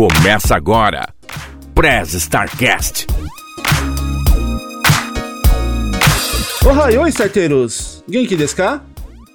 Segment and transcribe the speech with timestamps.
[0.00, 1.12] Começa agora,
[1.74, 3.06] Prez Starcast.
[6.66, 8.02] Ohai, oi, starteiros!
[8.08, 8.82] Genki desu ka?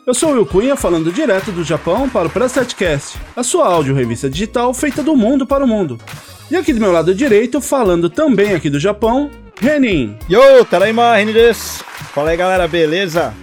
[0.07, 3.67] Eu sou o Will Cunha, falando direto do Japão para o Press Startcast, a sua
[3.67, 5.99] áudio revista digital feita do mundo para o mundo.
[6.49, 9.29] E aqui do meu lado direito, falando também aqui do Japão,
[9.61, 10.17] Renin.
[10.27, 11.83] Yo, Taraima, Renin desu.
[12.11, 13.35] Fala aí, galera, beleza?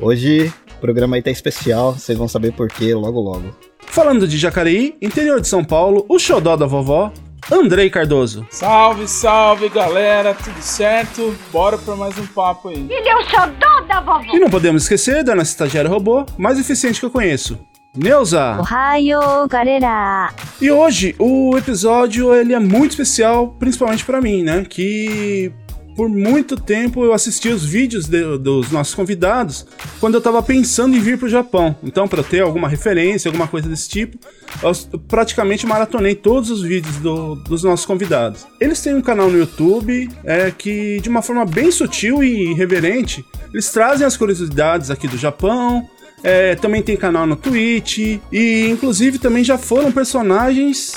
[0.00, 3.71] Hoje o programa aí tá especial, vocês vão saber por quê logo logo.
[3.92, 7.12] Falando de Jacareí, interior de São Paulo, o xodó da vovó,
[7.50, 8.46] Andrei Cardoso.
[8.48, 11.36] Salve, salve galera, tudo certo?
[11.52, 12.86] Bora pra mais um papo aí.
[12.88, 14.34] Ele é o xodó da vovó.
[14.34, 17.58] E não podemos esquecer da nossa estagiária robô mais eficiente que eu conheço,
[17.94, 18.58] Neuza.
[18.58, 20.32] Ohio, galera!
[20.58, 24.64] E hoje o episódio ele é muito especial, principalmente pra mim, né?
[24.66, 25.52] Que
[25.96, 29.66] por muito tempo eu assisti os vídeos de- dos nossos convidados
[30.00, 31.76] quando eu tava pensando em vir pro Japão.
[31.82, 34.18] Então, para ter alguma referência, alguma coisa desse tipo,
[34.62, 38.46] eu praticamente maratonei todos os vídeos do- dos nossos convidados.
[38.60, 43.24] Eles têm um canal no YouTube é, que, de uma forma bem sutil e irreverente,
[43.52, 45.86] eles trazem as curiosidades aqui do Japão.
[46.24, 47.98] é, também tem canal no Twitch
[48.30, 50.92] e, inclusive, também já foram personagens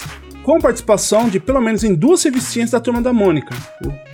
[0.46, 3.56] com participação de pelo menos em duas revistinhas da Turma da Mônica,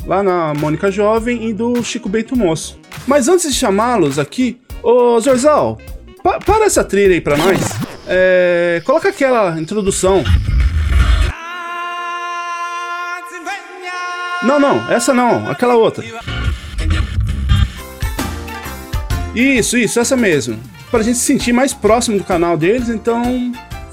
[0.05, 2.79] lá na Mônica Jovem e do Chico Bento Moço.
[3.05, 5.77] Mas antes de chamá-los aqui, ô Zorzal,
[6.23, 7.59] pa- para essa trilha aí pra nós,
[8.07, 10.23] é, coloca aquela introdução.
[14.43, 16.03] Não, não, essa não, aquela outra.
[19.35, 20.57] Isso, isso, essa mesmo.
[20.89, 23.51] Pra gente se sentir mais próximo do canal deles, então.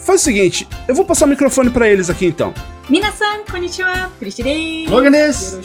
[0.09, 2.55] Faz o seguinte, eu vou passar o microfone para eles aqui então.
[2.89, 4.39] Minasan, konnichiwa, Prish
[4.89, 5.61] Logan des.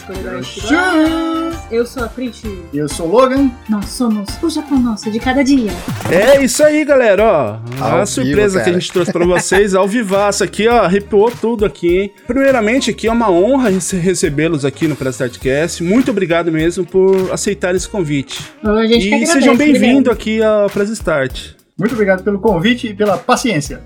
[1.72, 2.42] Eu sou a Prish.
[2.74, 3.50] Eu sou Logan.
[3.70, 5.72] Nós somos o Japão Nosso de cada dia.
[6.12, 7.60] É isso aí, galera, ó.
[7.82, 11.32] Ao a surpresa vivo, que a gente trouxe pra vocês, ao vivaço aqui, ó, arrepiou
[11.32, 12.12] tudo aqui, hein.
[12.28, 15.82] Primeiramente, aqui é uma honra recebê-los aqui no Prestartcast.
[15.82, 18.44] Muito obrigado mesmo por aceitar esse convite.
[18.62, 21.63] Bom, a gente e agradece, sejam bem-vindos aqui ao Press Start.
[21.78, 23.82] Muito obrigado pelo convite e pela paciência.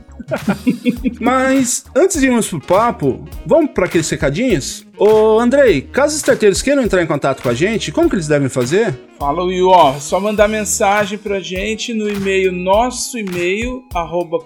[1.21, 4.85] Mas antes de irmos pro papo, vamos para aqueles recadinhos?
[4.97, 8.27] Ô, Andrei, caso os starteiros queiram entrar em contato com a gente, como que eles
[8.27, 8.93] devem fazer?
[9.17, 14.39] Fala Will, ó, é só mandar mensagem pra gente no e-mail, nosso e-mail, arroba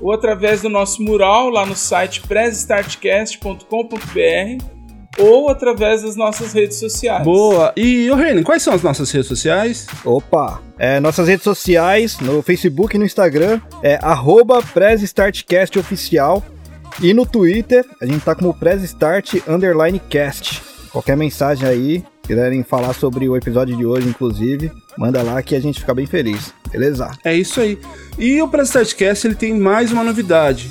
[0.00, 4.81] ou através do nosso mural lá no site pressstartcast.com.br
[5.18, 7.24] ou através das nossas redes sociais.
[7.24, 7.72] Boa.
[7.76, 9.86] E, ô Renan, quais são as nossas redes sociais?
[10.04, 10.60] Opa!
[10.78, 14.62] É, nossas redes sociais, no Facebook e no Instagram, é arroba
[15.78, 16.42] Oficial.
[17.00, 20.62] E no Twitter, a gente tá como Prez Start Underline Cast.
[20.90, 25.60] Qualquer mensagem aí, quiserem falar sobre o episódio de hoje, inclusive, manda lá que a
[25.60, 26.52] gente fica bem feliz.
[26.70, 27.10] Beleza?
[27.24, 27.78] É isso aí.
[28.18, 30.70] E o Press Startcast, ele tem mais uma novidade.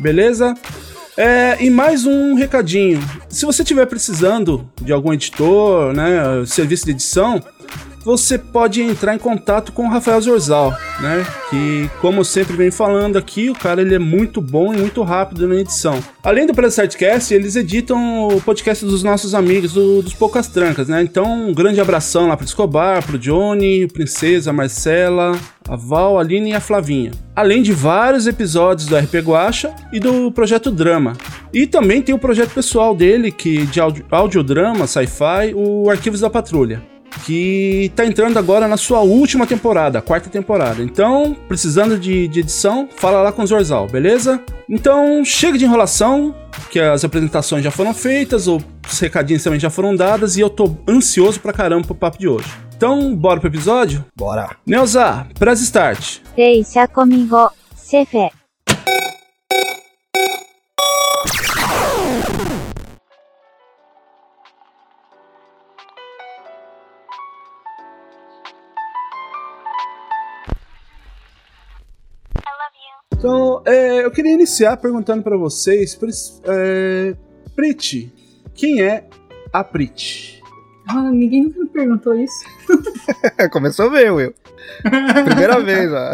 [0.00, 0.54] Beleza?
[1.16, 3.00] É, e mais um recadinho.
[3.28, 7.40] Se você estiver precisando de algum editor, né, serviço de edição,
[8.04, 10.70] você pode entrar em contato com o Rafael Zorzal,
[11.00, 11.26] né?
[11.50, 15.48] Que, como sempre venho falando aqui, o cara ele é muito bom e muito rápido
[15.48, 15.98] na edição.
[16.22, 20.88] Além do Press Startcast, eles editam o podcast dos nossos amigos do- dos Poucas Trancas,
[20.88, 21.02] né?
[21.02, 25.38] Então, um grande abração lá pro Escobar, pro Johnny, Princesa, Marcela,
[25.68, 27.10] a Val, a Aline e a Flavinha.
[27.34, 31.14] Além de vários episódios do RP Guacha e do Projeto Drama.
[31.52, 36.28] E também tem o projeto pessoal dele, que de audio- audiodrama, sci-fi, o Arquivos da
[36.28, 36.82] Patrulha
[37.24, 40.82] que tá entrando agora na sua última temporada, a quarta temporada.
[40.82, 44.40] Então, precisando de, de edição, fala lá com o Zorzal, beleza?
[44.68, 46.34] Então, chega de enrolação,
[46.70, 48.62] que as apresentações já foram feitas, os
[49.00, 52.48] recadinhos também já foram dadas, e eu tô ansioso pra caramba pro papo de hoje.
[52.76, 54.04] Então, bora pro episódio?
[54.16, 54.56] Bora!
[54.66, 56.18] Neuza, press start.
[56.36, 57.50] Deixa comigo,
[57.88, 58.43] chefe.
[73.24, 75.98] Então, é, eu queria iniciar perguntando pra vocês,
[76.44, 77.16] é,
[77.56, 78.12] Prit,
[78.52, 79.08] quem é
[79.50, 80.42] a Prit?
[80.86, 82.44] Ah, ninguém nunca me perguntou isso.
[83.50, 84.34] Começou bem, Will.
[85.24, 86.12] Primeira vez, ó.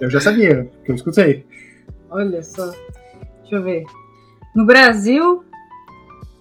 [0.00, 1.44] Eu já sabia, que eu escutei.
[2.08, 2.70] Olha só.
[3.42, 3.84] Deixa eu ver.
[4.56, 5.44] No Brasil,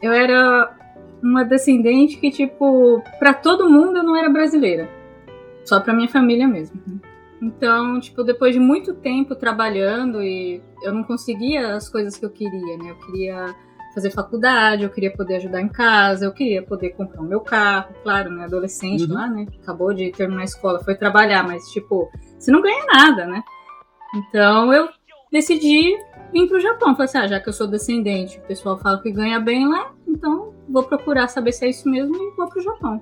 [0.02, 0.74] eu era
[1.22, 4.88] uma descendente que, tipo, pra todo mundo eu não era brasileira.
[5.66, 6.80] Só pra minha família mesmo.
[7.42, 12.30] Então, tipo, depois de muito tempo trabalhando e eu não conseguia as coisas que eu
[12.30, 12.92] queria, né?
[12.92, 13.56] Eu queria
[13.94, 17.94] fazer faculdade, eu queria poder ajudar em casa, eu queria poder comprar o meu carro,
[18.04, 18.44] claro, né?
[18.46, 19.14] Adolescente Uhum.
[19.14, 19.46] lá, né?
[19.64, 23.42] Acabou de terminar a escola, foi trabalhar, mas, tipo, você não ganha nada, né?
[24.16, 24.90] Então eu
[25.32, 25.96] decidi
[26.34, 26.94] vir pro Japão.
[26.94, 29.92] Falei assim, ah, já que eu sou descendente, o pessoal fala que ganha bem lá,
[30.08, 33.02] então vou procurar saber se é isso mesmo e vou pro Japão.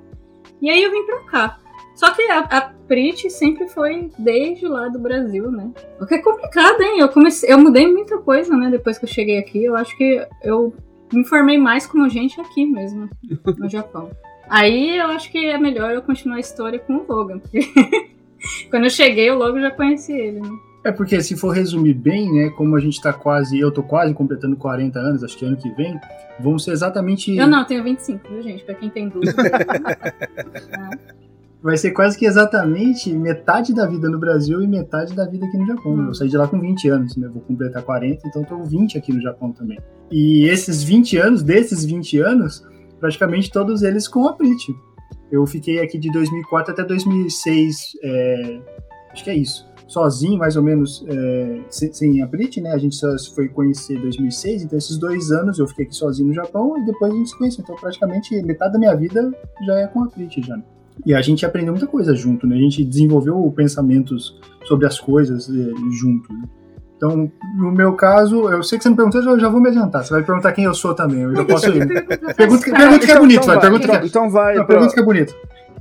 [0.62, 1.60] E aí eu vim pra cá.
[1.97, 5.71] Só que a, a Prit sempre foi desde lá do Brasil, né?
[5.99, 6.99] O que é complicado, hein?
[6.99, 8.69] Eu comecei, eu mudei muita coisa, né?
[8.69, 10.75] Depois que eu cheguei aqui, eu acho que eu
[11.11, 13.09] me formei mais como gente aqui mesmo,
[13.57, 14.11] no Japão.
[14.47, 17.61] Aí eu acho que é melhor eu continuar a história com o Logan, porque
[18.69, 20.49] quando eu cheguei, eu logo já conheci ele, né?
[20.83, 24.13] É porque se for resumir bem, né, como a gente tá quase, eu tô quase
[24.13, 25.99] completando 40 anos, acho que ano que vem,
[26.39, 28.63] vão ser exatamente Eu não, eu tenho 25, viu, gente?
[28.63, 29.33] Pra quem tem dúvida.
[31.68, 35.58] vai ser quase que exatamente metade da vida no Brasil e metade da vida aqui
[35.58, 35.96] no Japão.
[35.96, 36.08] Hum.
[36.08, 37.28] Eu saí de lá com 20 anos, né?
[37.28, 39.78] Vou completar 40, então tô 20 aqui no Japão também.
[40.10, 42.66] E esses 20 anos, desses 20 anos,
[43.02, 44.74] praticamente todos eles com a Prit.
[45.30, 48.62] Eu fiquei aqui de 2004 até 2006, é,
[49.12, 49.68] acho que é isso.
[49.90, 52.72] Sozinho, mais ou menos, é, sem, sem a Prit, né?
[52.72, 56.30] A gente só foi conhecer em 2006, então esses dois anos eu fiquei aqui sozinho
[56.30, 57.62] no Japão e depois a gente se conheceu.
[57.62, 59.34] Então praticamente metade da minha vida
[59.66, 60.56] já é com a Prit já.
[60.56, 60.64] né?
[61.05, 62.55] E a gente aprendeu muita coisa junto, né?
[62.55, 66.31] A gente desenvolveu pensamentos sobre as coisas eh, junto.
[66.33, 66.44] né?
[66.97, 70.03] Então, no meu caso, eu sei que você não perguntou, eu já, vou me adiantar.
[70.03, 71.21] Você vai perguntar quem eu sou também.
[71.21, 71.88] Eu já posso ir.
[72.35, 73.59] Pergunta, que- pergunta que é bonito, vai.
[73.59, 74.55] Pergunta então, que, então vai.
[74.55, 75.35] não, pra- pergunta que é bonito.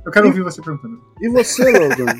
[0.05, 0.99] Eu quero ouvir você perguntando.
[1.19, 2.13] E você, Logan?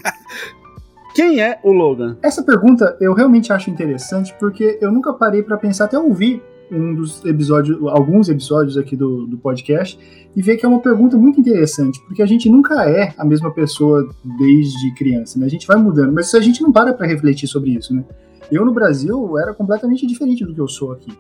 [1.14, 2.18] Quem é o Logan?
[2.22, 6.94] Essa pergunta eu realmente acho interessante porque eu nunca parei pra pensar até ouvir um
[6.94, 10.00] dos episódios, alguns episódios aqui do, do podcast
[10.36, 13.52] e ver que é uma pergunta muito interessante, porque a gente nunca é a mesma
[13.52, 15.46] pessoa desde criança, né?
[15.46, 18.04] A gente vai mudando, mas a gente não para pra refletir sobre isso, né?
[18.52, 21.12] Eu no Brasil era completamente diferente do que eu sou aqui.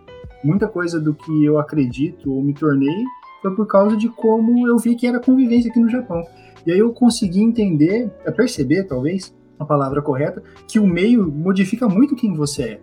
[0.44, 3.04] Muita coisa do que eu acredito ou me tornei
[3.42, 6.24] foi por causa de como eu vi que era convivência aqui no Japão.
[6.66, 11.88] E aí eu consegui entender, é perceber talvez, a palavra correta, que o meio modifica
[11.88, 12.80] muito quem você é.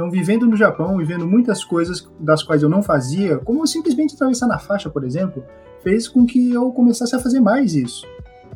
[0.00, 4.14] Então, vivendo no Japão e vendo muitas coisas das quais eu não fazia, como simplesmente
[4.14, 5.44] atravessar na faixa, por exemplo,
[5.82, 8.06] fez com que eu começasse a fazer mais isso.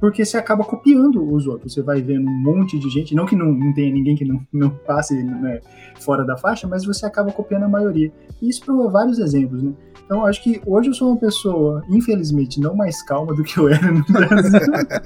[0.00, 1.74] Porque você acaba copiando os outros.
[1.74, 4.40] Você vai vendo um monte de gente, não que não, não tenha ninguém que não,
[4.50, 5.60] não passe né,
[6.00, 8.10] fora da faixa, mas você acaba copiando a maioria.
[8.40, 9.74] E isso por vários exemplos, né?
[10.02, 13.68] Então, acho que hoje eu sou uma pessoa, infelizmente, não mais calma do que eu
[13.68, 14.60] era no Brasil,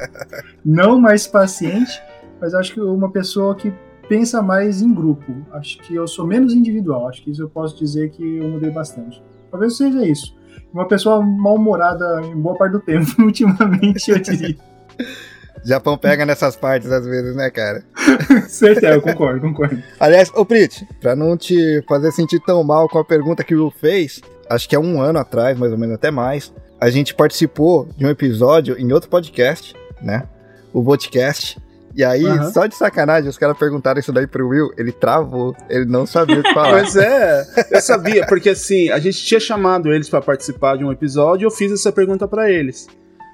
[0.64, 2.00] não mais paciente,
[2.40, 3.72] mas acho que uma pessoa que
[4.08, 5.32] pensa mais em grupo.
[5.52, 7.08] Acho que eu sou menos individual.
[7.08, 9.22] Acho que isso eu posso dizer que eu mudei bastante.
[9.50, 10.36] Talvez seja isso.
[10.72, 14.56] Uma pessoa mal-humorada em boa parte do tempo, ultimamente, eu diria.
[15.64, 17.82] Japão pega nessas partes às vezes, né, cara?
[18.48, 19.82] Certeza, eu concordo, concordo.
[19.98, 23.64] Aliás, ô Prit, pra não te fazer sentir tão mal com a pergunta que o
[23.64, 27.14] Will fez, acho que é um ano atrás, mais ou menos até mais, a gente
[27.14, 30.24] participou de um episódio em outro podcast, né?
[30.72, 31.58] O podcast.
[31.98, 32.52] E aí, Aham.
[32.52, 36.38] só de sacanagem, os caras perguntaram isso daí pro Will, ele travou, ele não sabia
[36.38, 36.70] o que falar.
[36.70, 40.92] Pois é, eu sabia, porque assim, a gente tinha chamado eles pra participar de um
[40.92, 42.86] episódio e eu fiz essa pergunta pra eles.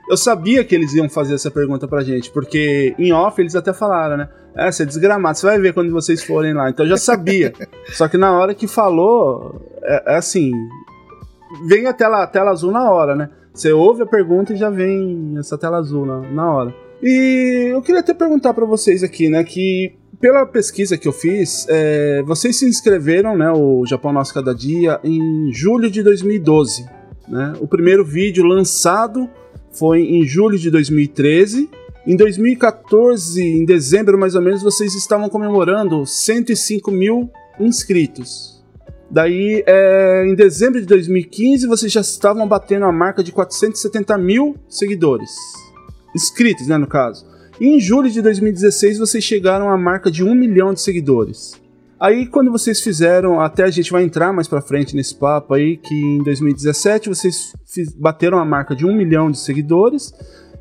[0.08, 3.74] Eu sabia que eles iam fazer essa pergunta pra gente, porque em off eles até
[3.74, 4.30] falaram, né?
[4.56, 6.70] É, você é desgramado, você vai ver quando vocês forem lá.
[6.70, 7.52] Então eu já sabia.
[7.92, 10.52] Só que na hora que falou, é, é assim.
[11.68, 13.28] Vem a tela, a tela azul na hora, né?
[13.52, 16.83] Você ouve a pergunta e já vem essa tela azul na, na hora.
[17.02, 19.44] E eu queria até perguntar pra vocês aqui, né?
[19.44, 23.50] Que pela pesquisa que eu fiz, é, vocês se inscreveram, né?
[23.50, 26.86] O Japão Nosso Cada Dia, em julho de 2012.
[27.28, 27.54] Né?
[27.60, 29.28] O primeiro vídeo lançado
[29.72, 31.68] foi em julho de 2013.
[32.06, 38.62] Em 2014, em dezembro mais ou menos, vocês estavam comemorando 105 mil inscritos.
[39.10, 44.56] Daí, é, em dezembro de 2015, vocês já estavam batendo a marca de 470 mil
[44.68, 45.30] seguidores.
[46.14, 47.26] Inscritos, né, no caso.
[47.60, 51.52] E em julho de 2016, vocês chegaram à marca de 1 milhão de seguidores.
[51.98, 55.76] Aí, quando vocês fizeram, até a gente vai entrar mais pra frente nesse papo aí,
[55.76, 57.52] que em 2017 vocês
[57.96, 60.12] bateram a marca de 1 milhão de seguidores.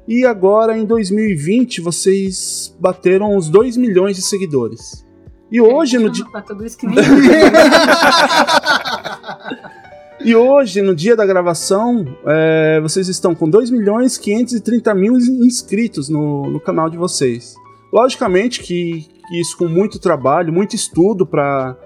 [0.07, 5.03] E agora, em 2020, vocês bateram os 2 milhões de seguidores.
[5.51, 6.25] E hoje, no dia.
[6.25, 6.71] Pra tudo nem...
[10.23, 16.07] E hoje, no dia da gravação, é, vocês estão com 2 milhões 530 mil inscritos
[16.07, 17.55] no, no canal de vocês.
[17.91, 21.77] Logicamente que, que isso com muito trabalho, muito estudo para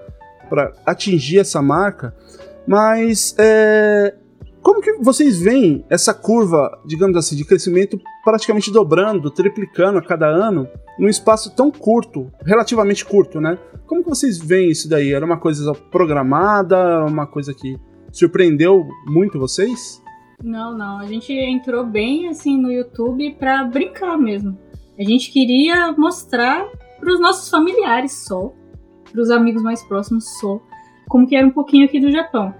[0.86, 2.14] atingir essa marca,
[2.64, 4.14] mas é,
[4.62, 10.28] como que vocês veem essa curva, digamos assim, de crescimento praticamente dobrando, triplicando a cada
[10.28, 13.58] ano, num espaço tão curto, relativamente curto, né?
[13.84, 15.12] Como que vocês veem isso daí?
[15.12, 17.76] Era uma coisa programada, uma coisa que
[18.12, 20.02] surpreendeu muito vocês?
[20.42, 20.98] Não, não.
[20.98, 24.56] A gente entrou bem assim no YouTube pra brincar mesmo.
[24.98, 26.66] A gente queria mostrar
[26.98, 28.52] para os nossos familiares só,
[29.10, 30.60] para os amigos mais próximos só,
[31.08, 32.54] como que era um pouquinho aqui do Japão.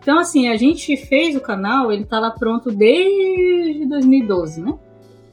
[0.00, 4.78] Então, assim, a gente fez o canal, ele tá lá pronto desde 2012, né?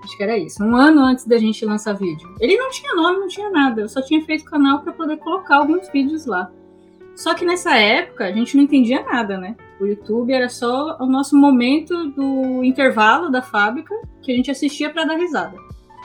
[0.03, 2.27] Acho que era isso, um ano antes da gente lançar vídeo.
[2.39, 5.17] Ele não tinha nome, não tinha nada, eu só tinha feito o canal para poder
[5.17, 6.51] colocar alguns vídeos lá.
[7.21, 9.55] Só que nessa época a gente não entendia nada, né?
[9.79, 14.89] O YouTube era só o nosso momento do intervalo da fábrica que a gente assistia
[14.89, 15.55] para dar risada.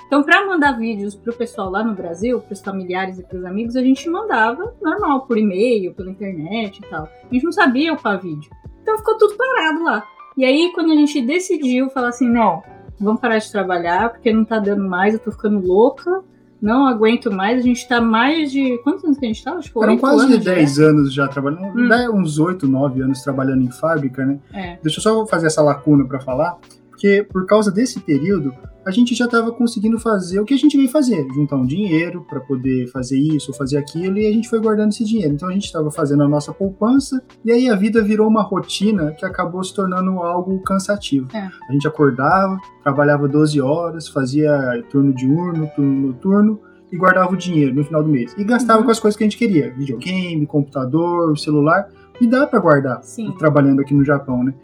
[0.07, 3.81] Então, para mandar vídeos pro pessoal lá no Brasil, pros familiares e pros amigos, a
[3.81, 7.05] gente mandava normal, por e-mail, pela internet e tal.
[7.05, 8.51] A gente não sabia upar vídeo.
[8.83, 10.07] Então ficou tudo parado lá.
[10.37, 12.63] E aí, quando a gente decidiu falar assim, não,
[13.01, 16.23] vamos parar de trabalhar, porque não tá dando mais, eu tô ficando louca,
[16.67, 18.77] não aguento mais, a gente tá mais de.
[18.79, 19.53] Quantos anos que a gente tá?
[19.53, 22.21] Acho que Foram quase anos 10 anos já trabalhando, hum.
[22.21, 24.39] uns 8, 9 anos trabalhando em fábrica, né?
[24.53, 24.79] É.
[24.83, 26.59] Deixa eu só fazer essa lacuna para falar,
[26.97, 30.77] porque por causa desse período, a gente já estava conseguindo fazer o que a gente
[30.77, 34.59] veio fazer, juntar um dinheiro para poder fazer isso, fazer aquilo, e a gente foi
[34.59, 35.35] guardando esse dinheiro.
[35.35, 39.13] Então a gente estava fazendo a nossa poupança, e aí a vida virou uma rotina
[39.13, 41.29] que acabou se tornando algo cansativo.
[41.37, 41.51] É.
[41.69, 46.61] A gente acordava, trabalhava 12 horas, fazia turno diurno, turno noturno,
[46.91, 48.35] e guardava o dinheiro no final do mês.
[48.39, 48.87] E gastava uhum.
[48.87, 51.89] com as coisas que a gente queria: videogame, computador, celular.
[52.19, 53.03] E dá para guardar
[53.39, 54.55] trabalhando aqui no Japão, né?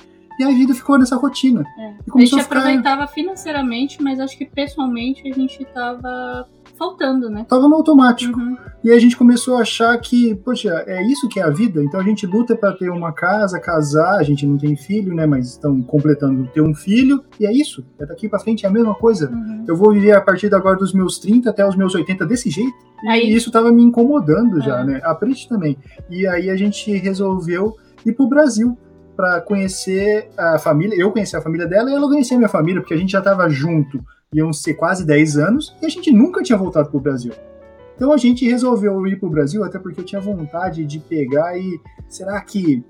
[0.42, 1.64] E a vida ficou nessa rotina.
[1.78, 1.94] É.
[2.12, 2.58] a gente a ficar...
[2.58, 7.46] aproveitava financeiramente, mas acho que pessoalmente a gente tava faltando, né?
[7.48, 8.40] Tava no automático.
[8.40, 8.56] Uhum.
[8.82, 11.80] E a gente começou a achar que, poxa, é isso que é a vida?
[11.84, 15.26] Então a gente luta para ter uma casa, casar, a gente não tem filho, né?
[15.26, 17.84] Mas estão completando ter um filho, e é isso.
[18.00, 19.30] É daqui para frente é a mesma coisa.
[19.30, 19.64] Uhum.
[19.68, 22.50] Eu vou viver a partir de agora dos meus 30 até os meus 80 desse
[22.50, 22.74] jeito.
[23.08, 23.30] Aí...
[23.30, 24.84] E isso tava me incomodando já, é.
[24.84, 25.00] né?
[25.04, 25.78] A Prit também.
[26.10, 28.76] E aí a gente resolveu ir pro Brasil
[29.16, 30.96] para conhecer a família.
[30.96, 33.18] Eu conheci a família dela e ela conhecia a minha família, porque a gente já
[33.18, 34.02] estava junto,
[34.32, 37.32] iam ser quase 10 anos, e a gente nunca tinha voltado para o Brasil.
[37.94, 41.56] Então a gente resolveu ir para o Brasil, até porque eu tinha vontade de pegar
[41.56, 41.80] e.
[42.08, 42.84] Será que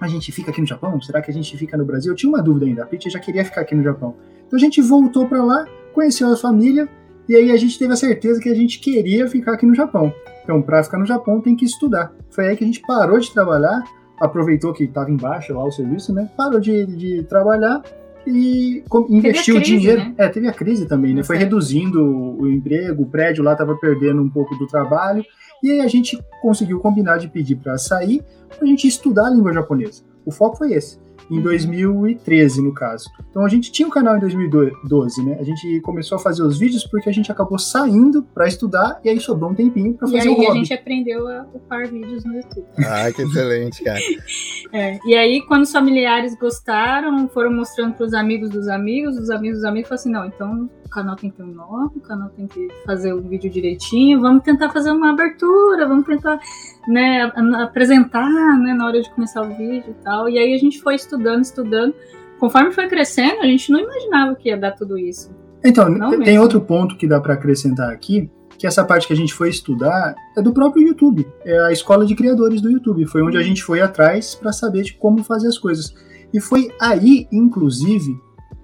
[0.00, 1.00] a gente fica aqui no Japão?
[1.00, 2.12] Será que a gente fica no Brasil?
[2.12, 2.82] Eu tinha uma dúvida ainda.
[2.82, 4.14] A Pete já queria ficar aqui no Japão.
[4.46, 6.88] Então a gente voltou para lá, conheceu a família,
[7.28, 10.12] e aí a gente teve a certeza que a gente queria ficar aqui no Japão.
[10.44, 12.12] Então, para ficar no Japão, tem que estudar.
[12.30, 13.82] Foi aí que a gente parou de trabalhar
[14.20, 16.30] aproveitou que estava embaixo lá o serviço, né?
[16.36, 17.82] Parou de, de trabalhar
[18.26, 20.00] e investiu crise, dinheiro.
[20.00, 20.14] Né?
[20.18, 21.22] É, teve a crise também, né?
[21.22, 25.24] Foi reduzindo o emprego, o prédio lá estava perdendo um pouco do trabalho.
[25.62, 29.30] E aí a gente conseguiu combinar de pedir para sair para a gente estudar a
[29.30, 30.02] língua japonesa.
[30.24, 30.98] O foco foi esse
[31.30, 33.10] em 2013, no caso.
[33.30, 35.36] Então a gente tinha um canal em 2012, né?
[35.40, 39.08] A gente começou a fazer os vídeos porque a gente acabou saindo para estudar e
[39.08, 40.42] aí sobrou um tempinho para fazer o hobby.
[40.42, 42.66] E aí a gente aprendeu a upar vídeos no YouTube.
[42.78, 43.98] Ah, que excelente, cara.
[44.72, 49.30] é, e aí quando os familiares gostaram, foram mostrando para os amigos dos amigos, os
[49.30, 52.00] amigos dos amigos falaram assim, não, então o canal tem que ter um nome, o
[52.00, 56.38] canal tem que fazer o um vídeo direitinho, vamos tentar fazer uma abertura, vamos tentar
[56.86, 57.30] né,
[57.60, 60.28] apresentar né, na hora de começar o vídeo e tal.
[60.28, 61.94] E aí a gente foi estudando, estudando.
[62.38, 65.30] Conforme foi crescendo, a gente não imaginava que ia dar tudo isso.
[65.64, 66.42] Então, não tem mesmo.
[66.42, 70.14] outro ponto que dá para acrescentar aqui, que essa parte que a gente foi estudar
[70.36, 71.26] é do próprio YouTube.
[71.44, 73.06] É a escola de criadores do YouTube.
[73.06, 73.46] Foi onde a uhum.
[73.46, 75.94] gente foi atrás para saber de como fazer as coisas.
[76.32, 78.18] E foi aí, inclusive,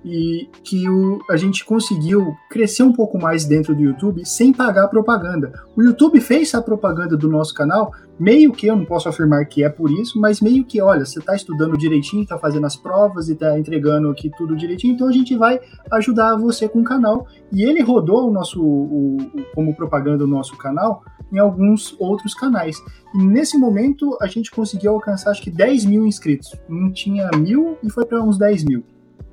[0.04, 4.88] e que o, a gente conseguiu crescer um pouco mais dentro do YouTube sem pagar
[4.88, 5.52] propaganda.
[5.76, 9.62] O YouTube fez a propaganda do nosso canal, meio que eu não posso afirmar que
[9.62, 13.28] é por isso, mas meio que, olha, você está estudando direitinho, está fazendo as provas
[13.28, 15.61] e está entregando aqui tudo direitinho, então a gente vai
[15.92, 17.26] ajudar você com o canal.
[17.52, 22.35] E ele rodou o nosso, o, o, como propaganda o nosso canal em alguns outros
[22.35, 22.76] canais.
[23.14, 26.54] E nesse momento a gente conseguiu alcançar acho que 10 mil inscritos.
[26.68, 28.85] Não tinha mil e foi para uns 10 mil.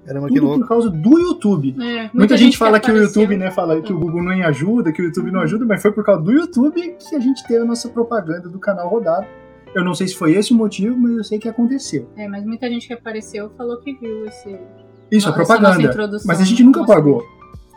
[0.10, 1.76] Caramba, Tudo por causa do YouTube.
[1.80, 4.24] É, muita, muita, gente, gente fala que, que o YouTube, né, fala que o Google
[4.24, 7.20] não ajuda, que o YouTube não ajuda, mas foi por causa do YouTube que a
[7.20, 9.28] gente teve a nossa propaganda do canal rodado.
[9.76, 12.10] Eu não sei se foi esse o motivo, mas eu sei que aconteceu.
[12.18, 14.58] É, mas muita gente que apareceu falou que viu esse.
[15.12, 15.94] Isso, a propaganda.
[16.26, 17.24] Mas a gente nunca pagou.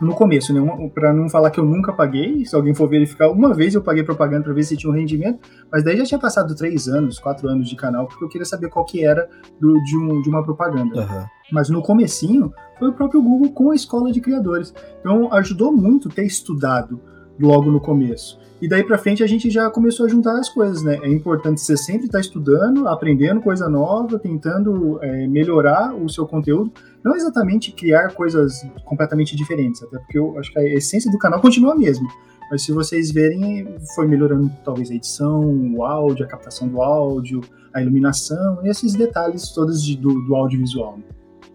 [0.03, 0.89] No começo, né?
[0.93, 4.03] Pra não falar que eu nunca paguei, se alguém for verificar, uma vez eu paguei
[4.03, 5.39] propaganda pra ver se tinha um rendimento,
[5.71, 8.69] mas daí já tinha passado três anos, quatro anos de canal, porque eu queria saber
[8.69, 9.27] qual que era
[9.59, 11.01] do, de, um, de uma propaganda.
[11.01, 11.25] Aham.
[11.51, 14.73] Mas no comecinho foi o próprio Google com a escola de criadores.
[14.99, 16.99] Então ajudou muito ter estudado
[17.39, 18.39] logo no começo.
[18.63, 20.97] E daí pra frente a gente já começou a juntar as coisas, né?
[21.03, 26.71] É importante você sempre estar estudando, aprendendo coisa nova, tentando é, melhorar o seu conteúdo.
[27.03, 31.41] Não exatamente criar coisas completamente diferentes, até porque eu acho que a essência do canal
[31.41, 32.07] continua a mesma.
[32.49, 35.41] Mas se vocês verem, foi melhorando talvez a edição,
[35.75, 37.41] o áudio, a captação do áudio,
[37.73, 40.99] a iluminação, e esses detalhes todos de- do, do audiovisual.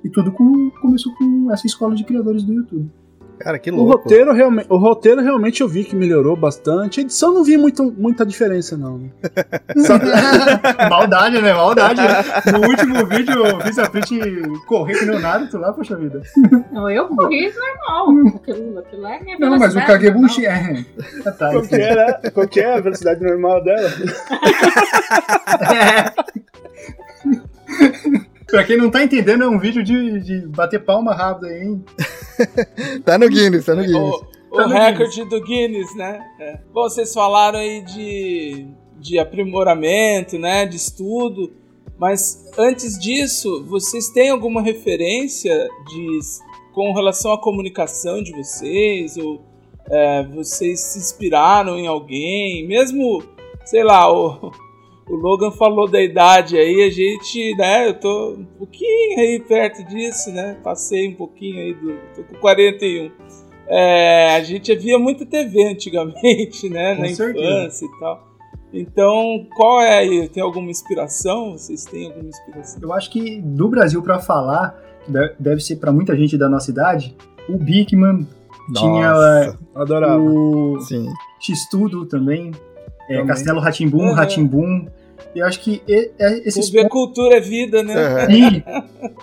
[0.05, 2.91] E tudo com- começou com essa escola de criadores do YouTube.
[3.39, 4.03] Cara, que O louco.
[4.03, 7.01] roteiro, realmente, o roteiro realmente eu vi que melhorou bastante.
[7.01, 9.11] A edição não vi muito, muita diferença, não.
[10.91, 11.53] Maldade, né?
[11.55, 12.01] Maldade.
[12.53, 14.19] No último vídeo eu fiz a print
[14.67, 16.23] correr que nem o Naruto lá, poxa vida.
[16.73, 18.35] Não, eu corri normal.
[18.37, 20.85] Aquilo, aquilo é minha Não, mas o Kagebushi é.
[21.25, 23.91] Ah, tá, Qual que, era, qual que é a velocidade normal dela?
[28.47, 31.85] Pra quem não tá entendendo, é um vídeo de, de bater palma rápido aí, hein?
[33.05, 34.15] Tá no Guinness, tá no Guinness.
[34.15, 36.25] O, o Tá no recorde do Guinness, né?
[36.41, 36.59] É.
[36.73, 38.67] Bom, vocês falaram aí de,
[38.99, 40.67] de aprimoramento, né?
[40.67, 41.53] De estudo.
[41.99, 46.19] Mas antes disso, vocês têm alguma referência de,
[46.73, 49.17] com relação à comunicação de vocês?
[49.17, 49.41] Ou
[49.91, 52.67] é, vocês se inspiraram em alguém?
[52.67, 53.23] Mesmo,
[53.65, 54.53] sei lá, o,
[55.09, 57.89] o Logan falou da idade aí, a gente, né?
[57.89, 60.57] Eu tô um pouquinho aí perto disso, né?
[60.63, 61.95] Passei um pouquinho aí do.
[62.15, 63.11] tô com 41.
[63.71, 66.95] É, a gente via muita TV antigamente, né?
[66.97, 67.45] Com na certeza.
[67.47, 68.29] infância e tal.
[68.73, 70.29] Então, qual é aí?
[70.29, 71.53] Tem alguma inspiração?
[71.53, 72.81] Vocês têm alguma inspiração?
[72.83, 76.71] Eu acho que do Brasil pra falar, que deve ser pra muita gente da nossa
[76.71, 77.17] idade,
[77.49, 78.27] o Bigman,
[78.75, 80.21] tinha Nossa, Adorava.
[80.23, 81.07] o sim.
[81.41, 82.53] X-Tudo também,
[83.09, 83.25] é.
[83.25, 84.13] Castelo Ratimbum, Uhum.
[84.13, 84.87] Ratimbum.
[85.35, 87.95] E eu acho que e- é, esses TV Cultura é vida, né?
[87.95, 88.27] Aham.
[88.31, 88.63] Sim,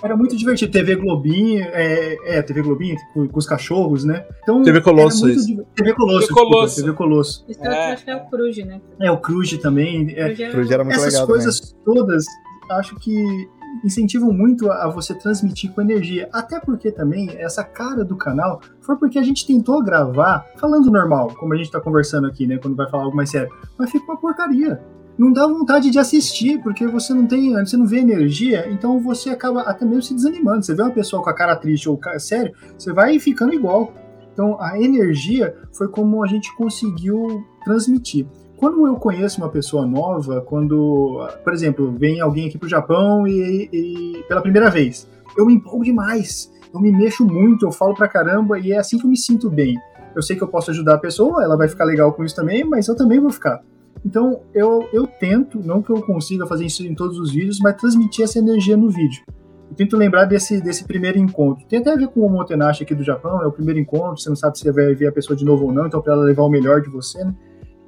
[0.04, 0.72] era muito divertido.
[0.72, 4.26] TV Globinho, é, é TV Globinho com, com os cachorros, né?
[4.44, 6.76] Então, TV Colosso, muito TV Colosso, TV desculpa, Colosso.
[6.76, 7.46] TV Colosso.
[7.50, 7.94] Isso É.
[7.94, 8.82] acho que é o Cruz, né?
[9.02, 10.12] É, o Cruz também.
[10.16, 12.26] é, Cruz era- Cruz era muito essas legal coisas todas,
[12.72, 13.48] acho que
[13.84, 16.30] incentivam muito a, a você transmitir com energia.
[16.32, 21.34] Até porque também essa cara do canal foi porque a gente tentou gravar falando normal,
[21.38, 22.58] como a gente tá conversando aqui, né?
[22.58, 23.50] Quando vai falar algo mais sério.
[23.78, 24.80] Mas fica uma porcaria.
[25.18, 29.30] Não dá vontade de assistir, porque você não tem, você não vê energia, então você
[29.30, 30.66] acaba até mesmo se desanimando.
[30.66, 33.94] Você vê uma pessoa com a cara triste ou sério, você vai ficando igual.
[34.34, 38.28] Então a energia foi como a gente conseguiu transmitir.
[38.58, 43.70] Quando eu conheço uma pessoa nova, quando, por exemplo, vem alguém aqui pro Japão e,
[43.72, 48.08] e pela primeira vez, eu me empolgo demais, eu me mexo muito, eu falo pra
[48.08, 49.76] caramba e é assim que eu me sinto bem.
[50.14, 52.64] Eu sei que eu posso ajudar a pessoa, ela vai ficar legal com isso também,
[52.64, 53.62] mas eu também vou ficar.
[54.06, 57.76] Então eu, eu tento, não que eu consiga fazer isso em todos os vídeos, mas
[57.76, 59.24] transmitir essa energia no vídeo.
[59.70, 61.66] Eu tento lembrar desse, desse primeiro encontro.
[61.68, 64.30] Tem até a ver com o Motenashi aqui do Japão, é o primeiro encontro, você
[64.30, 66.44] não sabe se vai ver a pessoa de novo ou não, então para ela levar
[66.44, 67.34] o melhor de você, né?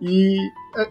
[0.02, 0.38] E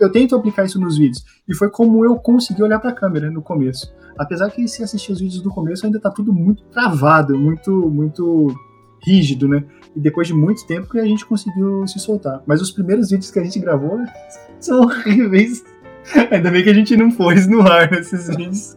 [0.00, 1.24] eu tento aplicar isso nos vídeos.
[1.48, 3.92] E foi como eu consegui olhar para a câmera no começo.
[4.18, 8.48] Apesar que se assistir os vídeos do começo ainda tá tudo muito travado, muito muito
[9.04, 9.64] rígido, né?
[9.96, 12.42] E depois de muito tempo que a gente conseguiu se soltar.
[12.46, 13.98] Mas os primeiros vídeos que a gente gravou
[14.60, 15.64] são horríveis.
[16.30, 18.76] Ainda bem que a gente não pôs no ar nesses vídeos.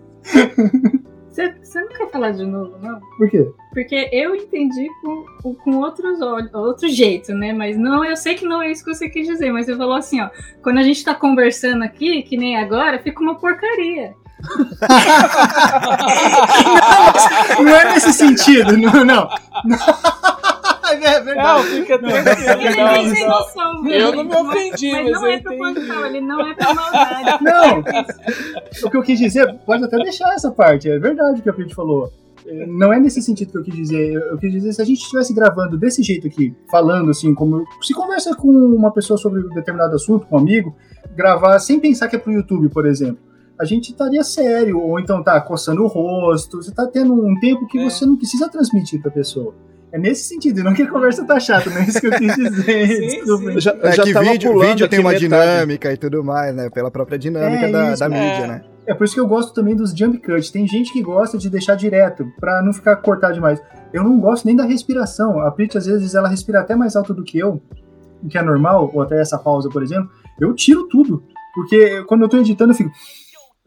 [1.29, 2.99] Você, não quer falar de novo, não?
[3.17, 3.47] Por quê?
[3.73, 7.53] Porque eu entendi com, com outros olhos, outro jeito, né?
[7.53, 9.95] Mas não, eu sei que não é isso que você quis dizer, mas você falou
[9.95, 10.29] assim, ó,
[10.63, 14.15] quando a gente tá conversando aqui, que nem agora, fica uma porcaria.
[17.59, 19.27] Não é nesse sentido, não, não.
[20.93, 21.37] É verdade.
[21.37, 22.61] Não, fica tranquilo.
[22.61, 23.87] Ele não, nem sem noção?
[23.87, 26.17] Eu não me ofendi, mas mas não eu é proposital, entendi.
[26.17, 27.43] ele não é pra maldade.
[27.43, 27.79] Não,
[28.87, 31.53] o que eu quis dizer, pode até deixar essa parte, é verdade o que a
[31.53, 32.11] Pete falou.
[32.45, 34.13] É, Não é nesse sentido que eu quis dizer.
[34.13, 37.63] Eu eu quis dizer, se a gente estivesse gravando desse jeito aqui, falando assim, como
[37.81, 40.75] se conversa com uma pessoa sobre um determinado assunto, com um amigo,
[41.15, 43.19] gravar sem pensar que é pro YouTube, por exemplo.
[43.59, 47.67] A gente estaria sério, ou então tá coçando o rosto, você tá tendo um tempo
[47.67, 47.89] que É.
[47.89, 49.53] você não precisa transmitir pra pessoa.
[49.91, 52.11] É nesse sentido, e não que a conversa tá chata, não é isso que eu
[52.11, 52.87] quis dizer.
[52.87, 53.43] Sim, Desculpa.
[53.43, 53.53] sim.
[53.55, 55.25] Eu já, eu É já que vídeo, vídeo tem uma metade.
[55.25, 56.69] dinâmica e tudo mais, né?
[56.69, 58.09] Pela própria dinâmica É da, isso, da é.
[58.09, 58.61] mídia, né?
[58.85, 60.51] É por isso que eu gosto também dos jump cuts.
[60.51, 63.59] Tem gente que gosta de deixar direto, pra não ficar cortado demais.
[63.93, 65.39] Eu não gosto nem da respiração.
[65.41, 67.61] A Prit, às vezes, ela respira até mais alto do que eu,
[68.23, 70.09] o que é normal, ou até essa pausa, por exemplo.
[70.39, 71.23] Eu tiro tudo.
[71.53, 72.91] Porque quando eu tô editando, eu fico.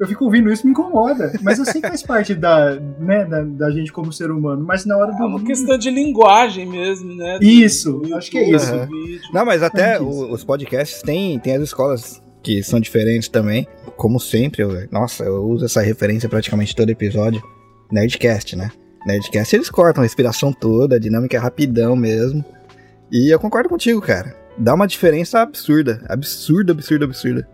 [0.03, 1.33] Eu fico ouvindo isso me incomoda.
[1.43, 4.65] Mas eu sei que faz parte da, né, da, da gente como ser humano.
[4.67, 5.23] Mas na hora do.
[5.23, 7.38] É uma questão de linguagem mesmo, né?
[7.41, 8.73] Isso, Do acho que é isso.
[8.73, 9.21] Do vídeo.
[9.33, 13.67] Não, mas até o- os podcasts têm, tem as escolas que são diferentes também.
[13.97, 17.41] Como sempre, eu- nossa, eu uso essa referência praticamente todo episódio.
[17.91, 18.71] Nerdcast, né?
[19.07, 22.45] Nerdcast eles cortam a respiração toda, a dinâmica é rapidão mesmo.
[23.11, 24.35] E eu concordo contigo, cara.
[24.57, 26.03] Dá uma diferença absurda.
[26.09, 27.49] Absurda, absurda, absurda.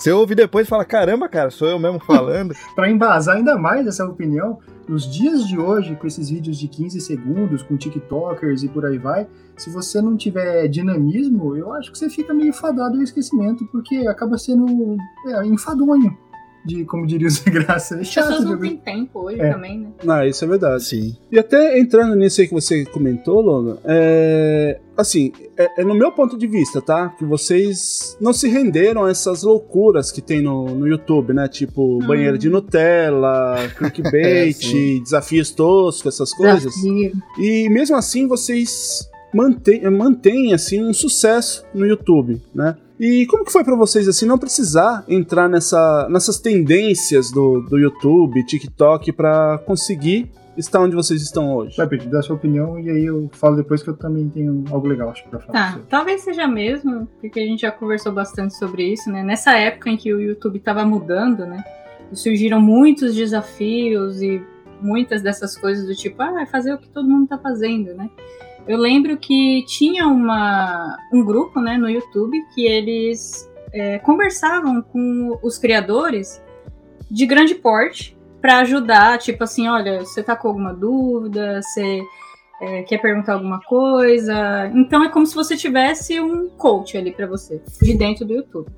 [0.00, 2.54] Você ouve depois e fala, caramba, cara, sou eu mesmo falando.
[2.74, 4.58] Pra embasar ainda mais essa opinião,
[4.88, 8.96] nos dias de hoje, com esses vídeos de 15 segundos, com TikTokers e por aí
[8.96, 13.66] vai, se você não tiver dinamismo, eu acho que você fica meio fadado ao esquecimento,
[13.66, 16.16] porque acaba sendo é, enfadonho,
[16.64, 17.96] de, como diria o Zé Graça.
[17.96, 19.52] É As chato pessoas de não têm tempo hoje É.
[19.52, 19.88] também, né?
[20.06, 20.84] Ah, isso é verdade.
[20.84, 21.16] Sim.
[21.30, 26.12] E até entrando nisso aí que você comentou, Lola, é, assim, é, é no meu
[26.12, 27.08] ponto de vista, tá?
[27.10, 31.48] Que vocês não se renderam a essas loucuras que tem no, no YouTube, né?
[31.48, 35.02] Tipo, banheiro de Nutella, clickbait, sim.
[35.02, 36.74] desafios toscos, essas coisas.
[36.74, 37.12] Desafio.
[37.38, 42.76] E mesmo assim vocês mantêm, mantêm assim um sucesso no YouTube, né?
[43.00, 47.78] E como que foi pra vocês assim não precisar entrar nessa, nessas tendências do, do
[47.78, 51.78] YouTube, TikTok pra conseguir estar onde vocês estão hoje?
[51.78, 54.86] Vai, Pedro, dá sua opinião e aí eu falo depois que eu também tenho algo
[54.86, 55.52] legal acho, pra falar.
[55.52, 59.22] Tá, pra talvez seja mesmo, porque a gente já conversou bastante sobre isso, né?
[59.22, 61.64] Nessa época em que o YouTube estava mudando, né?
[62.12, 64.44] Surgiram muitos desafios e
[64.78, 68.10] muitas dessas coisas do tipo, ah, vai fazer o que todo mundo tá fazendo, né?
[68.70, 75.36] Eu lembro que tinha uma, um grupo, né, no YouTube que eles é, conversavam com
[75.42, 76.40] os criadores
[77.10, 82.00] de grande porte para ajudar, tipo assim, olha, você tá com alguma dúvida, você
[82.60, 84.70] é, quer perguntar alguma coisa.
[84.72, 88.70] Então é como se você tivesse um coach ali pra você, de dentro do YouTube.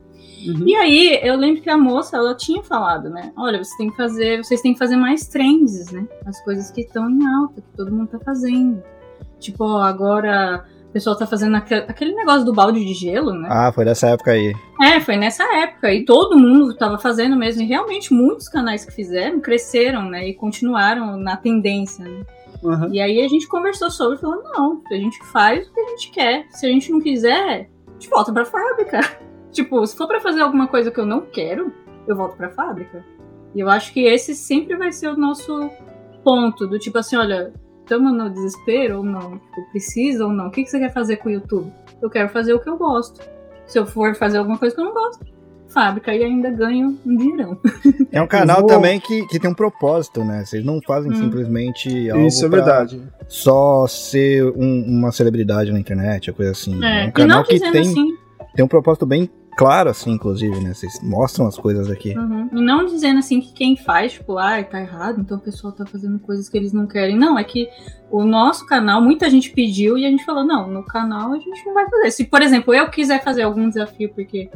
[0.46, 0.66] Uhum.
[0.66, 3.30] E aí, eu lembro que a moça, ela tinha falado, né?
[3.36, 6.08] Olha, você tem que fazer, vocês têm que fazer mais trends, né?
[6.24, 8.82] As coisas que estão em alta, que todo mundo tá fazendo.
[9.42, 13.48] Tipo, ó, agora o pessoal tá fazendo aquele, negócio do balde de gelo, né?
[13.50, 14.54] Ah, foi dessa época aí.
[14.80, 15.92] É, foi nessa época.
[15.92, 17.62] E todo mundo tava fazendo mesmo.
[17.62, 20.28] E realmente muitos canais que fizeram cresceram, né?
[20.28, 22.24] E continuaram na tendência, né?
[22.62, 22.92] Uhum.
[22.92, 25.88] E aí a gente conversou sobre e falou, não, a gente faz o que a
[25.88, 26.46] gente quer.
[26.50, 29.00] Se a gente não quiser, a gente volta pra fábrica.
[29.50, 31.72] tipo, se for pra fazer alguma coisa que eu não quero,
[32.06, 33.04] eu volto pra fábrica.
[33.54, 35.70] E eu acho que esse sempre vai ser o nosso
[36.22, 39.38] ponto, do tipo assim, olha, estamos no desespero ou não?
[39.38, 40.48] Tipo, precisa ou não?
[40.48, 41.72] O que que você quer fazer com o YouTube?
[42.00, 43.20] Eu quero fazer o que eu gosto.
[43.66, 45.24] Se eu for fazer alguma coisa que eu não gosto,
[45.68, 47.56] fábrica e ainda ganho um dinheirão.
[48.10, 50.44] É um canal vou- também que, que tem um propósito, né?
[50.44, 51.14] Vocês não fazem Hum.
[51.16, 53.02] simplesmente algo Isso é verdade.
[53.26, 56.82] só ser um- uma celebridade na internet, ou coisa assim.
[56.84, 58.16] É, É, um e canal não que tem, assim,
[58.54, 60.74] tem um propósito bem claro, assim, inclusive, né?
[60.74, 62.16] Vocês mostram as coisas aqui.
[62.16, 62.48] Uhum.
[62.52, 65.84] E não dizendo assim que quem faz, tipo, ah, tá errado, então o pessoal tá
[65.86, 67.16] fazendo coisas que eles não querem.
[67.16, 67.68] Não, é que
[68.10, 71.64] o nosso canal, muita gente pediu e a gente falou, não, no canal a gente
[71.64, 72.10] não vai fazer.
[72.10, 74.50] Se, por exemplo, eu quiser fazer algum desafio porque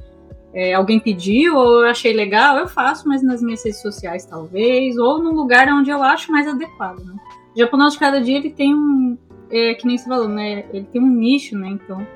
[0.53, 4.97] é, alguém pediu ou eu achei legal, eu faço, mas nas minhas redes sociais talvez,
[4.97, 7.15] ou num lugar onde eu acho mais adequado, né?
[7.55, 9.19] O japonês de cada dia, ele tem um,
[9.51, 10.65] é, que nem você falou, né?
[10.73, 11.69] Ele tem um nicho, né?
[11.69, 12.07] Então,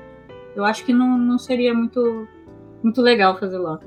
[0.55, 2.27] eu acho que não, não seria muito,
[2.83, 3.79] muito legal fazer lá.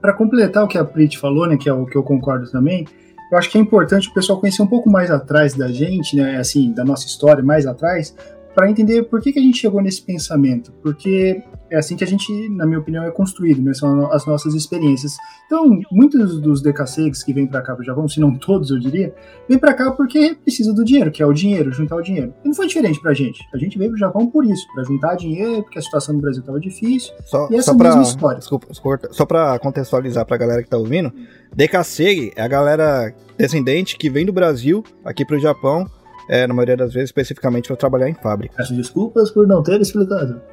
[0.00, 2.86] Para completar o que a Prit falou, né, que é o que eu concordo também,
[3.30, 6.36] eu acho que é importante o pessoal conhecer um pouco mais atrás da gente, né,
[6.36, 8.14] assim, da nossa história mais atrás,
[8.54, 10.72] para entender por que, que a gente chegou nesse pensamento.
[10.82, 14.54] Porque é assim que a gente, na minha opinião, é construído, né, são as nossas
[14.54, 15.16] experiências.
[15.46, 18.78] Então, muitos dos DKCs que vêm para cá para o Japão, se não todos, eu
[18.78, 19.14] diria,
[19.48, 22.34] vêm para cá porque precisa do dinheiro, que é o dinheiro, juntar o dinheiro.
[22.44, 23.40] E não foi diferente pra gente.
[23.54, 26.40] A gente veio pro Japão por isso, para juntar dinheiro, porque a situação no Brasil
[26.40, 27.12] estava difícil.
[27.24, 28.38] Só, E essa só pra, mesma história.
[28.38, 31.12] Desculpa, desculpa, só pra contextualizar pra galera que tá ouvindo,
[31.54, 35.86] DKC é a galera descendente que vem do Brasil aqui pro Japão,
[36.32, 38.54] é, na maioria das vezes, especificamente para trabalhar em fábrica.
[38.56, 40.40] Peço desculpas por não ter explicado.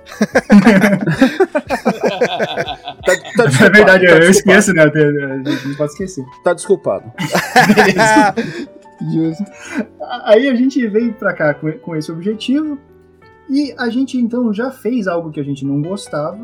[3.06, 4.84] Tá, tá É verdade, tá eu esqueço, né?
[4.84, 6.24] A gente não pode esquecer.
[6.44, 7.12] Tá desculpado.
[9.12, 9.44] Justo.
[10.26, 12.78] Aí a gente veio pra cá com, com esse objetivo
[13.50, 16.38] e a gente então já fez algo que a gente não gostava,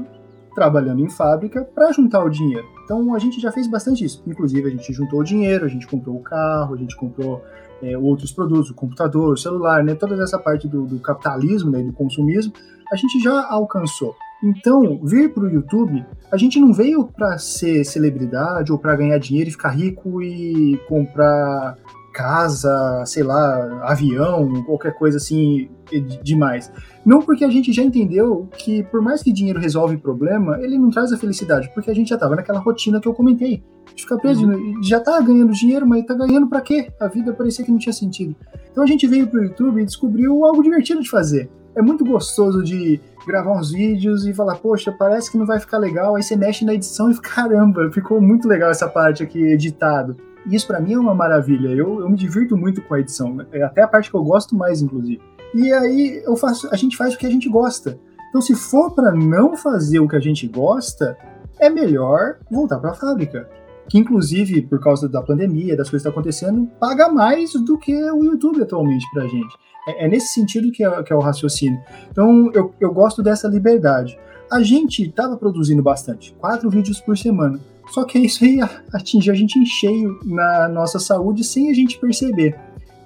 [0.56, 2.66] trabalhando em fábrica, para juntar o dinheiro.
[2.84, 4.24] Então a gente já fez bastante isso.
[4.26, 7.44] Inclusive a gente juntou o dinheiro, a gente comprou o carro, a gente comprou
[7.84, 9.94] é, outros produtos, o computador, o celular, né?
[9.94, 11.84] Toda essa parte do, do capitalismo, né?
[11.84, 12.54] Do consumismo,
[12.92, 14.16] a gente já alcançou.
[14.44, 19.18] Então, vir para o YouTube, a gente não veio para ser celebridade ou para ganhar
[19.18, 21.78] dinheiro e ficar rico e comprar
[22.16, 26.72] casa, sei lá, avião, qualquer coisa assim de- demais.
[27.06, 30.90] Não porque a gente já entendeu que por mais que dinheiro resolve problema, ele não
[30.90, 33.62] traz a felicidade, porque a gente já tava naquela rotina que eu comentei.
[33.94, 34.50] De ficar preso,
[34.82, 36.90] já tá ganhando dinheiro, mas tá ganhando pra quê?
[37.00, 38.36] A vida parecia que não tinha sentido.
[38.72, 41.50] Então a gente veio pro YouTube e descobriu algo divertido de fazer.
[41.76, 45.78] É muito gostoso de gravar uns vídeos e falar, poxa, parece que não vai ficar
[45.78, 46.16] legal.
[46.16, 50.16] Aí você mexe na edição e caramba, ficou muito legal essa parte aqui editado.
[50.48, 51.70] E isso pra mim é uma maravilha.
[51.70, 53.38] Eu, eu me divirto muito com a edição.
[53.52, 55.22] É até a parte que eu gosto mais, inclusive.
[55.54, 58.00] E aí eu faço, a gente faz o que a gente gosta.
[58.30, 61.18] Então, se for pra não fazer o que a gente gosta,
[61.58, 63.50] é melhor voltar pra fábrica.
[63.88, 67.94] Que, inclusive, por causa da pandemia, das coisas que estão acontecendo, paga mais do que
[68.12, 69.56] o YouTube atualmente pra gente.
[69.88, 71.80] É, é nesse sentido que é, que é o raciocínio.
[72.12, 74.20] Então, eu, eu gosto dessa liberdade.
[74.52, 77.60] A gente estava produzindo bastante, quatro vídeos por semana.
[77.92, 78.60] Só que isso aí
[78.94, 82.56] atinge a gente em cheio na nossa saúde sem a gente perceber.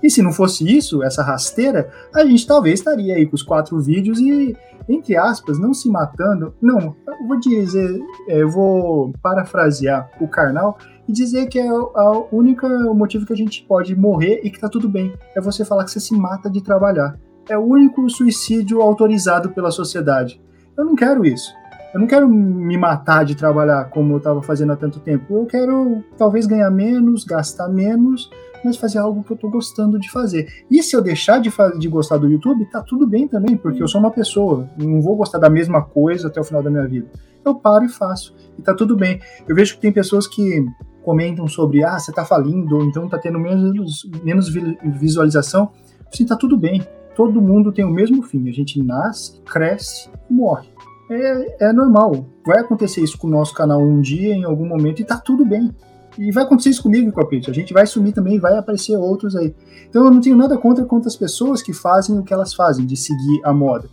[0.01, 3.79] E se não fosse isso, essa rasteira, a gente talvez estaria aí com os quatro
[3.79, 4.55] vídeos e,
[4.87, 6.53] entre aspas, não se matando.
[6.61, 12.23] Não, eu vou dizer, é, eu vou parafrasear o Karnal e dizer que é a
[12.31, 15.13] única motivo que a gente pode morrer e que tá tudo bem.
[15.35, 17.19] É você falar que você se mata de trabalhar.
[17.49, 20.41] É o único suicídio autorizado pela sociedade.
[20.77, 21.51] Eu não quero isso.
[21.93, 25.35] Eu não quero me matar de trabalhar como eu estava fazendo há tanto tempo.
[25.35, 28.29] Eu quero talvez ganhar menos, gastar menos,
[28.63, 30.65] mas fazer algo que eu estou gostando de fazer.
[30.69, 33.87] E se eu deixar de, de gostar do YouTube, tá tudo bem também, porque eu
[33.87, 34.69] sou uma pessoa.
[34.77, 37.07] Não vou gostar da mesma coisa até o final da minha vida.
[37.43, 38.35] Eu paro e faço.
[38.55, 39.19] E tá tudo bem.
[39.47, 40.63] Eu vejo que tem pessoas que
[41.03, 45.71] comentam sobre, ah, você tá falindo, ou então tá tendo menos, menos visualização.
[46.11, 46.83] Sim, tá tudo bem.
[47.15, 48.47] Todo mundo tem o mesmo fim.
[48.47, 50.68] A gente nasce, cresce e morre
[51.09, 52.25] é, é normal.
[52.45, 55.45] Vai acontecer isso com o nosso canal um dia, em algum momento, e tá tudo
[55.45, 55.73] bem.
[56.17, 57.27] E vai acontecer isso comigo com a.
[57.47, 59.55] A gente vai sumir também vai aparecer outros aí.
[59.87, 62.85] Então eu não tenho nada contra contra as pessoas que fazem o que elas fazem,
[62.85, 63.89] de seguir a moda.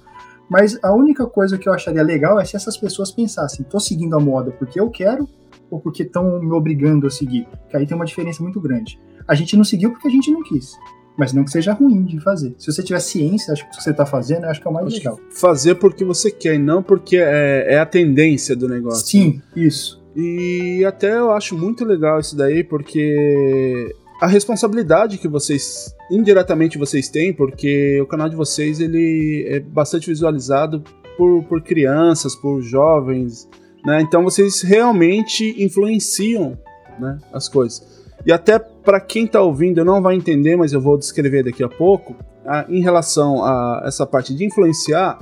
[0.48, 4.16] Mas a única coisa que eu acharia legal é se essas pessoas pensassem, tô seguindo
[4.16, 5.29] a moda porque eu quero
[5.70, 7.46] ou porque estão me obrigando a seguir.
[7.68, 9.00] Que aí tem uma diferença muito grande.
[9.26, 10.72] A gente não seguiu porque a gente não quis.
[11.18, 12.55] Mas não que seja ruim de fazer.
[12.59, 14.74] Se você tiver ciência, acho que o que você está fazendo, acho que é o
[14.74, 15.20] mais Acho legal.
[15.31, 19.07] Fazer porque você quer e não porque é, é a tendência do negócio.
[19.07, 20.05] Sim, isso.
[20.14, 27.09] E até eu acho muito legal isso daí, porque a responsabilidade que vocês, indiretamente vocês
[27.09, 30.83] têm, porque o canal de vocês ele é bastante visualizado
[31.18, 33.48] por, por crianças, por jovens,
[33.85, 34.00] né?
[34.00, 36.59] Então vocês realmente influenciam
[36.98, 38.05] né, as coisas.
[38.24, 41.68] E até para quem tá ouvindo não vai entender, mas eu vou descrever daqui a
[41.68, 45.18] pouco, a, em relação a essa parte de influenciar,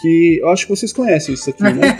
[0.00, 1.96] que eu acho que vocês conhecem isso aqui, né?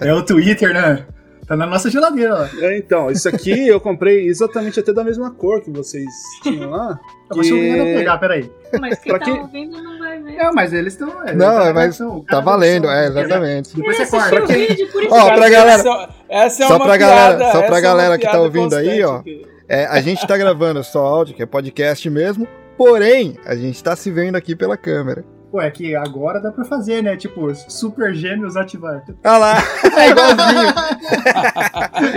[0.00, 1.04] é o Twitter, né?
[1.46, 2.50] Tá na nossa geladeira lá.
[2.60, 6.04] É, então, isso aqui eu comprei exatamente até da mesma cor que vocês
[6.42, 6.98] tinham lá.
[7.32, 8.50] Eu achei obrigado a pegar, peraí.
[8.80, 10.34] Mas quem Pra tá quem- ouvindo não vai ver.
[10.38, 11.08] É, mas eles estão.
[11.36, 13.76] Não, mas tá valendo, é, exatamente.
[13.76, 14.42] Depois você corta.
[14.42, 17.52] o vídeo, por isso Ó, que- pra galera- Essa, é só uma pra galera- piada,
[17.52, 19.18] só pra é galera que tá ouvindo aí, ó.
[19.18, 19.55] constante.
[19.68, 23.96] É, a gente tá gravando só áudio, que é podcast mesmo, porém, a gente tá
[23.96, 25.24] se vendo aqui pela câmera.
[25.50, 27.16] Pô, é que agora dá pra fazer, né?
[27.16, 29.02] Tipo, super gêmeos ativar.
[29.24, 29.54] Ah lá,
[29.98, 30.74] é igualzinho.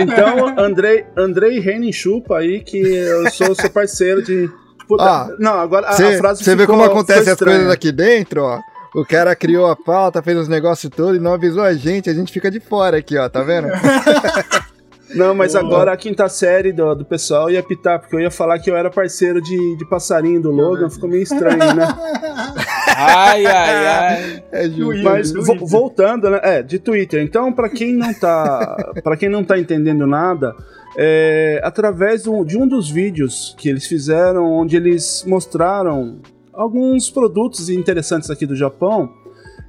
[0.00, 4.50] Então, Andrei, Andrei Renin chupa aí que eu sou seu parceiro de.
[4.86, 7.92] Puta, Ah, não, agora a, a Você frase vê ficou- como acontece as coisas aqui
[7.92, 8.58] dentro, ó.
[8.94, 12.14] O cara criou a pauta, fez os negócios todos e não avisou a gente, a
[12.14, 13.68] gente fica de fora aqui, ó, tá vendo?
[15.14, 15.64] Não, mas Boa.
[15.64, 18.76] agora a quinta série do, do pessoal ia pitar, porque eu ia falar que eu
[18.76, 21.86] era parceiro de, de passarinho do Logan, ficou meio estranho, né?
[22.96, 24.42] Ai, ai, ai.
[24.52, 24.68] É
[25.02, 26.40] Mas vo- voltando, né?
[26.42, 27.22] É, de Twitter.
[27.22, 30.54] Então, pra quem não tá, para quem não tá entendendo nada,
[30.98, 36.18] é, através do- de um dos vídeos que eles fizeram, onde eles mostraram
[36.52, 39.08] alguns produtos interessantes aqui do Japão,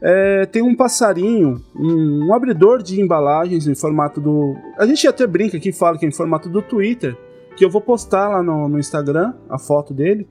[0.01, 4.55] é, tem um passarinho, um, um abridor de embalagens em formato do.
[4.77, 7.15] A gente até brinca aqui fala que é em formato do Twitter,
[7.55, 10.27] que eu vou postar lá no, no Instagram a foto dele.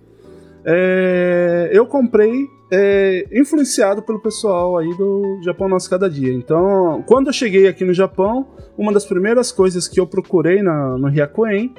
[0.65, 2.33] É, eu comprei
[2.71, 6.33] é, influenciado pelo pessoal aí do Japão Nosso Cada Dia.
[6.33, 10.99] Então, quando eu cheguei aqui no Japão, uma das primeiras coisas que eu procurei na,
[10.99, 11.73] no Hyakuen,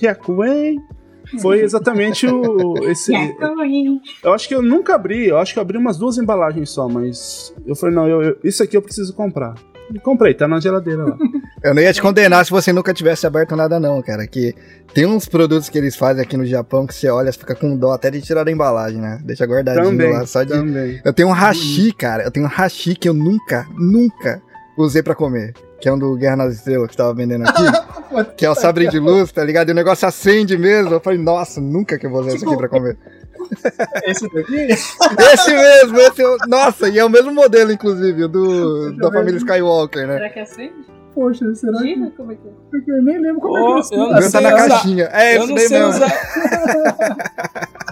[0.00, 0.80] Hyakuen,
[1.40, 3.12] foi exatamente o esse.
[4.22, 6.88] Eu acho que eu nunca abri, eu acho que eu abri umas duas embalagens só,
[6.88, 9.54] mas eu falei, não, eu- eu- isso aqui eu preciso comprar.
[9.94, 11.16] E comprei, tá na geladeira lá.
[11.62, 14.26] Eu não ia te condenar se você nunca tivesse aberto nada, não, cara.
[14.26, 14.52] Que
[14.92, 17.76] tem uns produtos que eles fazem aqui no Japão que você olha, você fica com
[17.76, 19.20] dó até de tirar da embalagem, né?
[19.22, 20.48] Deixa guardadinho também, lá, só de.
[20.50, 21.00] também.
[21.04, 22.24] Eu tenho um hashi, cara.
[22.24, 24.42] Eu tenho um hashi que eu nunca, nunca
[24.76, 25.54] usei pra comer.
[25.80, 27.62] Que é um do Guerra nas Estrelas que tava vendendo aqui.
[28.36, 29.68] que é o sabre de luz, tá ligado?
[29.70, 30.92] E o negócio acende mesmo.
[30.94, 32.96] Eu falei, nossa, nunca que eu vou usar isso aqui pra comer.
[34.06, 34.54] Esse daqui?
[34.54, 40.06] Esse mesmo, esse, nossa, e é o mesmo modelo, inclusive, o do, da família Skywalker,
[40.06, 40.14] né?
[40.14, 40.72] Será que é acende?
[41.14, 41.84] Poxa, será que.
[41.94, 42.12] Gira?
[42.16, 42.50] Como é que é?
[42.70, 44.68] Porque eu nem lembro como Oh, é que eu O não meu tá na usar.
[44.68, 45.04] caixinha.
[45.12, 45.94] É, Eu não daí sei mesmo.
[45.94, 46.12] usar.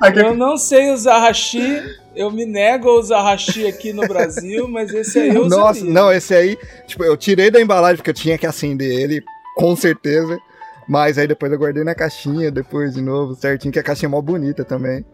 [0.00, 1.82] Aqui, Eu não sei usar hashi.
[2.14, 5.90] Eu me nego a usar hashi aqui no Brasil, mas esse aí eu Nossa, usaria.
[5.94, 9.22] não, esse aí, tipo, eu tirei da embalagem porque eu tinha que acender ele,
[9.56, 10.38] com certeza.
[10.86, 14.10] Mas aí depois eu guardei na caixinha, depois de novo, certinho, que a caixinha é
[14.10, 15.04] mó bonita também.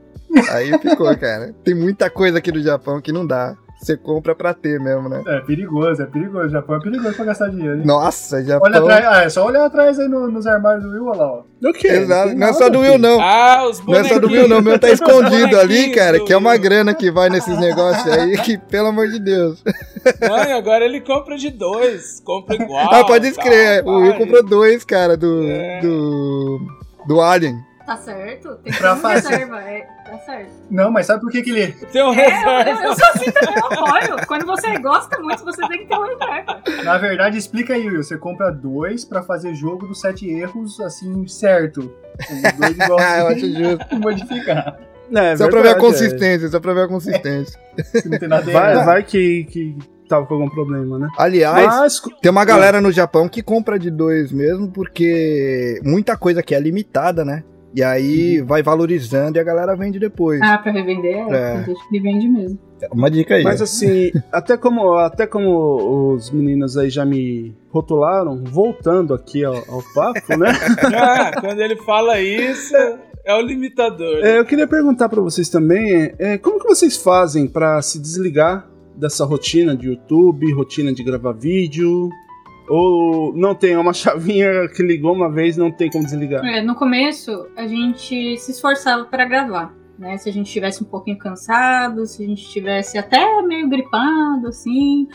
[0.51, 1.55] Aí ficou, cara.
[1.63, 3.57] Tem muita coisa aqui do Japão que não dá.
[3.81, 5.23] Você compra pra ter mesmo, né?
[5.29, 6.47] É perigoso, é perigoso.
[6.47, 7.87] O Japão é perigoso pra gastar dinheiro, hein?
[7.87, 8.69] Nossa, Japão.
[8.69, 11.27] Olha atrás, ah, é só olhar atrás aí no- nos armários do Will, olha lá,
[11.33, 11.43] ó.
[11.69, 11.87] O quê?
[11.89, 12.27] Exato.
[12.29, 13.21] Não é nada, só do Will, não.
[13.21, 14.59] Ah, os Não é só do Will, não.
[14.59, 18.37] O meu tá escondido ali, cara, que é uma grana que vai nesses negócios aí,
[18.39, 19.63] que, pelo amor de Deus.
[20.29, 22.21] Mãe, agora ele compra de dois.
[22.25, 22.93] Compra igual.
[22.93, 23.85] ah, pode escrever.
[23.85, 25.45] tal, O Will comprou dois, cara, do.
[25.45, 25.81] É.
[25.81, 26.61] Do.
[27.07, 27.57] Do Alien.
[27.89, 28.57] Tá certo?
[28.57, 29.29] Tem que Pra ter fazer.
[29.31, 30.51] reserva, é, tá certo.
[30.71, 31.73] Não, mas sabe por que que ele...
[31.73, 32.85] Tem um É, eu, eu, reserva.
[32.85, 34.27] eu sou assim também, eu apoio.
[34.27, 36.63] Quando você gosta muito, você tem que ter uma reserva.
[36.85, 38.03] Na verdade, explica aí, Will.
[38.03, 41.91] Você compra dois pra fazer jogo dos sete erros, assim, certo.
[42.21, 43.87] Os dois igual Ah, eu acho justo.
[43.99, 44.79] modificar.
[45.11, 47.59] É, Só pra ver a verdade, consistência, só pra ver a consistência.
[47.83, 48.53] Se não tem nada é.
[48.53, 48.85] Vai, errado.
[48.85, 51.09] vai que, que tava com algum problema, né?
[51.17, 56.41] Aliás, Mas, tem uma galera no Japão que compra de dois mesmo, porque muita coisa
[56.41, 57.43] aqui é limitada, né?
[57.75, 60.41] E aí vai valorizando e a galera vende depois.
[60.43, 61.31] Ah, pra revender, é.
[61.31, 61.53] É.
[61.63, 62.59] Tem gente que vende mesmo.
[62.93, 63.43] Uma dica aí.
[63.43, 69.57] mas assim, até como, até como os meninos aí já me rotularam, voltando aqui ao,
[69.57, 70.53] ao papo, né?
[70.95, 72.75] Ah, quando ele fala isso,
[73.25, 74.25] é o limitador.
[74.25, 78.69] É, eu queria perguntar pra vocês também, é, como que vocês fazem pra se desligar
[78.97, 82.09] dessa rotina de YouTube, rotina de gravar vídeo?
[82.69, 86.45] Ou não tem é uma chavinha que ligou uma vez, não tem como desligar?
[86.45, 90.17] É, no começo, a gente se esforçava para gravar, né?
[90.19, 95.09] Se a gente estivesse um pouquinho cansado, se a gente estivesse até meio gripado, assim.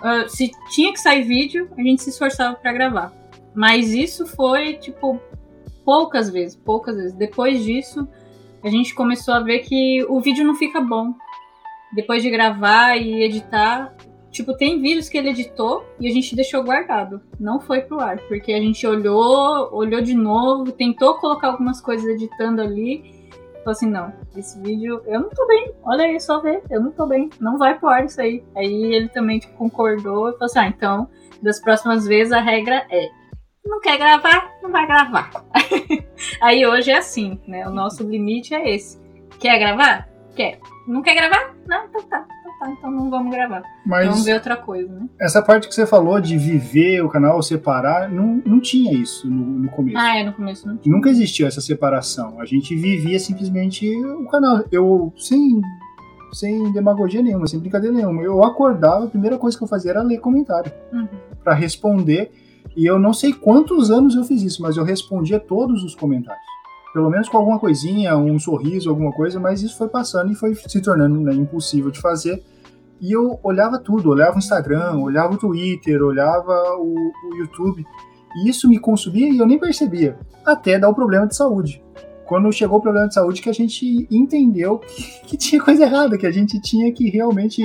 [0.00, 3.12] ah, se tinha que sair vídeo, a gente se esforçava para gravar.
[3.54, 5.20] Mas isso foi, tipo,
[5.84, 7.12] poucas vezes, poucas vezes.
[7.12, 8.06] Depois disso,
[8.62, 11.14] a gente começou a ver que o vídeo não fica bom.
[11.92, 13.94] Depois de gravar e editar,
[14.38, 17.20] Tipo, tem vídeos que ele editou e a gente deixou guardado.
[17.40, 22.06] Não foi pro ar, porque a gente olhou, olhou de novo, tentou colocar algumas coisas
[22.06, 23.02] editando ali.
[23.64, 25.74] Falou assim, não, esse vídeo eu não tô bem.
[25.82, 27.28] Olha aí, só ver, eu não tô bem.
[27.40, 28.44] Não vai pro ar isso aí.
[28.54, 31.10] Aí ele também tipo, concordou e falou assim, ah, então,
[31.42, 33.08] das próximas vezes a regra é.
[33.64, 35.32] Não quer gravar, não vai gravar.
[36.40, 37.66] aí hoje é assim, né?
[37.66, 39.00] O nosso limite é esse.
[39.40, 40.08] Quer gravar?
[40.36, 40.60] Quer.
[40.86, 41.56] Não quer gravar?
[41.66, 42.24] Não, então tá.
[42.58, 43.62] Então tá, então não vamos gravar.
[43.86, 45.08] Mas Vamos ver outra coisa, né?
[45.20, 49.44] essa parte que você falou de viver o canal, separar, não, não tinha isso no,
[49.60, 49.96] no começo.
[49.96, 50.78] Ah, é, no começo não.
[50.84, 52.40] Nunca existiu essa separação.
[52.40, 54.64] A gente vivia simplesmente o canal.
[54.72, 55.60] Eu, sem,
[56.32, 60.02] sem demagogia nenhuma, sem brincadeira nenhuma, eu acordava, a primeira coisa que eu fazia era
[60.02, 61.06] ler comentário Uhum.
[61.44, 62.30] pra responder.
[62.76, 66.44] E eu não sei quantos anos eu fiz isso, mas eu respondia todos os comentários.
[66.92, 70.54] Pelo menos com alguma coisinha, um sorriso, alguma coisa, mas isso foi passando e foi
[70.54, 72.42] se tornando né, impossível de fazer.
[73.00, 77.84] E eu olhava tudo, olhava o Instagram, olhava o Twitter, olhava o, o YouTube.
[78.36, 80.18] E isso me consumia e eu nem percebia.
[80.44, 81.82] Até dar o problema de saúde.
[82.26, 86.18] Quando chegou o problema de saúde que a gente entendeu que, que tinha coisa errada,
[86.18, 87.62] que a gente tinha que realmente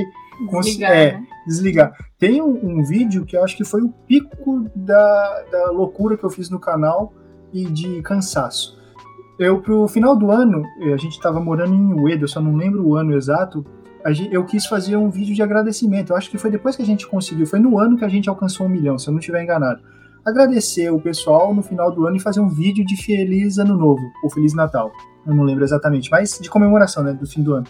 [0.51, 1.27] Desligar, é, né?
[1.45, 1.93] desligar.
[2.17, 6.23] Tem um, um vídeo que eu acho que foi o pico da, da loucura que
[6.23, 7.13] eu fiz no canal
[7.51, 8.77] e de cansaço.
[9.39, 12.55] Eu, pro final do ano, eh, a gente tava morando em Ueda, eu só não
[12.55, 13.65] lembro o ano exato,
[14.31, 16.11] eu quis fazer um vídeo de agradecimento.
[16.11, 18.29] Eu acho que foi depois que a gente conseguiu, foi no ano que a gente
[18.29, 19.81] alcançou um milhão, se eu não estiver enganado.
[20.25, 24.01] Agradecer o pessoal no final do ano e fazer um vídeo de Feliz Ano Novo,
[24.23, 24.91] ou Feliz Natal.
[25.25, 27.67] Eu não lembro exatamente, mas de comemoração, né, do fim do ano.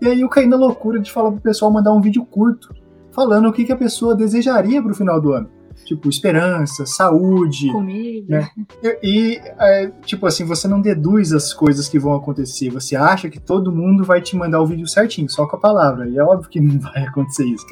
[0.00, 2.74] E aí eu caí na loucura de falar pro pessoal mandar um vídeo curto,
[3.12, 5.48] falando o que, que a pessoa desejaria pro final do ano.
[5.84, 8.40] Tipo, esperança, saúde, Comida.
[8.40, 8.50] né?
[8.82, 12.70] e, e, é, tipo assim, você não deduz as coisas que vão acontecer.
[12.70, 16.08] Você acha que todo mundo vai te mandar o vídeo certinho, só com a palavra.
[16.08, 17.66] E é óbvio que não vai acontecer isso.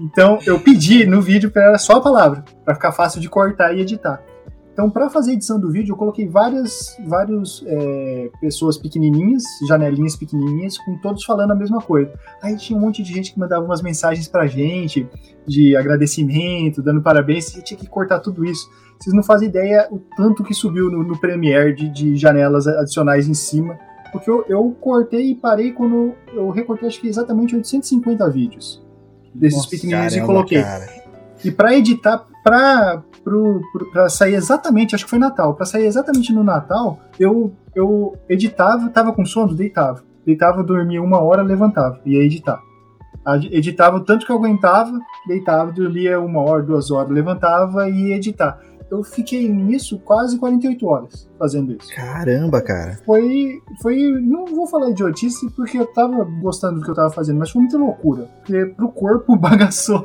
[0.00, 3.80] Então, eu pedi no vídeo para só a palavra, para ficar fácil de cortar e
[3.80, 4.20] editar.
[4.72, 10.16] Então, para fazer a edição do vídeo, eu coloquei várias, várias é, pessoas pequenininhas, janelinhas
[10.16, 12.10] pequenininhas, com todos falando a mesma coisa.
[12.42, 15.06] Aí tinha um monte de gente que mandava umas mensagens pra gente,
[15.46, 18.66] de agradecimento, dando parabéns, e eu tinha que cortar tudo isso.
[18.98, 23.28] Vocês não fazem ideia o tanto que subiu no, no Premiere de, de janelas adicionais
[23.28, 23.78] em cima.
[24.10, 28.82] Porque eu, eu cortei e parei quando eu recortei, acho que exatamente 850 vídeos
[29.34, 30.62] desses pequenininhos e Caramba, coloquei.
[30.62, 30.88] cara.
[31.44, 33.02] E para editar, pra,
[33.92, 38.88] pra sair exatamente, acho que foi Natal, pra sair exatamente no Natal, eu, eu editava,
[38.88, 40.02] tava com sono, deitava.
[40.24, 42.60] Deitava, dormia uma hora, levantava, ia editar.
[43.50, 48.16] Editava o tanto que eu aguentava, deitava, dormia uma hora, duas horas, levantava e ia
[48.16, 48.60] editar.
[48.92, 51.88] Eu fiquei nisso quase 48 horas fazendo isso.
[51.94, 52.98] Caramba, cara.
[53.06, 57.38] Foi, foi, não vou falar idiotice porque eu tava gostando do que eu tava fazendo,
[57.38, 58.28] mas foi muita loucura.
[58.44, 60.02] Porque pro corpo bagaçou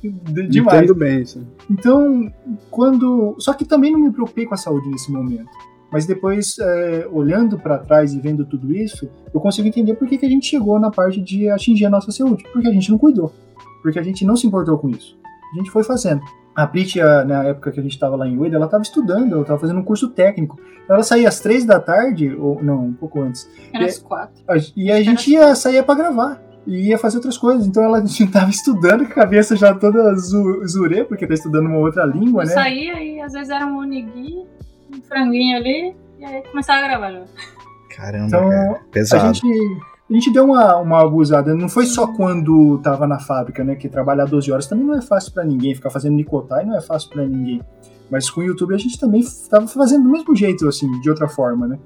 [0.00, 0.78] de- demais.
[0.84, 1.44] Entendo bem isso.
[1.68, 2.32] Então,
[2.70, 3.34] quando.
[3.40, 5.50] Só que também não me preocupei com a saúde nesse momento.
[5.90, 10.16] Mas depois, é, olhando para trás e vendo tudo isso, eu consigo entender por que,
[10.16, 12.44] que a gente chegou na parte de atingir a nossa saúde.
[12.52, 13.32] Porque a gente não cuidou.
[13.82, 15.18] Porque a gente não se importou com isso.
[15.52, 16.20] A gente foi fazendo.
[16.56, 19.32] A Prit, a- na época que a gente estava lá em Ueda, ela estava estudando,
[19.32, 20.58] ela estava fazendo um curso técnico.
[20.88, 23.48] Ela saía às três da tarde, ou não, um pouco antes.
[23.74, 24.42] Era E- as quatro.
[24.48, 26.42] a- E a gente ia sair para gravar.
[26.66, 27.64] E ia fazer outras coisas.
[27.66, 31.78] Então ela estava estudando com a cabeça já toda zu- zurê, porque tá estudando uma
[31.78, 32.52] outra língua, Eu né?
[32.54, 34.44] saía e às vezes era um onigui,
[34.92, 37.24] um franguinho ali, e aí começava a gravar.
[37.94, 38.70] Caramba, Então, cara.
[38.72, 39.34] A Pesado.
[39.34, 39.46] gente,
[40.10, 41.54] a gente deu uma, uma abusada.
[41.54, 43.74] Não foi só quando tava na fábrica, né?
[43.74, 45.74] Que trabalhar 12 horas também não é fácil pra ninguém.
[45.74, 47.60] Ficar fazendo nicotai não é fácil pra ninguém.
[48.10, 51.26] Mas com o YouTube a gente também tava fazendo do mesmo jeito, assim, de outra
[51.28, 51.78] forma, né?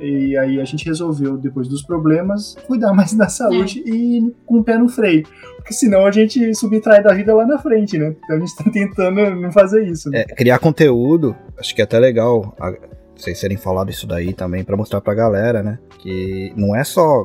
[0.00, 4.64] E aí a gente resolveu, depois dos problemas, cuidar mais da saúde e com o
[4.64, 5.24] pé no freio.
[5.56, 8.14] Porque senão a gente subtrai da vida lá na frente, né?
[8.24, 10.10] Então a gente tá tentando não fazer isso.
[10.10, 10.20] Né?
[10.20, 12.74] É, criar conteúdo, acho que é até legal a-
[13.14, 15.78] vocês terem falado isso daí também pra mostrar pra galera, né?
[16.00, 17.22] Que não é só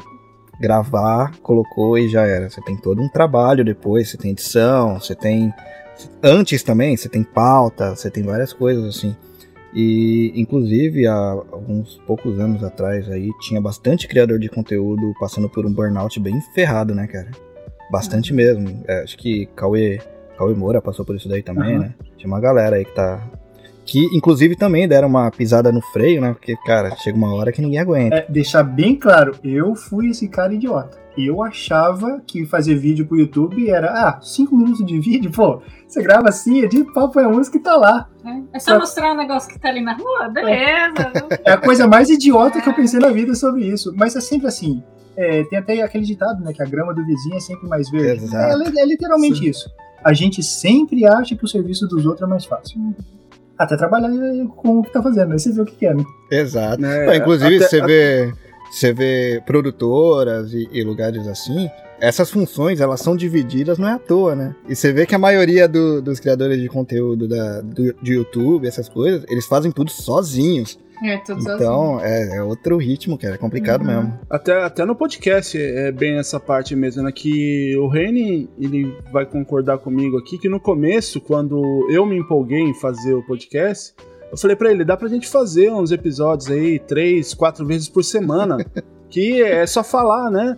[0.60, 2.50] gravar, colocou e já era.
[2.50, 5.54] Você tem todo um trabalho depois, você tem edição, você tem.
[6.22, 9.16] Antes também, você tem pauta, você tem várias coisas assim.
[9.74, 15.66] E inclusive há alguns poucos anos atrás aí tinha bastante criador de conteúdo passando por
[15.66, 17.30] um burnout bem ferrado, né, cara?
[17.92, 18.84] Bastante mesmo.
[18.88, 20.00] É, acho que Cauê,
[20.38, 21.80] Cauê Moura passou por isso daí também, Aham.
[21.80, 21.96] né?
[22.18, 23.22] Tinha uma galera aí que tá.
[23.88, 26.34] Que inclusive também deram uma pisada no freio, né?
[26.34, 28.18] Porque, cara, chega uma hora que ninguém aguenta.
[28.18, 30.98] É, deixar bem claro, eu fui esse cara idiota.
[31.18, 36.04] Eu achava que fazer vídeo pro YouTube era, ah, cinco minutos de vídeo, pô, você
[36.04, 38.08] grava assim, edita, pau, põe a música e tá lá.
[38.24, 38.44] né?
[38.54, 41.12] É só mostrar um negócio que tá ali na rua, beleza.
[41.14, 41.28] viu?
[41.44, 43.92] É a coisa mais idiota que eu pensei na vida sobre isso.
[43.96, 44.84] Mas é sempre assim.
[45.16, 48.26] É, tem até aquele ditado, né, que a grama do vizinho é sempre mais verde.
[48.36, 49.68] É, é literalmente isso.
[50.04, 52.80] A gente sempre acha que o serviço dos outros é mais fácil.
[53.58, 54.10] Até trabalhar
[54.56, 56.04] com o que tá fazendo, aí você vê o que quer, né?
[56.32, 56.82] Exato.
[57.06, 58.34] Pô, inclusive, até- você vê.
[58.70, 61.70] Você vê produtoras e, e lugares assim.
[62.00, 64.56] Essas funções, elas são divididas, não é à toa, né?
[64.70, 68.68] E você vê que a maioria do- dos criadores de conteúdo da, do, de YouTube,
[68.68, 70.78] essas coisas, eles fazem tudo sozinhos.
[71.04, 71.42] É, tudo.
[71.42, 73.36] Então, é, é outro ritmo, cara.
[73.36, 73.88] É complicado Uhum.
[73.88, 74.20] mesmo.
[74.30, 77.12] Até, até no podcast é bem essa parte mesmo, né?
[77.12, 82.60] Que o Reni, ele vai concordar comigo aqui, que no começo, quando eu me empolguei
[82.62, 83.94] em fazer o podcast,
[84.32, 88.04] eu falei pra ele, dá pra gente fazer uns episódios aí, três, quatro vezes por
[88.04, 88.58] semana,
[89.10, 90.58] que é só falar, né?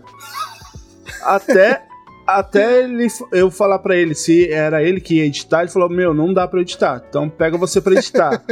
[1.24, 1.89] Até...
[2.38, 6.14] Até ele, eu falar pra ele se era ele que ia editar, ele falou: Meu,
[6.14, 8.42] não dá pra editar, então pega você pra editar.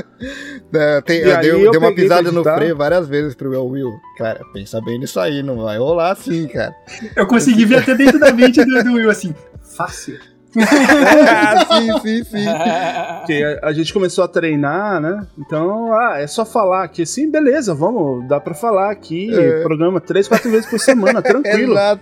[0.74, 3.50] É, tem- E eu aí dei, eu dei uma pisada no freio várias vezes pro
[3.50, 3.94] meu Will.
[4.18, 6.74] Cara, pensa bem nisso aí, não vai rolar assim, cara.
[7.16, 9.34] Eu consegui ver até dentro da mente do, do Will assim,
[9.76, 10.18] fácil.
[10.58, 12.46] ah, sim, sim, sim.
[13.20, 15.26] Porque a, a gente começou a treinar, né?
[15.38, 19.62] Então, ah, é só falar aqui assim, beleza, vamos, dá pra falar aqui, É.
[19.62, 21.74] programa três, quatro vezes por semana, tranquilo.
[21.74, 22.02] Exato.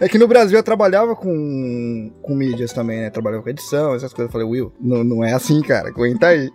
[0.00, 3.10] É que no Brasil eu trabalhava com, com mídias também, né?
[3.10, 4.28] Trabalhava com edição, essas coisas.
[4.28, 5.88] Eu falei, Will, não, não é assim, cara.
[5.88, 6.50] Aguenta aí.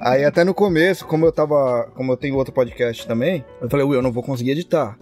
[0.00, 1.90] aí até no começo, como eu tava.
[1.94, 4.98] Como eu tenho outro podcast também, eu falei, Will, eu não vou conseguir editar.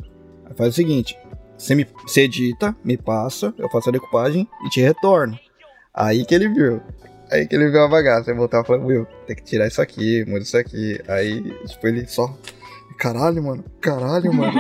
[0.46, 1.16] Aí faz o seguinte:
[1.56, 5.38] você, me, você edita, me passa, eu faço a decupagem e te retorno.
[5.92, 6.80] Aí que ele viu.
[7.30, 8.30] Aí que ele viu a bagaça.
[8.30, 11.00] Aí voltava e falou, Will, tem que tirar isso aqui, muda isso aqui.
[11.08, 12.32] Aí, tipo, ele só.
[12.96, 13.64] Caralho, mano.
[13.80, 14.52] Caralho, mano.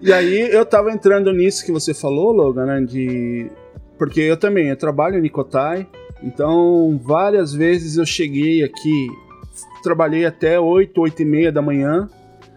[0.00, 2.80] E aí eu tava entrando nisso que você falou, Logan, né?
[2.80, 3.50] De.
[3.98, 5.86] Porque eu também, eu trabalho em Nicotai,
[6.22, 9.08] então várias vezes eu cheguei aqui,
[9.82, 12.08] trabalhei até 8, 8 e meia da manhã,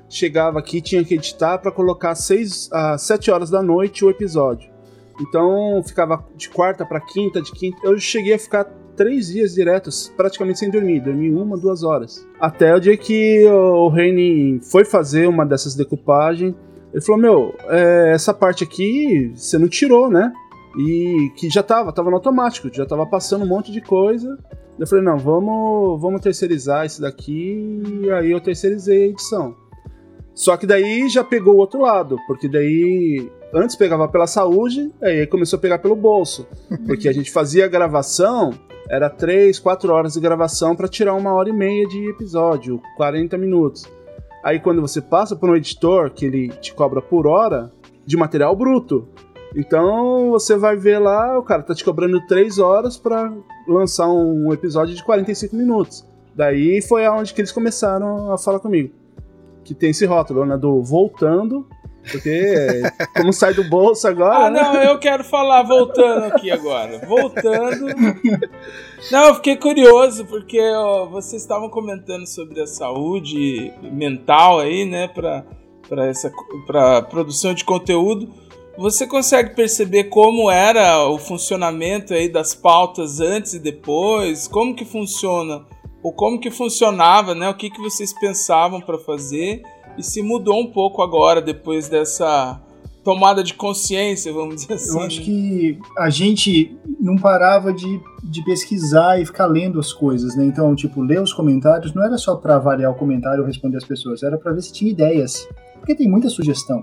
[0.09, 4.69] chegava aqui, tinha que editar para colocar 6, às 7 horas da noite o episódio.
[5.21, 7.77] Então ficava de quarta para quinta, de quinta.
[7.83, 8.65] Eu cheguei a ficar
[8.99, 10.99] três dias diretos, praticamente sem dormir.
[10.99, 12.27] Dormi uma, duas horas.
[12.37, 16.53] Até o dia que o Reine foi fazer uma dessas decupagens.
[16.93, 20.33] Ele falou: Meu, é, essa parte aqui você não tirou, né?
[20.77, 24.37] E que já tava, tava no automático, já tava passando um monte de coisa.
[24.77, 27.81] Eu falei: Não, vamos, vamos terceirizar isso daqui.
[28.03, 29.55] E aí eu terceirizei a edição.
[30.35, 35.25] Só que daí já pegou o outro lado, porque daí antes pegava pela saúde, aí
[35.25, 36.45] começou a pegar pelo bolso.
[36.85, 38.51] Porque a gente fazia a gravação
[38.89, 43.37] era 3, 4 horas de gravação para tirar uma hora e meia de episódio, 40
[43.37, 43.87] minutos.
[44.43, 47.71] Aí quando você passa por um editor que ele te cobra por hora
[48.05, 49.07] de material bruto.
[49.55, 53.31] Então você vai ver lá, o cara tá te cobrando 3 horas para
[53.67, 56.05] lançar um episódio de 45 minutos.
[56.35, 58.91] Daí foi aonde que eles começaram a falar comigo.
[59.63, 60.57] Que tem esse rótulo, né?
[60.57, 61.67] Do voltando.
[62.11, 62.81] Porque,
[63.15, 64.47] como sai do bolso agora.
[64.47, 64.61] Ah, né?
[64.61, 66.99] não, eu quero falar, voltando aqui agora.
[67.07, 67.87] Voltando.
[69.11, 75.07] Não, eu fiquei curioso, porque ó, vocês estavam comentando sobre a saúde mental aí, né,
[75.07, 75.45] pra,
[75.87, 76.31] pra, essa,
[76.67, 78.29] pra produção de conteúdo.
[78.77, 84.47] Você consegue perceber como era o funcionamento aí das pautas antes e depois?
[84.47, 85.65] Como que funciona?
[86.01, 87.49] Ou como que funcionava, né?
[87.49, 89.61] O que, que vocês pensavam para fazer?
[89.99, 92.57] E se mudou um pouco agora, depois dessa
[93.03, 94.97] tomada de consciência, vamos dizer assim.
[94.97, 100.37] Eu acho que a gente não parava de, de pesquisar e ficar lendo as coisas,
[100.37, 100.45] né?
[100.45, 103.83] Então, tipo, ler os comentários não era só para avaliar o comentário ou responder as
[103.83, 105.45] pessoas, era para ver se tinha ideias.
[105.75, 106.81] Porque tem muita sugestão.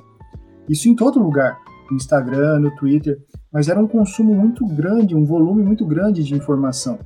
[0.68, 1.58] Isso em todo lugar,
[1.90, 3.18] no Instagram, no Twitter,
[3.50, 6.98] mas era um consumo muito grande, um volume muito grande de informação.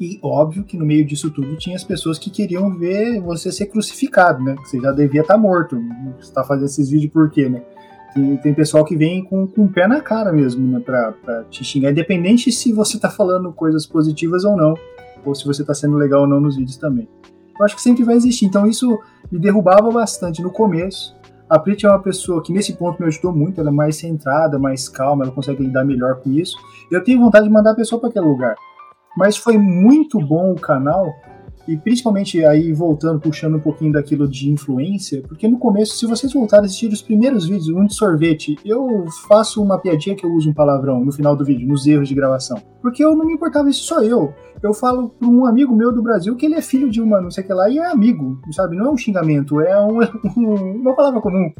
[0.00, 3.66] E óbvio que no meio disso tudo tinha as pessoas que queriam ver você ser
[3.66, 4.56] crucificado, né?
[4.64, 5.78] Você já devia estar morto.
[6.18, 7.62] Você tá fazendo esses vídeos por quê, né?
[8.14, 10.80] Tem, tem pessoal que vem com, com o pé na cara mesmo, né?
[10.80, 14.72] Pra, pra te xingar, independente se você tá falando coisas positivas ou não,
[15.22, 17.06] ou se você tá sendo legal ou não nos vídeos também.
[17.58, 18.46] Eu acho que sempre vai existir.
[18.46, 18.98] Então isso
[19.30, 21.14] me derrubava bastante no começo.
[21.46, 24.58] A Prit é uma pessoa que nesse ponto me ajudou muito, ela é mais centrada,
[24.58, 26.56] mais calma, ela consegue lidar melhor com isso.
[26.90, 28.56] Eu tenho vontade de mandar a pessoa para aquele lugar.
[29.20, 31.14] Mas foi muito bom o canal,
[31.68, 36.32] e principalmente aí voltando, puxando um pouquinho daquilo de influência, porque no começo, se vocês
[36.32, 40.32] voltarem a assistir os primeiros vídeos, um de sorvete, eu faço uma piadinha que eu
[40.32, 42.62] uso um palavrão no final do vídeo, nos erros de gravação.
[42.80, 44.32] Porque eu não me importava, isso sou eu.
[44.62, 47.30] Eu falo para um amigo meu do Brasil que ele é filho de uma não
[47.30, 48.74] sei o que lá, e é amigo, sabe?
[48.74, 49.98] Não é um xingamento, é um,
[50.34, 51.52] uma palavra comum,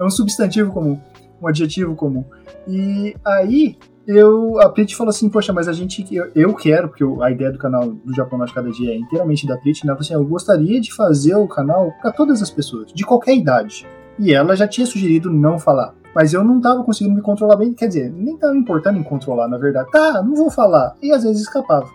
[0.00, 0.98] é um substantivo comum,
[1.42, 2.24] um adjetivo comum.
[2.66, 3.76] E aí,
[4.06, 7.52] eu, a Prit falou assim, poxa, mas a gente, eu, eu quero, porque a ideia
[7.52, 9.90] do canal do Japão Norte Cada Dia é inteiramente da Prit, né?
[9.90, 13.36] Ela falou assim, eu gostaria de fazer o canal para todas as pessoas, de qualquer
[13.36, 13.86] idade.
[14.18, 15.94] E ela já tinha sugerido não falar.
[16.14, 19.48] Mas eu não tava conseguindo me controlar bem, quer dizer, nem tava importando em controlar,
[19.48, 19.90] na verdade.
[19.90, 20.94] Tá, não vou falar.
[21.02, 21.88] E às vezes escapava.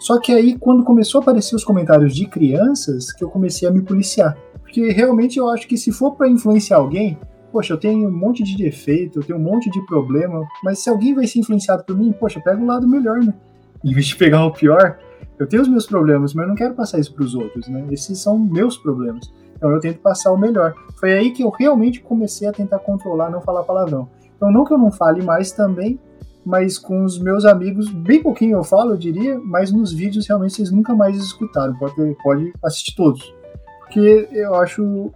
[0.00, 3.70] Só que aí, quando começou a aparecer os comentários de crianças, que eu comecei a
[3.70, 4.36] me policiar.
[4.60, 7.18] Porque realmente eu acho que se for para influenciar alguém,
[7.52, 10.88] poxa, eu tenho um monte de defeito, eu tenho um monte de problema, mas se
[10.88, 13.34] alguém vai ser influenciado por mim, poxa, pega o lado melhor, né?
[13.84, 14.98] Em vez de pegar o pior,
[15.38, 17.84] eu tenho os meus problemas, mas eu não quero passar isso para os outros, né?
[17.90, 19.32] Esses são meus problemas.
[19.56, 20.74] Então eu tento passar o melhor.
[20.98, 24.08] Foi aí que eu realmente comecei a tentar controlar, não falar palavrão.
[24.36, 25.98] Então não que eu não fale mais também,
[26.44, 30.54] mas com os meus amigos, bem pouquinho eu falo, eu diria, mas nos vídeos realmente
[30.54, 31.76] vocês nunca mais escutaram.
[31.76, 33.34] Pode, pode assistir todos.
[33.80, 35.12] Porque eu acho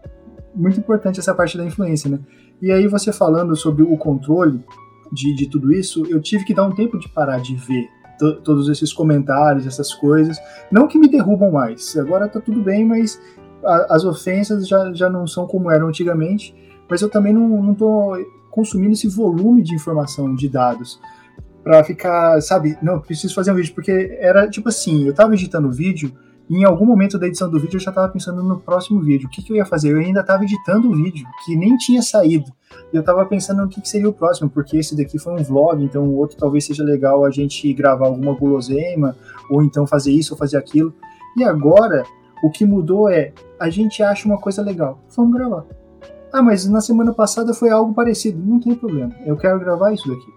[0.57, 2.19] muito importante essa parte da influência, né?
[2.61, 4.65] E aí você falando sobre o controle
[5.13, 7.89] de, de tudo isso, eu tive que dar um tempo de parar de ver
[8.43, 10.39] todos esses comentários, essas coisas.
[10.71, 13.21] Não que me derrubam mais, agora tá tudo bem, mas
[13.63, 16.55] a, as ofensas já, já não são como eram antigamente,
[16.89, 18.17] mas eu também não, não tô
[18.51, 20.99] consumindo esse volume de informação, de dados,
[21.63, 25.69] para ficar, sabe, não, preciso fazer um vídeo, porque era tipo assim, eu tava editando
[25.69, 26.13] o vídeo,
[26.49, 29.27] e em algum momento da edição do vídeo eu já estava pensando no próximo vídeo.
[29.27, 29.93] O que, que, eu ia fazer?
[29.93, 32.53] Eu ainda estava editando o vídeo, que nem tinha saído.
[32.93, 35.83] Eu estava pensando no que, que, seria o próximo, porque esse daqui foi um vlog,
[35.83, 39.17] então o outro talvez seja legal a gente gravar alguma guloseima,
[39.51, 40.95] ou então fazer isso ou fazer aquilo.
[41.37, 42.05] E agora,
[42.43, 45.65] o que mudou é, a gente acha uma coisa legal, vamos gravar.
[46.33, 48.41] Ah, mas na semana passada foi algo parecido.
[48.45, 50.33] Não tem problema, eu quero gravar isso daqui.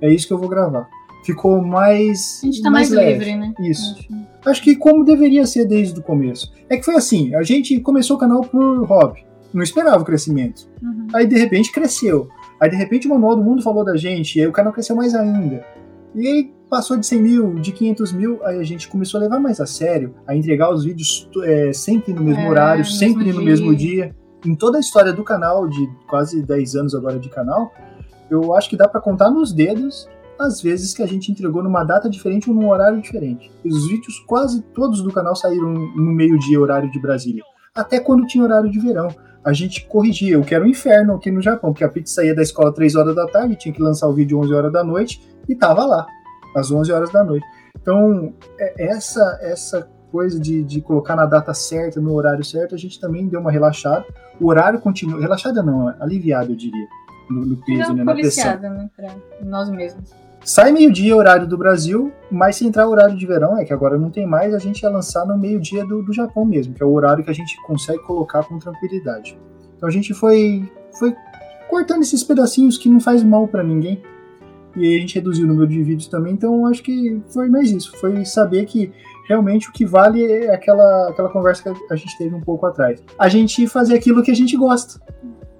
[0.00, 0.88] É isso que eu vou gravar
[1.24, 2.40] ficou mais.
[2.42, 3.24] A gente tá mais, mais, leve.
[3.24, 3.54] livre, né?
[3.60, 3.96] Isso.
[3.98, 4.32] Acho.
[4.44, 6.52] Acho que como deveria ser desde o começo.
[6.68, 10.68] É que foi assim: a gente começou o canal por hobby, não esperava o crescimento.
[10.82, 11.06] Uhum.
[11.14, 12.28] Aí de repente cresceu.
[12.60, 14.94] Aí de repente o Manual do Mundo falou da gente, e aí o canal cresceu
[14.94, 15.64] mais ainda.
[16.14, 19.38] E aí passou de 100 mil, de 500 mil, aí a gente começou a levar
[19.38, 23.40] mais a sério, a entregar os vídeos é, sempre no mesmo É, horário, sempre mesmo
[23.40, 24.14] no mesmo dia.
[24.44, 27.72] Em toda a história do canal, de quase 10 anos agora de canal,
[28.30, 30.08] eu acho que dá pra contar nos dedos
[30.38, 33.50] as vezes que a gente entregou numa data diferente ou num horário diferente.
[33.64, 37.42] Os vídeos quase todos do canal saíram no meio-dia, horário de Brasília.
[37.74, 39.08] Até quando tinha horário de verão.
[39.44, 42.34] A gente corrigia, o que era um inferno aqui no Japão, porque a pizza saía
[42.34, 45.20] da escola 3 horas da tarde, tinha que lançar o vídeo 11 horas da noite
[45.48, 46.06] e tava lá,
[46.54, 47.44] às 11 horas da noite.
[47.80, 52.78] Então, é- essa essa coisa de, de colocar na data certa, no horário certo, a
[52.78, 54.04] gente também deu uma relaxada.
[54.38, 56.86] O horário continua, relaxada não, aliviado eu diria,
[57.32, 58.58] no, no peso, né, na pressão.
[58.60, 58.90] né?
[58.94, 59.14] Pra
[59.44, 60.10] nós mesmos.
[60.44, 64.10] sai meio-dia horário do Brasil, mas se entrar horário de verão, é que agora não
[64.10, 66.92] tem mais, a gente ia lançar no meio-dia do, do Japão mesmo, que é o
[66.92, 69.38] horário que a gente consegue colocar com tranquilidade.
[69.76, 71.14] Então a gente foi, foi
[71.68, 74.02] cortando esses pedacinhos que não faz mal para ninguém.
[74.74, 77.70] E aí a gente reduziu o número de vídeos também, então acho que foi mais
[77.70, 77.92] isso.
[77.98, 78.90] Foi saber que
[79.28, 83.02] realmente o que vale é aquela, aquela conversa que a gente teve um pouco atrás.
[83.18, 85.00] A gente fazer aquilo que a gente gosta.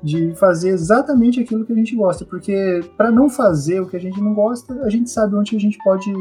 [0.03, 2.25] De fazer exatamente aquilo que a gente gosta.
[2.25, 5.61] Porque para não fazer o que a gente não gosta, a gente sabe onde a
[5.61, 6.13] gente pode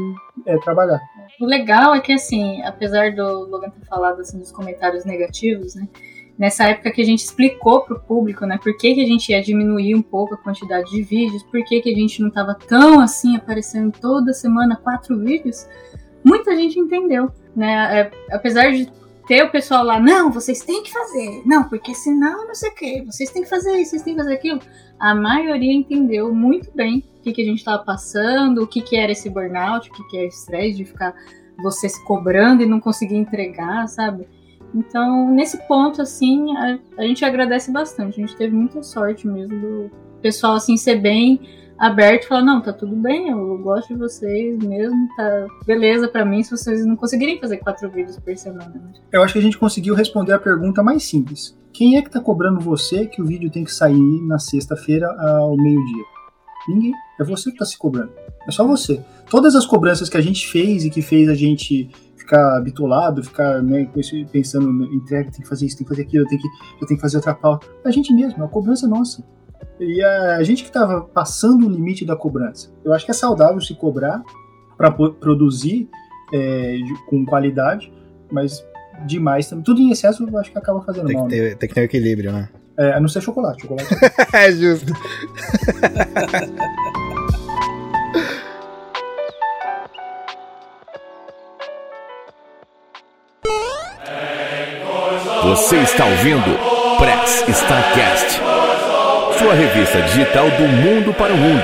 [0.46, 1.00] é, trabalhar.
[1.40, 5.88] O legal é que, assim, apesar do Logan ter falado assim, dos comentários negativos, né?
[6.38, 9.42] Nessa época que a gente explicou pro público, né, por que, que a gente ia
[9.42, 13.00] diminuir um pouco a quantidade de vídeos, por que, que a gente não tava tão
[13.00, 15.68] assim aparecendo toda semana quatro vídeos,
[16.24, 18.00] muita gente entendeu, né?
[18.00, 18.90] É, apesar de
[19.26, 22.74] ter o pessoal lá, não, vocês têm que fazer, não, porque senão não sei o
[22.74, 24.60] que, vocês têm que fazer isso, vocês têm que fazer aquilo.
[24.98, 28.96] A maioria entendeu muito bem o que, que a gente estava passando, o que, que
[28.96, 31.14] era esse burnout, o que, que é estresse de ficar
[31.62, 34.26] você se cobrando e não conseguir entregar, sabe?
[34.74, 38.20] Então, nesse ponto, assim, a, a gente agradece bastante.
[38.20, 41.40] A gente teve muita sorte mesmo do pessoal, assim, ser bem
[41.82, 46.24] aberto e falar, não, tá tudo bem, eu gosto de vocês mesmo, tá beleza para
[46.24, 48.70] mim se vocês não conseguirem fazer quatro vídeos por semana.
[48.72, 48.92] Né?
[49.10, 51.58] Eu acho que a gente conseguiu responder a pergunta mais simples.
[51.72, 55.56] Quem é que tá cobrando você que o vídeo tem que sair na sexta-feira ao
[55.56, 56.04] meio-dia?
[56.68, 56.92] Ninguém.
[57.18, 58.12] É você que tá se cobrando.
[58.46, 59.02] É só você.
[59.28, 63.60] Todas as cobranças que a gente fez e que fez a gente ficar bitolado, ficar
[63.60, 63.90] né,
[64.30, 66.48] pensando, entrega, tem que fazer isso, tem que fazer aquilo, eu tenho que,
[66.80, 67.66] eu tenho que fazer outra pauta.
[67.84, 69.24] A gente mesmo, a cobrança é nossa.
[69.80, 72.70] E a gente que estava passando o limite da cobrança.
[72.84, 74.22] Eu acho que é saudável se cobrar
[74.76, 75.88] para produzir
[76.32, 77.92] é, com qualidade,
[78.30, 78.64] mas
[79.06, 79.64] demais também.
[79.64, 81.26] Tudo em excesso eu acho que acaba fazendo tem mal.
[81.26, 81.56] Que ter, né?
[81.56, 82.48] Tem que ter um equilíbrio, né?
[82.78, 83.62] É, a não ser chocolate.
[83.62, 83.88] chocolate.
[84.32, 84.92] é justo.
[95.44, 96.56] Você está ouvindo
[96.98, 98.40] Press Starcast,
[99.42, 101.62] sua revista digital do mundo para o mundo.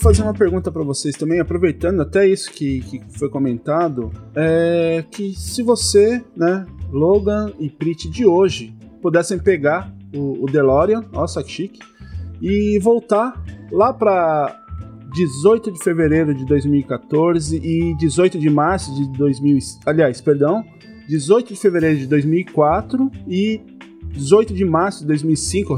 [0.00, 5.32] Fazer uma pergunta para vocês também, aproveitando até isso que, que foi comentado, é que
[5.32, 8.72] se você, né, Logan e Prit de hoje
[9.02, 11.80] pudessem pegar o, o DeLorean, nossa que chique,
[12.40, 14.56] e voltar lá para
[15.14, 20.64] 18 de fevereiro de 2014 e 18 de março de 2000, aliás, perdão,
[21.08, 23.60] 18 de fevereiro de 2004 e
[24.12, 25.74] 18 de março de 2005,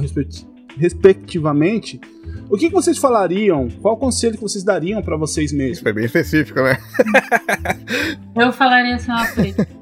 [0.76, 2.00] respectivamente.
[2.48, 3.68] O que, que vocês falariam?
[3.82, 5.80] Qual conselho que vocês dariam para vocês mesmos?
[5.80, 6.78] Foi bem específico, né?
[8.36, 9.24] Eu falaria assim, ó,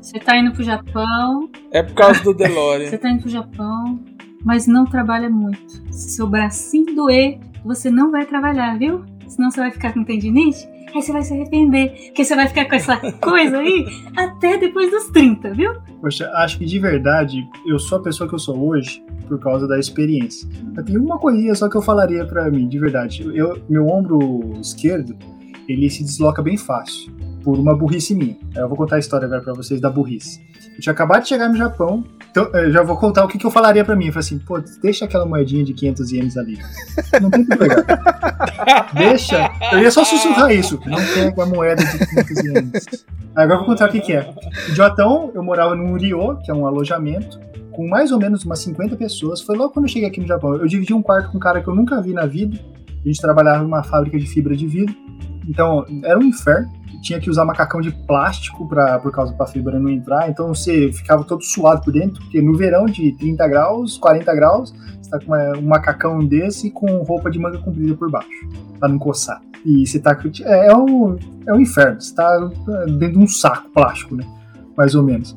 [0.00, 1.50] você tá indo pro Japão.
[1.70, 2.88] É por causa do DeLorean.
[2.88, 4.00] Você tá indo pro Japão,
[4.44, 5.72] mas não trabalha muito.
[5.92, 9.04] Se seu bracinho doer, você não vai trabalhar, viu?
[9.34, 12.66] senão você vai ficar com tendinite, aí você vai se arrepender, porque você vai ficar
[12.66, 13.84] com essa coisa aí
[14.16, 15.72] até depois dos 30, viu?
[16.00, 19.66] Poxa, acho que de verdade eu sou a pessoa que eu sou hoje por causa
[19.66, 20.48] da experiência.
[20.74, 23.24] Mas tem uma coisinha só que eu falaria para mim, de verdade.
[23.34, 25.16] Eu, meu ombro esquerdo,
[25.68, 27.12] ele se desloca bem fácil,
[27.44, 28.36] por uma burrice minha.
[28.56, 30.40] Eu vou contar a história agora pra vocês da burrice.
[30.74, 33.46] Eu tinha acabado de chegar no Japão, então eu já vou contar o que, que
[33.46, 34.06] eu falaria para mim.
[34.06, 36.58] Eu falei assim, pô, deixa aquela moedinha de 500 ienes ali.
[37.20, 37.84] Não tem que pegar.
[38.96, 39.50] deixa.
[39.70, 40.80] Eu ia só sussurrar isso.
[40.86, 43.06] Não pega a moeda de 500 ienes.
[43.36, 44.34] Agora eu vou contar o que, que é.
[44.70, 47.38] Em Jotão, eu morava no Rio, que é um alojamento,
[47.70, 49.42] com mais ou menos umas 50 pessoas.
[49.42, 50.54] Foi logo quando eu cheguei aqui no Japão.
[50.54, 52.58] Eu dividi um quarto com um cara que eu nunca vi na vida.
[53.04, 54.94] A gente trabalhava numa fábrica de fibra de vidro.
[55.48, 56.70] Então, era um inferno
[57.04, 60.90] tinha que usar macacão de plástico pra, por causa da fibra não entrar, então você
[60.90, 65.18] ficava todo suado por dentro, porque no verão de 30 graus, 40 graus, você tá
[65.18, 68.48] com uma, um macacão desse com roupa de manga comprida por baixo,
[68.80, 69.42] pra não coçar.
[69.64, 70.18] E você tá.
[70.44, 71.16] É, é, um,
[71.46, 72.50] é um inferno, você tá
[72.98, 74.24] dentro de um saco plástico, né?
[74.76, 75.36] Mais ou menos.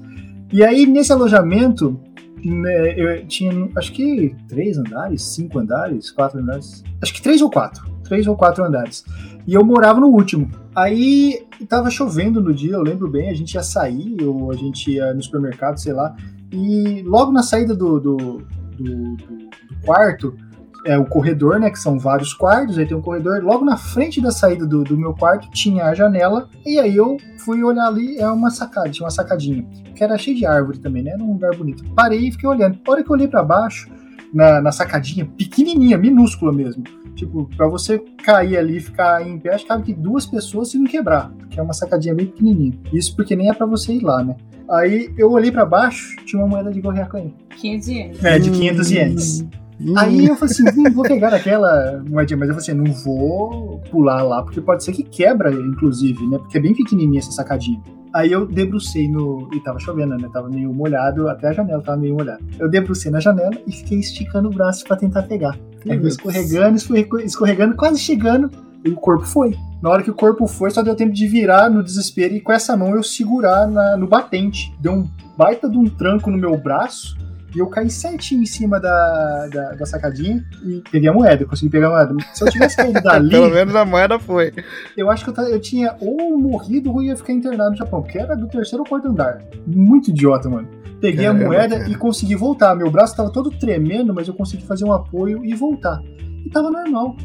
[0.52, 2.00] E aí, nesse alojamento,
[2.44, 6.84] né, eu tinha acho que três andares, cinco andares, quatro andares.
[7.02, 7.86] Acho que três ou quatro.
[8.04, 9.04] Três ou quatro andares.
[9.48, 10.52] E eu morava no último.
[10.76, 14.92] Aí tava chovendo no dia, eu lembro bem, a gente ia sair, ou a gente
[14.92, 16.14] ia no supermercado, sei lá.
[16.52, 19.50] E logo na saída do, do, do, do
[19.86, 20.36] quarto,
[20.86, 21.70] é o corredor, né?
[21.70, 23.42] Que são vários quartos, aí tem um corredor.
[23.44, 26.50] Logo na frente da saída do, do, meu quarto tinha a janela.
[26.66, 29.66] E aí eu fui olhar ali, é uma sacada, tinha uma sacadinha.
[29.96, 31.12] Que era cheia de árvore também, né?
[31.12, 31.84] Era um lugar bonito.
[31.96, 32.80] Parei e fiquei olhando.
[32.86, 33.90] A hora que eu olhei para baixo,
[34.34, 36.84] na, na sacadinha, pequenininha, minúscula mesmo.
[37.18, 40.70] Tipo, pra você cair ali e ficar em pé, acho que cabe que duas pessoas
[40.70, 42.74] se não quebrar, que é uma sacadinha bem pequenininha.
[42.94, 44.36] Isso porque nem é para você ir lá, né?
[44.70, 47.34] Aí eu olhei pra baixo, tinha uma moeda de Gorriaco aí.
[47.60, 48.24] 15 ienes.
[48.24, 49.42] É, de 500 ienes.
[49.82, 49.94] Hum.
[49.98, 53.80] Aí eu falei assim, hum, vou pegar aquela moedinha, mas eu falei assim, não vou
[53.90, 56.38] pular lá, porque pode ser que quebra, inclusive, né?
[56.38, 57.82] Porque é bem pequenininha essa sacadinha.
[58.14, 59.50] Aí eu debrucei no.
[59.54, 60.30] E tava chovendo, né?
[60.32, 62.40] Tava meio molhado, até a janela tava meio molhada.
[62.60, 65.58] Eu debrucei na janela e fiquei esticando o braço pra tentar pegar.
[65.90, 68.50] Aí fui escorregando, escorre- escorregando, quase chegando,
[68.84, 69.56] e o corpo foi.
[69.82, 72.52] Na hora que o corpo foi, só deu tempo de virar no desespero e com
[72.52, 74.74] essa mão eu segurar na- no batente.
[74.80, 75.08] Deu um
[75.38, 77.16] baita de um tranco no meu braço.
[77.58, 81.72] E eu caí certinho em cima da, da, da sacadinha e peguei a moeda, consegui
[81.72, 82.16] pegar a moeda.
[82.32, 84.54] Se eu tivesse caído dali, Pelo menos a moeda foi.
[84.96, 88.20] eu acho que eu, eu tinha ou morrido ou ia ficar internado no Japão, porque
[88.20, 89.42] era do terceiro ou quarto andar.
[89.66, 90.68] Muito idiota, mano.
[91.02, 91.90] Peguei Caramba, a moeda cara.
[91.90, 92.76] e consegui voltar.
[92.76, 96.00] Meu braço tava todo tremendo, mas eu consegui fazer um apoio e voltar.
[96.46, 97.16] E tava normal.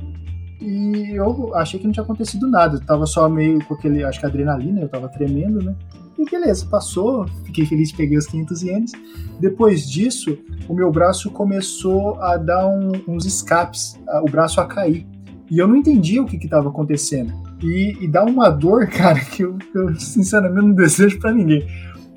[0.62, 2.76] E eu achei que não tinha acontecido nada.
[2.76, 5.74] Eu tava só meio com aquele, acho que adrenalina, eu tava tremendo, né?
[6.18, 8.92] E beleza, passou, fiquei feliz, peguei os 500 ienes.
[9.40, 10.38] Depois disso,
[10.68, 15.06] o meu braço começou a dar um- uns escapes, o braço a cair.
[15.50, 17.32] E eu não entendia o que estava acontecendo.
[17.62, 21.66] E, e dá uma dor, cara, que eu, eu, sinceramente não desejo pra ninguém.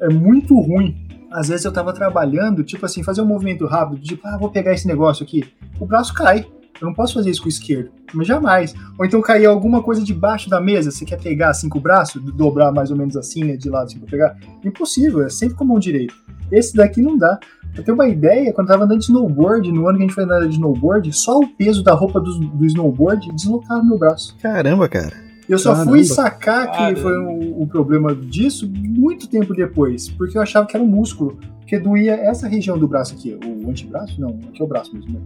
[0.02, 0.96] É muito ruim.
[1.32, 4.72] Às vezes eu tava trabalhando, tipo assim, fazer um movimento rápido, tipo, ah, vou pegar
[4.74, 5.44] esse negócio aqui.
[5.80, 6.46] O braço cai.
[6.82, 7.90] Eu não posso fazer isso com o esquerdo.
[8.14, 8.74] Mas jamais.
[8.98, 10.92] Ou então cair alguma coisa debaixo da mesa.
[10.92, 13.86] Você quer pegar assim com o braço, dobrar mais ou menos assim, né, de lado
[13.86, 14.38] assim pra pegar?
[14.64, 16.14] Impossível, é sempre com a mão direita.
[16.52, 17.40] Esse daqui não dá.
[17.74, 20.16] Pra ter uma ideia, quando eu tava andando de snowboard, no ano que a gente
[20.16, 24.36] foi andar de snowboard, só o peso da roupa do, do snowboard deslocava meu braço.
[24.42, 25.26] Caramba, cara.
[25.48, 25.92] Eu só Caramba.
[25.92, 27.02] fui sacar que Caramba.
[27.02, 31.38] foi o, o problema disso muito tempo depois, porque eu achava que era um músculo,
[31.60, 34.20] porque doía essa região do braço aqui, o antebraço?
[34.20, 35.20] Não, aqui é o braço mesmo, né?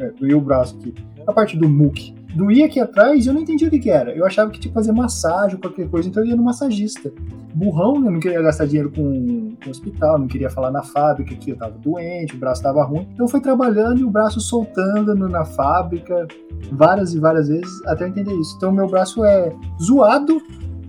[0.00, 0.94] É, doía o braço aqui,
[1.26, 2.14] a parte do muque.
[2.34, 4.10] Doía aqui atrás e eu não entendia o que, que era.
[4.14, 7.10] Eu achava que tinha que fazer massagem, qualquer coisa, então eu ia no massagista.
[7.54, 8.10] Burrão, né?
[8.10, 11.78] Não queria gastar dinheiro com, com hospital, não queria falar na fábrica que eu tava
[11.78, 13.08] doente, o braço tava ruim.
[13.14, 16.26] Então eu fui trabalhando e o braço soltando no- na fábrica
[16.70, 18.54] várias e várias vezes até eu entender isso.
[18.58, 19.50] Então meu braço é
[19.82, 20.38] zoado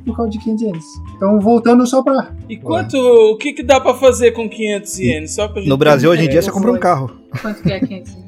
[0.05, 0.85] por causa de 500 ienes.
[1.15, 2.29] Então voltando só pra.
[2.49, 2.97] E quanto.
[2.97, 5.33] O que, que dá pra fazer com 500 ienes?
[5.35, 6.53] Só pra gente No Brasil, hoje em dia, você ideia.
[6.53, 7.11] compra um carro.
[7.41, 8.26] Quanto que é 500 ienes?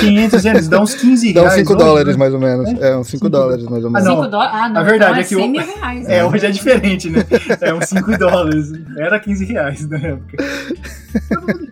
[0.00, 1.58] 500 ienes dá uns 15 Dá uns reais.
[1.60, 2.18] 5 hoje, dólares, né?
[2.18, 2.68] mais ou menos.
[2.80, 4.08] É, uns 5 Cinco dólares, mais ou Ah, menos.
[4.08, 4.16] não.
[4.16, 4.52] 5 dólares?
[4.54, 4.80] Ah, não.
[4.80, 6.06] A verdade então é que é o- 100 mil reais.
[6.06, 6.24] É, né?
[6.24, 7.24] hoje é diferente, né?
[7.60, 8.72] É uns 5 dólares.
[8.96, 10.36] Era 15 reais na época.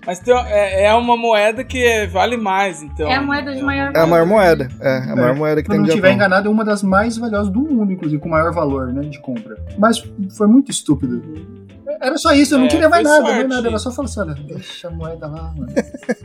[0.07, 3.09] Mas tem, é, é uma moeda que é- vale mais, então.
[3.09, 4.69] É a moeda de maior É a maior moeda.
[4.81, 6.17] É, é a maior moeda que Se tem não no estiver Japão.
[6.27, 9.57] enganado, é uma das mais valiosas do mundo, inclusive, com maior valor né, de compra.
[9.79, 10.03] Mas
[10.37, 11.23] foi muito estúpido.
[12.01, 13.49] Era só isso, eu não É, queria mais nada, mais sorte.
[13.49, 13.69] nada.
[13.69, 15.73] Era só falar assim: olha, deixa a moeda lá, mano.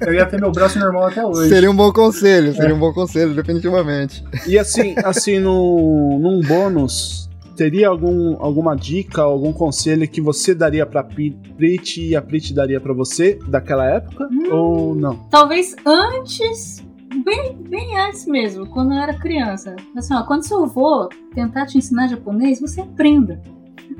[0.01, 1.49] Eu ia ter meu braço normal até hoje.
[1.49, 2.53] Seria um bom conselho, É.
[2.53, 4.23] seria um bom conselho, definitivamente.
[4.47, 10.85] E assim, assim no, num bônus, teria algum, alguma dica, algum conselho que você daria
[10.85, 14.27] pra Prit e a Prit daria pra você daquela época?
[14.51, 15.15] Ou não?
[15.29, 16.83] Talvez antes,
[17.23, 19.75] bem, bem antes mesmo, quando eu era criança.
[19.95, 23.39] Assim, ó, quando seu avô tentar te ensinar japonês, você aprenda.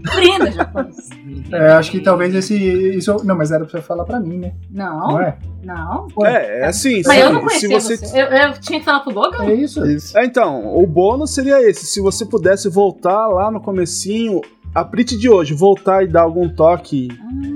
[0.07, 1.09] Aprenda japonês.
[1.51, 2.55] É, acho que talvez esse.
[2.97, 4.53] Isso, não, mas era pra você falar pra mim, né?
[4.69, 5.37] Não, Não é?
[5.63, 6.07] não.
[6.25, 7.97] É, é assim, Mas se, eu não conhecia você.
[7.97, 8.21] você.
[8.21, 9.45] Eu, eu tinha que falar pro Logan?
[9.45, 9.85] É isso.
[9.85, 10.17] Isso.
[10.17, 11.85] É, então, o bônus seria esse.
[11.85, 14.41] Se você pudesse voltar lá no comecinho,
[14.73, 17.09] a Prit de hoje, voltar e dar algum toque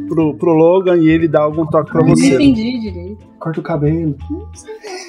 [0.07, 2.35] pro, pro Logan e ele dar algum toque pra Eu não você.
[2.35, 3.25] entendi direito.
[3.39, 4.15] Corta o cabelo.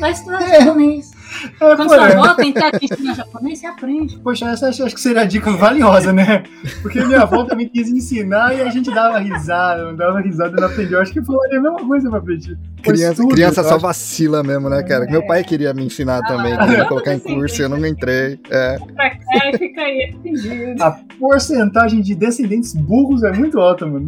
[0.01, 0.61] Vai estudar É.
[0.65, 1.11] japonês.
[1.45, 2.17] É, Quando pô, sua é.
[2.17, 4.19] avó tentar te ensinar japonês, você aprende.
[4.19, 6.43] Poxa, essa acho que seria a dica valiosa, né?
[6.83, 10.69] Porque minha avó também quis ensinar e a gente dava risada, dava risada e não
[10.69, 11.01] aprendeu.
[11.01, 12.21] Acho que falaria a mesma coisa pra.
[12.27, 13.81] Pois Criança, tudo, criança só acho.
[13.81, 15.07] vacila mesmo, né, cara?
[15.07, 18.39] Meu pai queria me ensinar também, queria colocar em curso, eu não entrei.
[18.51, 18.79] É,
[19.59, 20.83] fica aí, entendido.
[20.83, 24.07] A porcentagem de descendentes burros é muito alta, mano.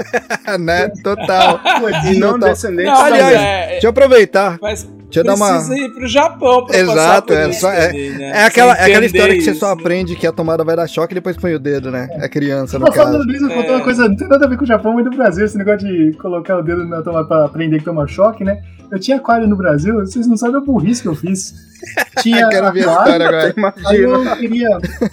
[0.60, 0.88] né?
[1.02, 1.60] Total.
[2.06, 2.48] E não Total.
[2.50, 4.58] descendentes Não, Aliás, é, Deixa eu aproveitar.
[4.60, 5.76] mas Deixa eu dar uma.
[5.76, 8.30] ir pro Japão pra passar Exato, por é isso só- é- né?
[8.30, 9.80] É aquela, é aquela história que você isso, só né?
[9.80, 12.08] aprende que a tomada vai dar choque e depois põe o dedo, né?
[12.20, 12.96] É criança, no caso.
[12.96, 13.84] falando disso, contou uma É.
[13.84, 16.12] coisa, não tem nada a ver com o Japão, mas do Brasil, esse negócio de
[16.18, 18.62] colocar o dedo na tomada pra aprender que toma choque, né?
[18.90, 21.54] Eu tinha aquário no Brasil, vocês não sabem a burrice que eu fiz.
[22.22, 23.74] Tinha Quero ver a aquário, história agora.
[23.86, 24.68] Aí eu queria,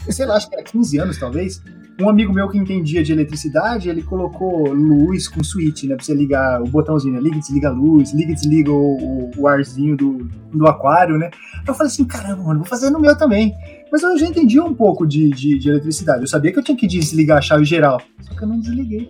[0.10, 1.62] sei lá, acho que era 15 anos talvez.
[2.00, 5.96] Um amigo meu que entendia de eletricidade, ele colocou luz com switch, né?
[5.96, 7.20] Pra você ligar o botãozinho, né?
[7.20, 11.18] Liga e desliga a luz, liga e desliga o, o- o arzinho do, do aquário,
[11.18, 11.32] né?
[11.68, 13.52] Eu falei assim, caramba, mano, vou fazer no meu também.
[13.92, 16.22] Mas eu já entendia um pouco de, de, de eletricidade.
[16.22, 18.00] Eu sabia que eu tinha que desligar a chave geral.
[18.22, 19.10] Só que eu não desliguei.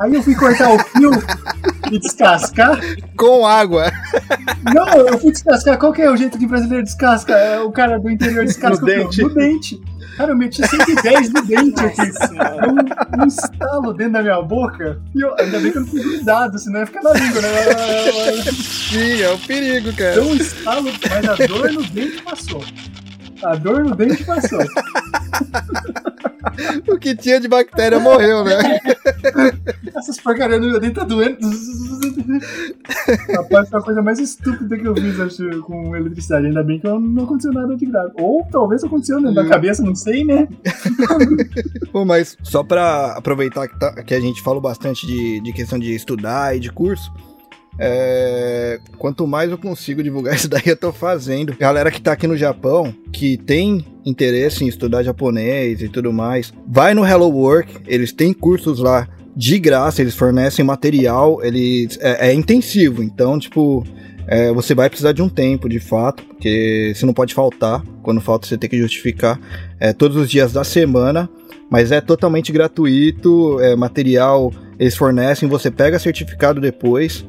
[0.00, 1.10] Aí eu fui cortar o fio
[1.92, 2.78] e descascar.
[3.16, 3.90] Com água.
[4.74, 5.78] Não, eu fui descascar.
[5.78, 7.32] Qual que é o jeito que o brasileiro descasca?
[7.34, 9.04] É, O cara do interior descasca No o fio?
[9.04, 9.22] dente.
[9.22, 9.80] no dente.
[10.18, 12.10] Cara, eu meti 110 no dente aqui.
[12.10, 15.00] Deu um, um estalo dentro da minha boca.
[15.14, 17.48] E eu, ainda bem que eu não fui grudado, senão ia ficar na língua, né?
[18.90, 20.14] Sim, é um perigo, cara.
[20.14, 22.64] Deu um estalo, mas a dor no dente passou.
[23.42, 24.58] A dor no dente passou.
[26.88, 28.80] O que tinha de bactéria morreu, né?
[29.94, 31.38] Essas porcarias no meu dente tá doendo.
[33.36, 36.46] Rapaz, foi a coisa mais estúpida que eu fiz, acho, com eletricidade.
[36.46, 38.12] Ainda bem que não aconteceu nada de grave.
[38.18, 40.48] Ou talvez aconteceu dentro da cabeça, não sei, né?
[41.92, 45.78] Pô, mas só pra aproveitar que, tá- que a gente falou bastante de, de questão
[45.78, 47.12] de estudar e de curso,
[47.78, 51.56] é, quanto mais eu consigo divulgar isso daí, eu tô fazendo.
[51.58, 56.52] Galera que tá aqui no Japão, que tem interesse em estudar japonês e tudo mais,
[56.66, 59.06] vai no Hello Work, eles têm cursos lá
[59.36, 63.84] de graça, eles fornecem material, eles é, é intensivo, então, tipo,
[64.26, 67.82] é, você vai precisar de um tempo, de fato, porque você não pode faltar.
[68.02, 69.40] Quando falta, você tem que justificar
[69.80, 71.30] é, todos os dias da semana.
[71.70, 77.26] Mas é totalmente gratuito, é material eles fornecem, você pega certificado depois.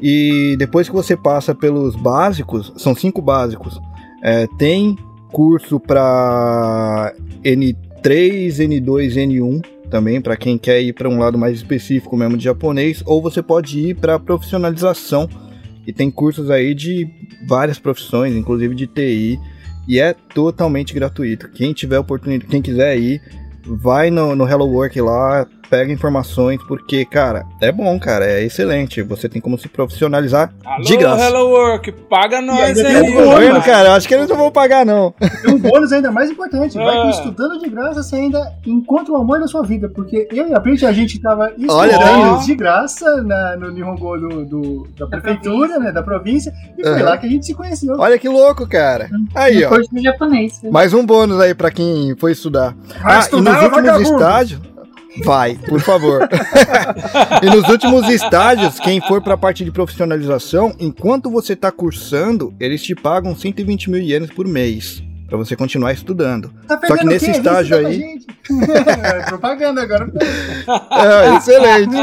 [0.00, 3.80] E depois que você passa pelos básicos, são cinco básicos,
[4.22, 4.96] é, tem
[5.30, 12.16] curso para N3, N2, N1 também, para quem quer ir para um lado mais específico
[12.16, 15.28] mesmo de japonês, ou você pode ir para profissionalização.
[15.86, 17.08] E tem cursos aí de
[17.46, 19.38] várias profissões, inclusive de TI,
[19.88, 21.50] e é totalmente gratuito.
[21.50, 23.20] Quem tiver oportunidade, quem quiser ir,
[23.64, 29.00] vai no, no Hello Work lá, pega informações, porque, cara, é bom, cara, é excelente.
[29.02, 31.24] Você tem como se profissionalizar Alô, de graça.
[31.24, 32.84] Hello Work, paga nós aí.
[33.02, 33.38] tem Tá mano.
[33.38, 33.94] vendo, cara?
[33.94, 35.14] Acho que eles não vão pagar, não.
[35.46, 36.76] E um bônus ainda mais importante.
[36.76, 37.02] Vai Ah.
[37.02, 39.88] que estudando de graça, você ainda encontra o amor da sua vida.
[39.88, 43.70] Porque eu e a Print, a gente tava Olha, estudando daí- de graça na- no
[43.70, 45.92] Nihongo do, do- da prefeitura, né?
[45.92, 46.52] Da província.
[46.76, 47.04] E foi Aham.
[47.04, 47.94] lá que a gente se conheceu.
[47.98, 49.08] Olha que louco, cara.
[49.34, 49.68] Aí, ó.
[49.68, 50.60] Curso de japonês.
[50.70, 52.74] Mais um bônus aí pra quem foi estudar.
[53.02, 54.16] Vai ah, e estudar, nos últimos vagabundo!
[54.16, 54.60] estágios.
[55.24, 56.28] Vai, por favor.
[57.42, 62.82] e nos últimos estágios, quem for pra parte de profissionalização, enquanto você tá cursando, eles
[62.82, 65.02] te pagam 120 mil ienes por mês.
[65.26, 66.52] Pra você continuar estudando.
[66.66, 68.30] Tá Só que nesse estágio aí- a.
[69.20, 70.10] É, Propaganda agora.
[70.90, 71.94] É, excelente.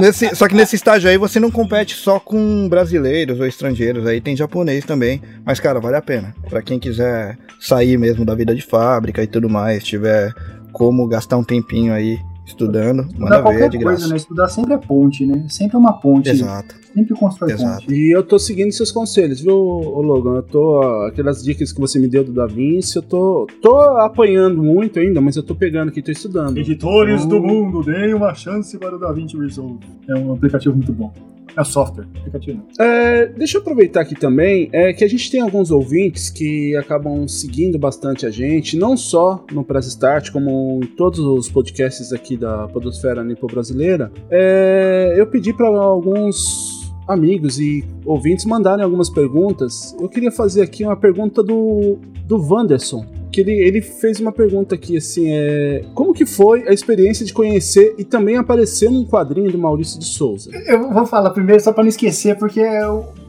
[0.00, 4.20] Nesse- só que nesse estágio aí você não compete só com brasileiros ou estrangeiros, aí
[4.20, 5.22] tem japonês também.
[5.44, 6.34] Mas, cara, vale a pena.
[6.48, 10.34] Pra quem quiser sair mesmo da vida de fábrica e tudo mais, tiver
[10.72, 14.16] como gastar um tempinho aí estudando, Estudar manda ver, é qualquer coisa, né?
[14.16, 15.44] Estudar sempre é ponte, né?
[15.48, 16.28] Sempre é uma ponte.
[16.28, 16.74] Exato.
[16.92, 17.82] Sempre constrói Exato.
[17.86, 17.94] ponte.
[17.94, 20.36] E eu tô seguindo seus conselhos, viu, Logan?
[20.36, 20.80] Eu tô.
[21.06, 23.46] Aquelas dicas que você me deu do Da Vinci, eu tô.
[23.62, 26.58] tô apanhando muito ainda, mas eu tô pegando aqui, tô estudando.
[26.58, 29.78] Editores do Então, mundo, deem uma chance para o DaVinci Resolve.
[30.08, 31.12] É um aplicativo muito bom.
[31.56, 32.62] É software, aplicativo.
[32.78, 37.26] É, deixa eu aproveitar aqui também, é que a gente tem alguns ouvintes que acabam
[37.28, 42.36] seguindo bastante a gente, não só no Press Start, como em todos os podcasts aqui
[42.36, 44.12] da Podosfera Nipo Brasileira.
[44.30, 49.96] É, eu pedi para alguns amigos e ouvintes mandarem algumas perguntas.
[50.00, 53.04] Eu queria fazer aqui uma pergunta do, do Wanderson.
[53.32, 57.32] Que ele, ele fez uma pergunta aqui assim: é, como que foi a experiência de
[57.32, 60.50] conhecer e também aparecer num quadrinho do Maurício de Souza?
[60.66, 62.82] Eu vou falar primeiro só para não esquecer, porque é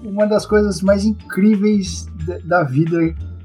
[0.03, 2.97] uma das coisas mais incríveis da- da vida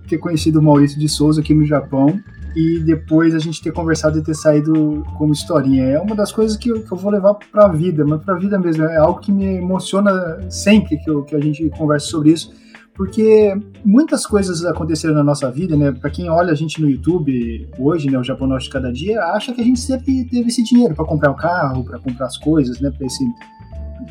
[0.09, 2.19] ter conhecido o Maurício de Souza aqui no Japão
[2.55, 5.85] e depois a gente ter conversado e ter saído como historinha.
[5.85, 8.35] É uma das coisas que eu, que eu vou levar para a vida, mas para
[8.35, 8.85] a vida mesmo.
[8.85, 12.51] É algo que me emociona sempre que, eu- que a gente conversa sobre isso.
[12.97, 15.92] Porque muitas coisas aconteceram na nossa vida, né?
[15.92, 19.53] Para quem olha a gente no YouTube hoje, né, o Japonês de cada dia, acha
[19.53, 22.80] que a gente sempre teve esse dinheiro para comprar um carro, para comprar as coisas,
[22.80, 22.90] né?
[22.90, 23.24] Para esse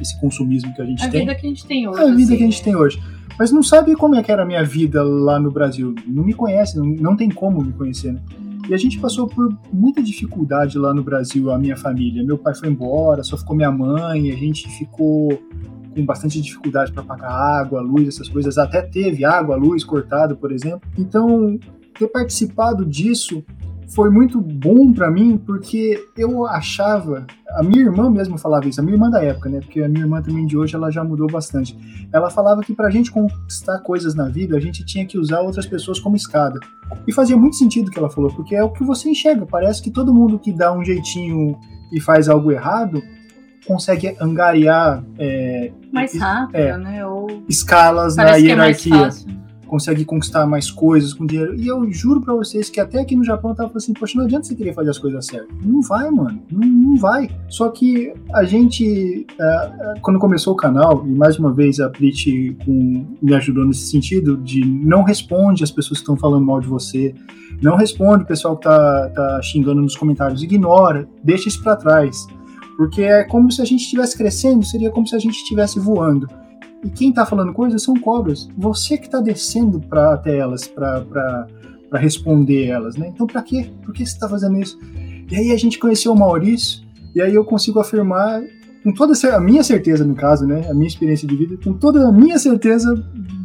[0.01, 1.21] esse consumismo que a gente A tem.
[1.21, 2.01] vida que a gente tem hoje.
[2.01, 3.01] É a vida assim, que a gente tem hoje.
[3.39, 5.93] Mas não sabe como é que era a minha vida lá no Brasil.
[6.07, 8.21] Não me conhece, não, não tem como me conhecer, né?
[8.67, 12.23] E a gente passou por muita dificuldade lá no Brasil, a minha família.
[12.23, 15.39] Meu pai foi embora, só ficou minha mãe, a gente ficou
[15.95, 18.57] com bastante dificuldade para pagar água, luz, essas coisas.
[18.57, 20.81] Até teve água, luz cortada, por exemplo.
[20.97, 21.57] Então,
[21.97, 23.43] ter participado disso
[23.87, 28.83] foi muito bom para mim, porque eu achava, a minha irmã mesmo falava isso, a
[28.83, 29.59] minha irmã da época, né?
[29.59, 31.77] Porque a minha irmã também de hoje ela já mudou bastante.
[32.11, 35.65] Ela falava que pra gente conquistar coisas na vida, a gente tinha que usar outras
[35.65, 36.59] pessoas como escada.
[37.07, 39.45] E fazia muito sentido o que ela falou, porque é o que você enxerga.
[39.45, 41.57] Parece que todo mundo que dá um jeitinho
[41.93, 43.01] e faz algo errado
[43.65, 46.77] consegue angariar é, Mais rápido, É.
[46.77, 47.05] né?
[47.05, 48.95] Ou escalas na é hierarquia.
[48.95, 49.35] fácil.
[49.67, 51.55] consegue conquistar mais coisas com dinheiro.
[51.55, 54.13] E eu juro pra vocês que até aqui no Japão eu tava falando assim, poxa,
[54.15, 55.49] não adianta você querer fazer as coisas certas.
[55.65, 56.39] Não vai, mano.
[56.51, 57.29] Não, não vai.
[57.49, 62.55] Só que a gente, uh, quando começou o canal, e mais uma vez a Prit
[63.21, 67.13] me ajudou nesse sentido, de não responde as pessoas que estão falando mal de você,
[67.59, 72.27] não responde o pessoal que tá, tá xingando nos comentários, ignora, deixa isso para trás.
[72.77, 76.27] Porque é como se a gente estivesse crescendo, seria como se a gente estivesse voando.
[76.83, 78.47] E quem tá falando coisas são cobras.
[78.57, 81.47] Você que tá descendo pra, até elas, para
[81.93, 83.07] responder elas, né?
[83.07, 83.71] Então, para quê?
[83.83, 84.77] Por que você tá fazendo isso?
[85.31, 86.83] E aí a gente conheceu o Maurício,
[87.15, 88.43] e aí eu consigo afirmar,
[88.83, 90.69] com toda a minha certeza, no caso, né?
[90.69, 92.93] A minha experiência de vida, com toda a minha certeza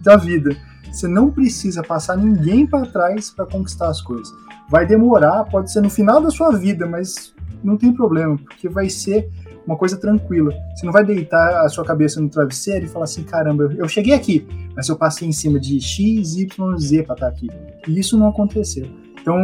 [0.02, 0.54] da vida.
[0.92, 4.28] Você não precisa passar ninguém para trás para conquistar as coisas.
[4.68, 7.32] Vai demorar, pode ser no final da sua vida, mas
[7.62, 9.28] não tem problema, porque vai ser
[9.66, 10.52] uma coisa tranquila.
[10.74, 14.14] Você não vai deitar a sua cabeça no travesseiro e falar assim: caramba, eu cheguei
[14.14, 17.48] aqui, mas eu passei em cima de X, Y, Z para estar aqui.
[17.86, 18.86] E isso não aconteceu.
[19.20, 19.36] Então,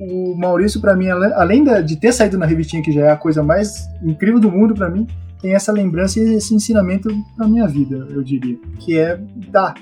[0.00, 3.42] o Maurício, para mim, além de ter saído na revistinha, que já é a coisa
[3.42, 5.06] mais incrível do mundo para mim,
[5.40, 9.74] tem essa lembrança e esse ensinamento para minha vida, eu diria, que é dar.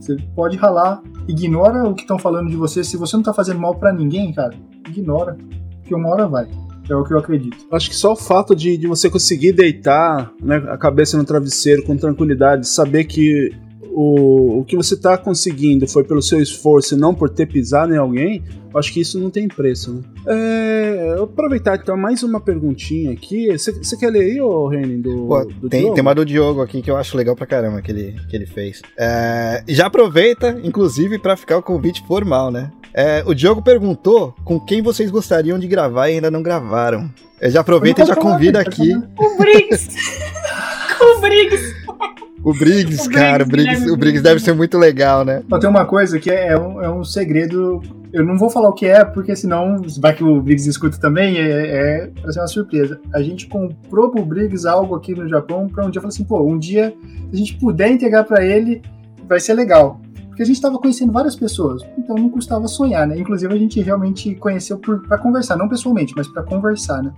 [0.00, 2.82] Você pode ralar, ignora o que estão falando de você.
[2.82, 4.54] Se você não tá fazendo mal para ninguém, cara,
[4.88, 5.36] ignora,
[5.84, 6.48] que uma hora vai.
[6.90, 7.56] É o que eu acredito.
[7.70, 11.82] Acho que só o fato de, de você conseguir deitar né, a cabeça no travesseiro
[11.84, 13.52] com tranquilidade, saber que
[13.90, 17.92] o, o que você está conseguindo foi pelo seu esforço e não por ter pisado
[17.92, 20.02] em alguém, acho que isso não tem preço, né?
[20.26, 23.48] É, aproveitar então mais uma perguntinha aqui.
[23.50, 25.94] Você quer ler aí, ô Renin, do, Pô, do tem, Diogo?
[25.94, 28.46] tem uma do Diogo aqui que eu acho legal pra caramba que ele, que ele
[28.46, 28.82] fez.
[28.96, 32.70] É, já aproveita, inclusive, para ficar o convite formal, né?
[32.94, 37.10] É, o Diogo perguntou com quem vocês gostariam de gravar e ainda não gravaram.
[37.40, 38.94] Eu já aproveita e já convida aqui.
[39.16, 39.88] O Briggs!
[41.00, 41.78] o Briggs!
[42.42, 45.42] O Briggs, O cara, o Briggs, Briggs, Guilherme o Briggs deve ser muito legal, né?
[45.48, 47.82] Só tem uma coisa que é, é um, é um segredo.
[48.12, 51.36] Eu não vou falar o que é, porque senão vai que o Briggs escuta também,
[51.36, 53.00] é, é pra ser uma surpresa.
[53.12, 56.40] A gente comprou pro Briggs algo aqui no Japão pra um dia falar assim, pô,
[56.42, 56.94] um dia,
[57.30, 58.82] se a gente puder entregar pra ele,
[59.28, 60.00] vai ser legal.
[60.38, 63.18] Porque a gente tava conhecendo várias pessoas, então não custava sonhar, né?
[63.18, 67.12] Inclusive a gente realmente conheceu por, pra conversar, não pessoalmente, mas pra conversar, né?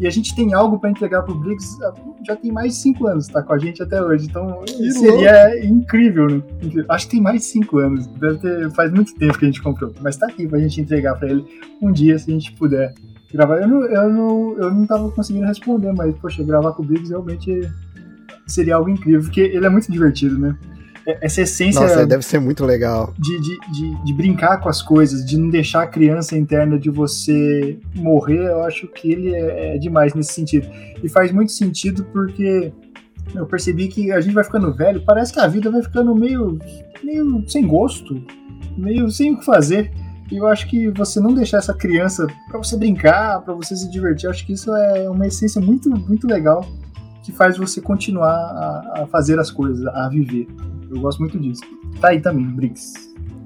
[0.00, 1.94] E a gente tem algo pra entregar pro Briggs ah,
[2.26, 4.26] já tem mais de cinco anos, tá com a gente até hoje.
[4.26, 6.42] Então seria incrível, né?
[6.88, 8.08] Acho que tem mais de cinco anos.
[8.08, 9.94] Deve ter, faz muito tempo que a gente comprou.
[10.00, 11.46] Mas tá aqui pra gente entregar pra ele
[11.80, 12.92] um dia, se a gente puder
[13.32, 13.60] gravar.
[13.60, 17.10] Eu não, eu não, eu não tava conseguindo responder, mas, poxa, gravar com o Briggs
[17.10, 17.60] realmente
[18.44, 20.58] seria algo incrível, porque ele é muito divertido, né?
[21.06, 23.14] É- Essa essência Nossa, deve ser muito legal.
[23.18, 26.90] de, de, de, de brincar com as coisas, de não deixar a criança interna de
[26.90, 30.68] você morrer, eu acho que ele é, é demais nesse sentido.
[31.02, 32.72] E faz muito sentido porque
[33.34, 36.58] eu percebi que a gente vai ficando velho, parece que a vida vai ficando meio,
[37.02, 38.22] meio sem gosto,
[38.76, 39.90] meio sem o que fazer.
[40.30, 43.90] E eu acho que você não deixar essa criança pra você brincar, pra você se
[43.90, 46.64] divertir, eu acho que isso é uma essência muito, muito legal
[47.24, 50.46] que faz você continuar a, a fazer as coisas, a viver.
[50.90, 51.62] Eu gosto muito disso.
[52.00, 52.92] Tá aí também, Briggs.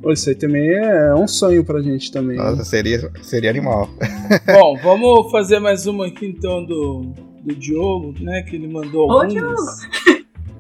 [0.07, 2.37] Isso aí também é um sonho pra gente também.
[2.37, 2.43] né?
[2.43, 3.89] Nossa, seria, seria animal.
[4.53, 8.43] Bom, vamos fazer mais uma aqui então do, do Diogo, né?
[8.43, 9.33] Que ele mandou Ô, algumas.
[9.33, 9.57] Diogo!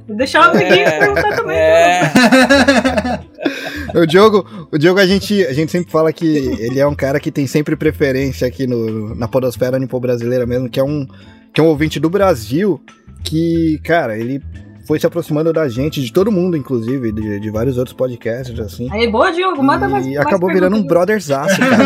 [0.06, 1.56] Vou deixar o amiguinho perguntar também.
[1.56, 2.12] é,
[3.98, 7.18] O Diogo, o Diogo a, gente, a gente sempre fala que ele é um cara
[7.18, 11.06] que tem sempre preferência aqui no, na podosfera nipo-brasileira mesmo, que é, um,
[11.52, 12.80] que é um ouvinte do Brasil
[13.22, 14.42] que, cara, ele
[14.86, 18.88] foi se aproximando da gente, de todo mundo, inclusive, de, de vários outros podcasts, assim.
[18.92, 20.06] Aí, boa, Diogo, manda mais.
[20.06, 21.84] E mais acabou virando um brotherzaço, cara.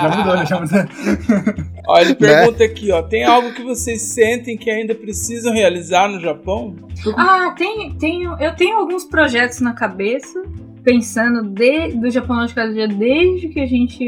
[0.00, 0.46] Já mudou, né?
[0.46, 0.78] Já mudou.
[1.88, 3.02] ó, ele pergunta aqui, ó.
[3.02, 6.76] Tem algo que vocês sentem que ainda precisam realizar no Japão?
[7.16, 10.42] Ah, tem, tenho, eu tenho alguns projetos na cabeça,
[10.84, 14.04] pensando de, do Japão Lógico Cada Dia desde que a gente.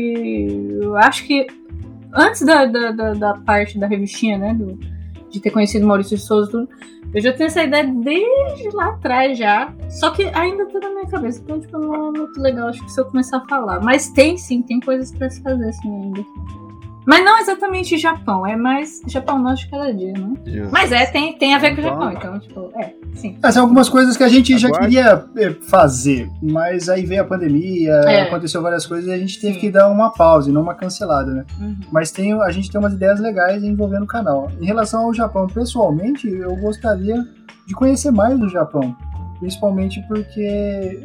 [0.81, 1.47] Eu acho que
[2.15, 4.55] antes da, da, da, da parte da revistinha, né?
[4.55, 4.79] do-
[5.31, 6.69] de ter conhecido Maurício de Souza tudo.
[7.15, 9.73] Eu já tenho essa ideia desde lá atrás já.
[9.89, 11.41] Só que ainda tá na minha cabeça.
[11.43, 13.81] Então, tipo, não é muito legal, acho que se eu começar a falar.
[13.81, 16.25] Mas tem sim, tem coisas pra se fazer assim ainda.
[17.09, 20.69] Mas não exatamente Japão, é mais Japão Lógico Cada Dia, né?
[20.71, 23.35] Mas é, tem, tem a ver com o Japão, então, tipo, é, sim.
[23.39, 27.25] Essas são algumas coisas que a gente já queria eh, fazer, mas aí veio a
[27.25, 28.21] pandemia, É.
[28.25, 29.61] aconteceu várias coisas e a gente teve Sim.
[29.61, 31.47] que dar uma pausa e não uma cancelada, né?
[31.59, 31.77] Uhum.
[31.91, 34.51] Mas tem, a gente tem umas ideias legais envolvendo o canal.
[34.61, 37.17] Em relação ao Japão, pessoalmente, eu gostaria
[37.67, 38.95] de conhecer mais do Japão.
[39.39, 41.01] Principalmente porque,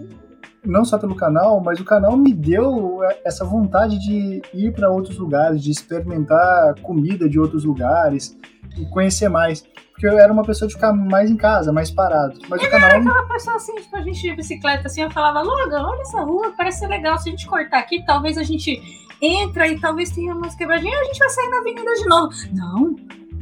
[0.66, 5.18] não só pelo canal, mas o canal me deu essa vontade de ir para outros
[5.18, 8.38] lugares, de experimentar comida de outros lugares.
[8.78, 9.64] e conhecer mais.
[9.92, 12.40] Porque eu era uma pessoa de ficar mais em casa, mais parado.
[12.50, 12.90] Mas o canal.
[12.90, 16.52] Aquela pessoa assim, tipo, a gente de bicicleta assim, eu falava, Logan, olha essa rua,
[16.58, 17.18] parece ser legal.
[17.20, 18.82] Se a gente cortar aqui, talvez a gente
[19.22, 22.34] entra e talvez tenha umas quebradinhas, a gente vai sair na avenida de novo.
[22.52, 22.96] Não,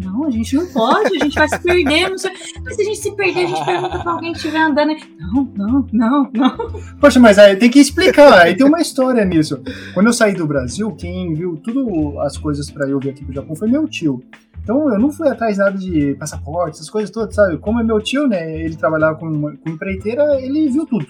[0.04, 2.10] não, a gente não pode, a gente vai se perder.
[2.10, 2.32] Não sei.
[2.64, 4.93] Mas se a gente se perder, a gente pergunta pra alguém que estiver andando.
[5.20, 6.58] Não, não, não, não.
[6.99, 9.62] Poxa, mas aí tem que explicar, aí tem uma história nisso.
[9.93, 13.34] Quando eu saí do Brasil, quem viu tudo as coisas pra eu vir aqui pro
[13.34, 14.24] Japão foi meu tio.
[14.64, 17.58] Então eu não fui atrás nada de passaporte, essas coisas todas, sabe?
[17.58, 18.60] Como é meu tio, né?
[18.60, 21.08] Ele trabalhava com, com empreiteira, ele viu tudo.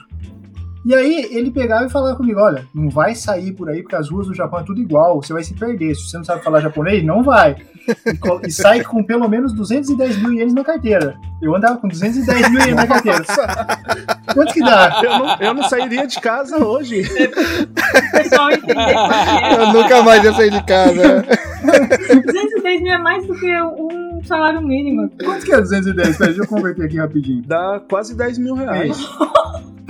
[0.83, 4.09] E aí ele pegava e falava comigo, olha, não vai sair por aí porque as
[4.09, 5.95] ruas do Japão é tudo igual, você vai se perder.
[5.95, 7.55] Se você não sabe falar japonês, não vai.
[7.87, 11.15] E, e sai com pelo menos 210 mil ienes na carteira.
[11.41, 13.23] Eu andava com 210 mil ienes na carteira.
[14.33, 15.01] Quanto que dá?
[15.03, 17.03] Eu não, eu não sairia de casa hoje.
[19.57, 21.25] Eu nunca mais ia sair de casa.
[22.25, 25.09] 210 mil é mais do que um salário mínimo.
[25.23, 26.17] Quanto que é 210?
[26.17, 27.43] Pera, deixa eu converter aqui rapidinho.
[27.45, 28.97] Dá quase 10 mil reais.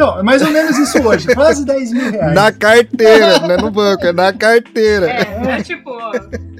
[0.02, 1.28] Então, é mais ou menos isso hoje.
[1.32, 2.34] Quase 10 mil reais.
[2.34, 5.12] Na carteira, não é no banco, é na carteira.
[5.12, 6.12] É, é tipo, ó,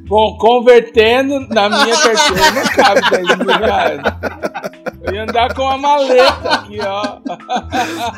[0.08, 4.02] Bom, convertendo na minha carteira não cabe 10 mil reais.
[5.02, 7.18] Eu ia andar com uma maleta aqui, ó.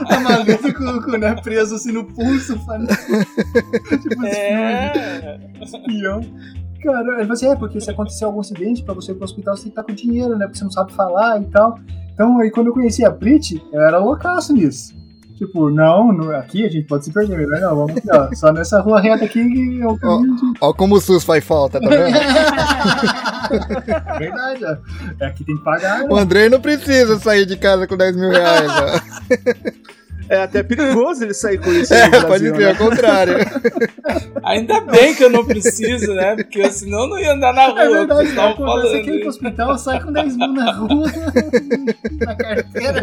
[0.10, 2.90] A maleta com, com né, preso assim no pulso, falando.
[2.90, 5.40] tipo, É.
[5.62, 6.20] espião.
[6.84, 9.72] Cara, assim, é, porque se acontecer algum acidente, pra você ir pro hospital, você tem
[9.72, 10.48] que estar com dinheiro, né?
[10.48, 11.80] Porque você não sabe falar e tal.
[12.14, 15.03] Então, aí quando eu conheci a Prit, eu era loucaço nisso.
[15.46, 18.34] Tipo, não, não- aqui a gente pode se perder, melhor não, vamos aqui, ó.
[18.34, 20.54] Só nessa rua reta aqui que é o caminho de...
[20.62, 22.16] Ó como o SUS faz falta, tá vendo?
[24.16, 24.78] É verdade, ó.
[25.20, 26.22] É, aqui tem que pagar, O né?
[26.22, 28.72] Andrei não precisa sair de casa com 10 mil reais.
[28.72, 29.93] ó.
[30.30, 32.70] É até perigoso ele sair com isso É, Brasil, pode ser, né?
[32.70, 33.36] ao contrário.
[34.44, 36.36] Ainda bem que eu não preciso, né?
[36.36, 37.82] Porque senão eu não ia andar na rua.
[37.82, 40.72] É verdade, cara, quando você falando quer ir pro hospital, sai com 10 mil na
[40.72, 41.06] rua,
[42.26, 43.02] na carteira.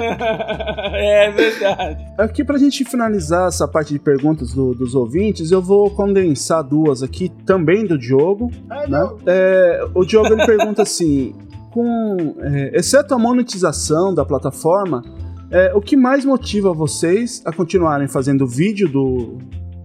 [0.95, 2.07] É verdade.
[2.19, 7.03] Aqui pra gente finalizar essa parte de perguntas do- dos ouvintes, eu vou condensar duas
[7.03, 8.51] aqui, também do Diogo.
[8.69, 8.87] Ah, Né?
[8.89, 9.17] não.
[9.27, 11.35] É, o Diogo ele pergunta assim:
[11.71, 15.03] com, é, exceto a monetização da plataforma,
[15.51, 19.39] é, o que mais motiva vocês a continuarem fazendo vídeo do.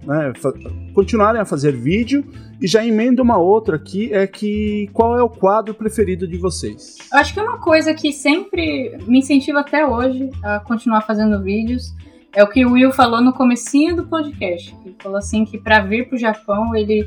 [0.04, 0.52] Né, fa-
[0.94, 2.24] continuarem a fazer vídeo
[2.60, 6.96] e já emenda uma outra aqui é que qual é o quadro preferido de vocês?
[7.12, 11.92] Acho que uma coisa que sempre me incentiva até hoje a continuar fazendo vídeos
[12.32, 14.72] é o que o Will falou no comecinho do podcast.
[14.84, 17.04] Ele falou assim que para vir pro Japão ele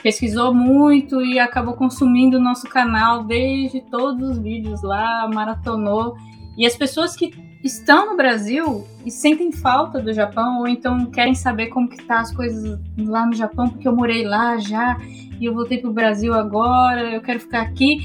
[0.00, 6.14] pesquisou muito e acabou consumindo o nosso canal desde todos os vídeos lá, maratonou.
[6.56, 7.32] E as pessoas que
[7.62, 12.20] estão no Brasil e sentem falta do Japão ou então querem saber como que tá
[12.20, 14.96] as coisas lá no Japão porque eu morei lá já
[15.40, 17.98] e eu voltei pro Brasil agora, eu quero ficar aqui.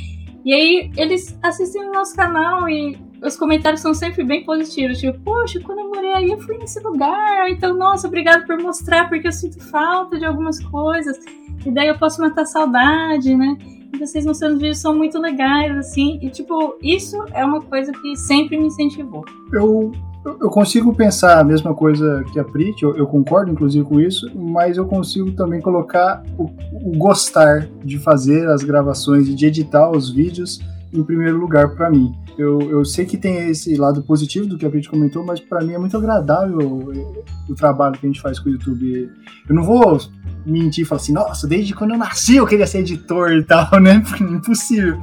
[0.46, 5.00] E aí eles assistem o nosso canal e os comentários são sempre bem positivos.
[5.00, 7.50] Tipo, poxa, quando eu morei aí eu fui nesse lugar.
[7.50, 11.18] Então, nossa, obrigado por mostrar, porque eu sinto falta de algumas coisas.
[11.66, 13.58] E daí eu posso matar saudade, né?
[14.00, 16.20] Vocês mostrando vídeos são muito legais, assim.
[16.22, 19.24] E, tipo, isso é uma coisa que sempre me incentivou.
[19.52, 19.92] eu,
[20.26, 24.00] eu eu consigo pensar a mesma coisa que a Prit, eu, eu concordo inclusive com
[24.00, 29.46] isso, mas eu consigo também colocar o, o gostar de fazer as gravações e de
[29.46, 30.62] editar os vídeos
[30.94, 32.14] em primeiro lugar para mim.
[32.38, 35.62] Eu, eu sei que tem esse lado positivo do que a Prit comentou, mas para
[35.62, 39.12] mim é muito agradável o, o trabalho que a gente faz com o YouTube.
[39.48, 40.00] Eu não vou
[40.46, 43.70] mentir e falar assim, nossa, desde quando eu nasci eu queria ser editor e tal,
[43.80, 44.04] né?
[44.20, 45.00] Impossível.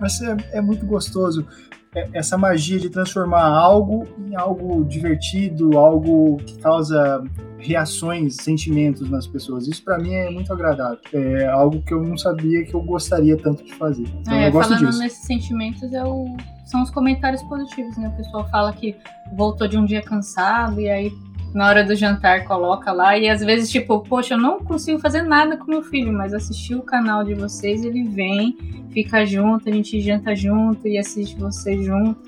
[0.00, 1.67] Mas é, é muito gostoso é-
[2.12, 7.22] essa magia de transformar algo em algo divertido, algo que causa
[7.58, 9.66] reações, sentimentos nas pessoas.
[9.66, 10.98] Isso pra mim é muito agradável.
[11.12, 14.04] É algo que eu não sabia que eu gostaria tanto de fazer.
[14.20, 14.98] Então É, eu gosto falando disso.
[15.00, 16.36] nesses sentimentos, é o-
[16.66, 18.08] são os comentários positivos, né?
[18.08, 18.94] O pessoal fala que
[19.36, 21.10] voltou de um dia cansado e aí
[21.54, 25.22] na hora do jantar coloca lá e às vezes tipo, poxa, eu não consigo fazer
[25.22, 28.54] nada com meu filho, mas assistir o canal de vocês, ele vem,
[29.02, 32.18] fica junto, a gente janta junto e assiste vocês junto.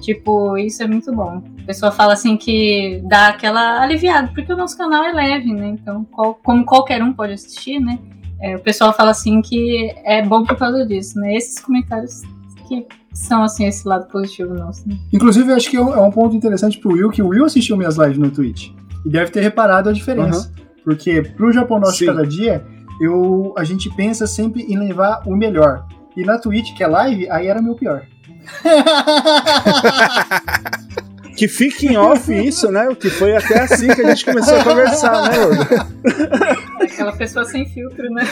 [0.00, 1.42] Tipo, isso é muito bom.
[1.62, 5.68] A pessoa fala assim que dá aquela aliviada, porque o nosso canal é leve, né?
[5.68, 7.98] Então, qual- como qualquer um pode assistir, né?
[8.40, 11.34] É, o pessoal fala assim que é bom por causa disso, né?
[11.36, 12.22] Esses comentários
[12.68, 14.96] que são, assim, esse lado positivo nosso, né?
[15.12, 17.76] Inclusive, eu acho que é um, é ponto interessante pro Will, que o Will assistiu
[17.76, 18.70] minhas lives no Twitch.
[19.06, 20.52] E deve ter reparado a diferença.
[20.84, 22.06] Porque pro Japão Nosso Sim.
[22.06, 22.64] Cada Dia,
[23.00, 25.86] eu, a gente pensa sempre em levar o melhor.
[26.18, 28.04] E na Twitch, que é live, aí era meu pior.
[31.36, 32.88] Que fique em off isso, né?
[32.88, 35.86] O que foi até assim que a gente começou a conversar, né, Logan?
[36.82, 38.24] Aquela pessoa sem filtro, né?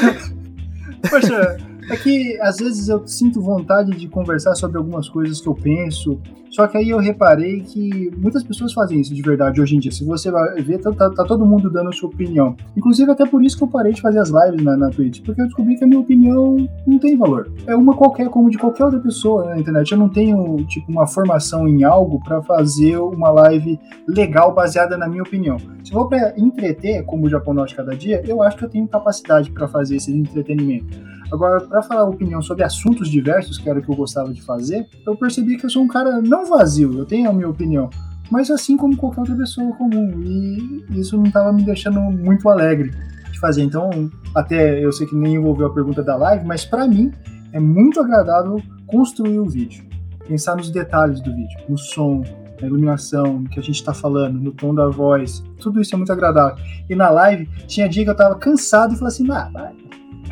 [1.09, 1.57] Poxa,
[1.89, 6.21] É que às vezes eu sinto vontade de conversar sobre algumas coisas que eu penso,
[6.57, 9.93] só que aí eu reparei que muitas pessoas fazem isso de verdade hoje em dia.
[9.93, 12.57] Se você vai ver, tá, tá- tá todo mundo dando a sua opinião.
[12.75, 15.43] Inclusive, até por isso que eu parei de fazer as lives na, na Twitch, porque
[15.43, 17.53] eu descobri que a minha opinião não tem valor.
[17.67, 19.93] É uma qualquer, como de qualquer outra pessoa na internet.
[19.93, 23.79] Eu não tenho, tipo, uma formação em algo pra fazer uma live
[24.09, 25.59] legal baseada na minha opinião.
[25.85, 28.89] Se for pra entreter, como o Japão Norte cada dia, eu acho que eu tenho
[28.89, 30.99] capacidade pra fazer esse entretenimento.
[31.33, 34.87] Agora, pra falar opinião sobre assuntos diversos, que era o que eu gostava de fazer,
[35.05, 37.91] eu percebi que eu sou um cara não vazio, eu tenho a minha opinião.
[38.31, 40.21] Mas assim como qualquer outra pessoa comum.
[40.23, 42.91] E isso não estava me deixando muito alegre
[43.31, 43.63] de fazer.
[43.63, 47.13] Então, até eu sei que nem envolveu a pergunta da live, mas pra mim
[47.53, 49.85] é muito agradável construir o vídeo.
[50.27, 52.23] Pensar nos detalhes do vídeo, no som,
[52.61, 55.43] na iluminação, no que a gente tá falando, no tom da voz.
[55.61, 56.63] Tudo isso é muito agradável.
[56.89, 59.73] E na live, tinha dia que eu tava cansado e falei assim, ah, vai,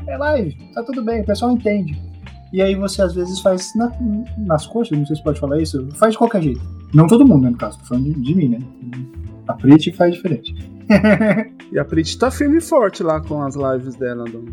[0.06, 2.00] é live, tá tudo bem, o pessoal entende.
[2.54, 3.90] E aí você às vezes faz na-
[4.38, 6.60] nas coxas, não sei se pode falar isso, faz de qualquer jeito.
[6.94, 8.58] Não todo mundo, né, no caso, tô falando de, de mim, né?
[9.48, 10.54] A Prit faz diferente.
[11.72, 14.48] E a Prit tá firme e forte lá com as lives dela no, no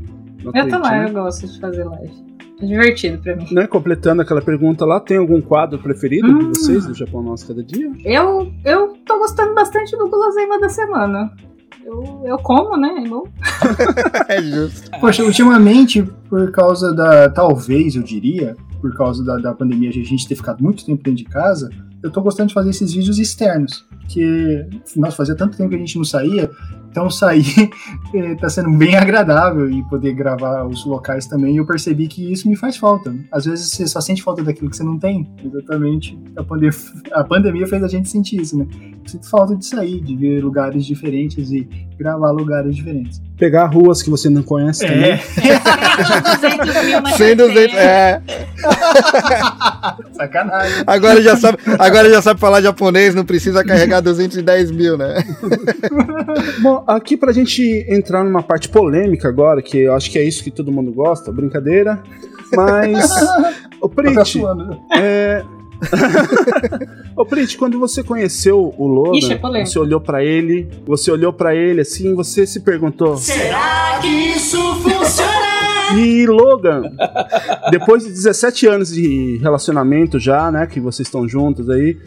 [0.45, 1.05] Eu Twitch, também, né?
[1.09, 2.11] eu gosto de fazer live.
[2.59, 3.45] É divertido pra mim.
[3.51, 6.47] Né, Completando aquela pergunta lá, tem algum quadro preferido de Hum.
[6.49, 7.91] vocês do Japão Nosso Cada Dia?
[8.03, 11.31] Eu, eu tô gostando bastante do guloseima da semana.
[11.85, 13.03] Eu, eu como, né?
[13.05, 13.23] É bom.
[14.27, 14.91] É justo.
[14.99, 17.29] Poxa, ultimamente, por causa da.
[17.29, 21.17] Talvez, eu diria, por causa da, da pandemia, a gente ter ficado muito tempo dentro
[21.17, 21.69] de casa,
[22.03, 23.85] eu tô gostando de fazer esses vídeos externos.
[23.99, 26.49] Porque, nossa, fazia tanto tempo que a gente não saía,
[26.91, 27.69] então sair
[28.13, 31.55] eh, tá sendo bem agradável e poder gravar os locais também.
[31.55, 33.15] Eu percebi que isso me faz falta.
[33.31, 35.27] Às vezes você só sente falta daquilo que você não tem.
[35.43, 36.19] Exatamente.
[36.35, 36.69] A, pande
[37.13, 38.67] a pandemia fez a gente sentir isso, né?
[39.03, 41.67] Eu sinto falta de sair, de ver lugares diferentes e
[42.01, 43.21] gravar lugares diferentes.
[43.37, 45.19] Pegar ruas que você não conhece também.
[46.41, 47.81] 200 mil na 100, 200, carteira.
[47.81, 48.21] é.
[50.13, 50.83] Sacanagem.
[50.87, 55.23] Agora já sabe, agora já sabe falar japonês, não precisa carregar 210 mil, né?
[56.61, 60.43] Bom, aqui pra gente entrar numa parte polêmica agora, que eu acho que é isso
[60.43, 62.01] que todo mundo gosta, brincadeira.
[62.55, 63.09] Mas,
[63.81, 64.79] ô Tá Prit, suando.
[64.95, 65.43] é...
[67.15, 71.33] Ô Prit, quando você conheceu o Logan, Ixi, é você olhou pra ele, você olhou
[71.33, 75.31] pra ele assim, você se perguntou: Será que isso funciona?
[75.93, 76.83] E Logan,
[77.69, 81.97] depois de 17 anos de relacionamento já, né, que vocês estão juntos aí,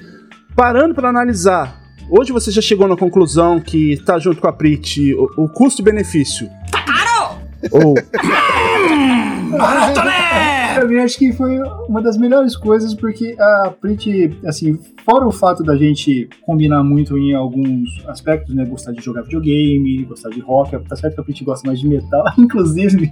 [0.57, 5.13] parando pra analisar, hoje você já chegou na conclusão que tá junto com a Prit,
[5.13, 6.49] o, o custo-benefício.
[6.71, 7.39] Tá caro!
[7.73, 7.95] Ou
[9.59, 10.54] Barato, né?
[10.93, 11.59] Eu acho que foi
[11.89, 17.17] uma das melhores coisas, porque a Prit, assim, fora o fato da gente combinar muito
[17.17, 18.65] em alguns aspectos, né?
[18.65, 21.89] Gostar de jogar videogame, gostar de rock, tá certo que a Prit gosta mais de
[21.89, 23.11] metal, inclusive.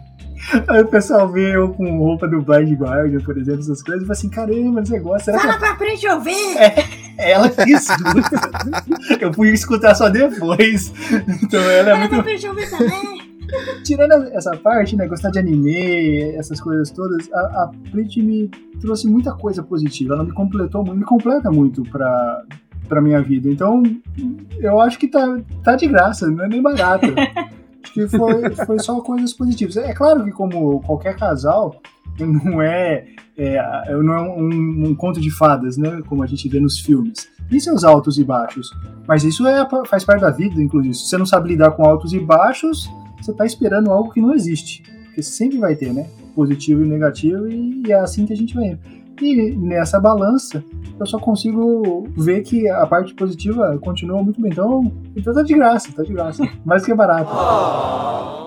[0.68, 4.06] Aí o pessoal vê eu com roupa do Blind Guardian, por exemplo, essas coisas, e
[4.06, 5.24] fala assim: caramba, você gosta?
[5.26, 6.34] Será que Fala pra frente eu ver.
[7.16, 7.86] ela quis?
[9.20, 10.92] eu fui escutar só depois.
[11.42, 13.21] Então ela é Fala muito pra frente eu ver também.
[13.84, 18.50] Tirando essa parte, né, gostar de anime, essas coisas todas, a, a me
[18.80, 20.14] trouxe muita coisa positiva.
[20.14, 22.44] Ela me completou muito, me completa muito pra,
[22.88, 23.48] pra minha vida.
[23.48, 23.82] Então,
[24.58, 27.06] eu acho que tá, tá de graça, não é nem barato.
[27.82, 29.76] acho que foi, foi só coisas positivas.
[29.76, 31.80] É claro que, como qualquer casal,
[32.18, 33.06] não é,
[33.36, 36.02] é, não é um, um conto de fadas, né?
[36.06, 37.28] Como a gente vê nos filmes.
[37.48, 38.70] Tem seus altos e baixos.
[39.06, 40.94] Mas isso é, faz parte da vida, inclusive.
[40.94, 42.88] Se você não sabe lidar com altos e baixos,
[43.22, 44.82] você tá esperando algo que não existe.
[45.06, 46.06] Porque sempre vai ter, né?
[46.34, 48.78] Positivo e negativo, e é assim que a gente vai indo.
[49.20, 50.64] E nessa balança,
[50.98, 54.50] eu só consigo ver que a parte positiva continua muito bem.
[54.50, 56.48] Então, então tá de graça, tá de graça.
[56.64, 57.30] Mais que é barato.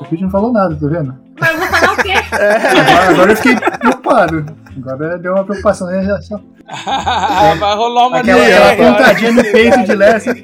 [0.02, 1.15] O Pete não falou nada, tá vendo?
[1.39, 2.11] Mas eu vou falar o quê?
[2.35, 4.45] Agora, agora eu fiquei preocupado.
[4.77, 5.88] Agora deu uma preocupação.
[5.88, 6.03] né?
[6.03, 6.41] Já- só-
[7.60, 10.43] Vai rolar uma Aquela, aquela pontadinha no peito de leste.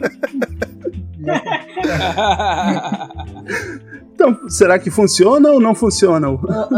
[4.24, 6.28] Então, será que funciona ou não funciona?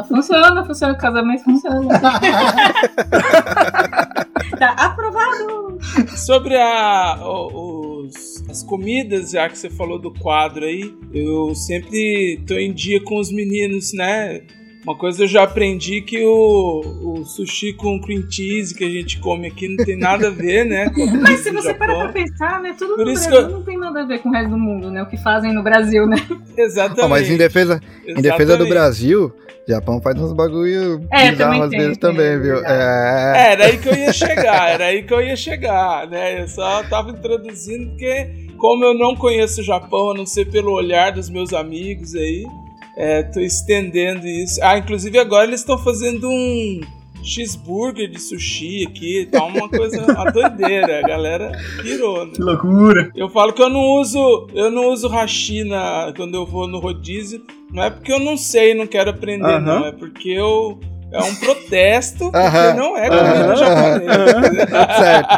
[0.07, 1.99] Funciona, funciona, o casamento funciona.
[4.57, 5.77] tá aprovado.
[6.15, 12.53] Sobre a, os- as comidas, já que você falou do quadro aí, eu sempre tô
[12.53, 14.41] em dia com os meninos, né?
[14.83, 16.81] Uma coisa eu já aprendi que o,
[17.21, 20.65] o sushi com cream cheese que a gente come aqui não tem nada a ver,
[20.65, 20.91] né?
[21.21, 22.75] Mas se você parar pra pensar, né?
[22.77, 24.57] Tudo Por no isso Brasil eu- não tem nada a ver com o resto do
[24.57, 25.01] mundo, né?
[25.01, 26.17] O que fazem no Brasil, né?
[26.57, 27.01] Exatamente.
[27.05, 28.69] Ó, mas em defesa, em defesa do Exatamente.
[28.69, 29.33] Brasil,
[29.65, 32.55] Japão faz uns bagulho É, bizarros também às vezes também, viu?
[32.55, 32.73] verdade.
[32.73, 33.37] É.
[33.37, 36.41] É, era aí que eu ia chegar, era aí que eu ia chegar, né?
[36.43, 40.73] Eu só tava introduzindo porque, como eu não conheço o Japão, a não ser pelo
[40.73, 42.45] olhar dos meus amigos aí,
[42.95, 44.59] É, tô estendendo isso.
[44.63, 46.81] Ah, inclusive agora eles estão fazendo um
[47.23, 50.99] cheeseburger de sushi aqui, tá uma coisa, uma doideira.
[50.99, 51.51] A galera
[51.81, 52.33] pirou, né?
[52.33, 53.11] Que loucura.
[53.15, 56.79] Eu falo que eu não uso, eu não uso hashi na, quando eu vou no
[56.79, 57.41] rodízio.
[57.71, 59.85] Não é porque eu não sei, não quero aprender, não.
[59.85, 60.79] É porque eu
[61.13, 64.65] é um protesto, porque não é comida japonesa.
[64.97, 65.29] certo.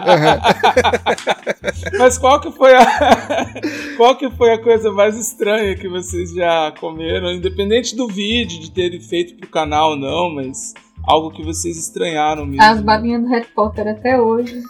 [1.99, 2.85] Mas qual que foi a
[3.97, 8.71] qual que foi a coisa mais estranha que vocês já comeram, independente do vídeo de
[8.71, 10.73] terem feito pro canal ou não, mas
[11.07, 12.61] algo que vocês estranharam mesmo.
[12.63, 14.61] As babinhas do Harry Potter até hoje.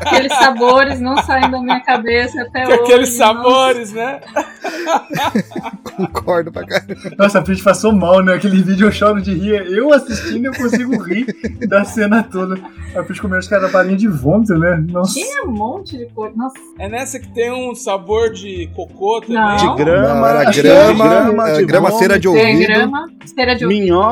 [0.00, 2.82] Aqueles sabores não saem da minha cabeça até Que hoje.
[2.82, 4.20] aqueles sabores, né?
[5.96, 6.94] Concordo pra caramba.
[7.18, 8.34] Nossa, a Prit passou mal, né?
[8.34, 9.66] Aquele vídeo eu choro de rir.
[9.72, 11.26] Eu assistindo eu consigo rir
[11.68, 12.56] da cena toda.
[12.94, 14.84] A Prit comeu que era farinha de vômito, né?
[14.90, 15.14] Nossa.
[15.14, 16.34] Tinha um monte de coisa.
[16.36, 19.36] Nossa, É nessa que tem um sabor de cocô também.
[19.36, 19.56] Não.
[19.56, 22.66] De grama, Não, era de grama, grama, é, de grama vômito, cera de tem ouvido.
[22.66, 23.80] grama, cera de ouvido.
[23.82, 24.07] minhoca.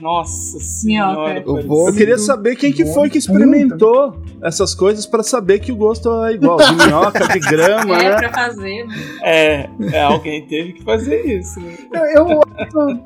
[0.00, 1.34] Nossa senhora.
[1.34, 1.42] Minhoca.
[1.52, 1.88] Parece- vômito.
[1.90, 6.24] Eu queria saber quem que foi que experimentou essas coisas pra saber que o gosto
[6.24, 6.56] é igual.
[6.58, 8.16] De minhoca, de grama, É né?
[8.16, 8.94] pra fazer, né?
[9.22, 11.60] É, é, alguém teve que fazer isso.
[11.60, 11.74] Né?
[12.14, 12.40] Eu, eu-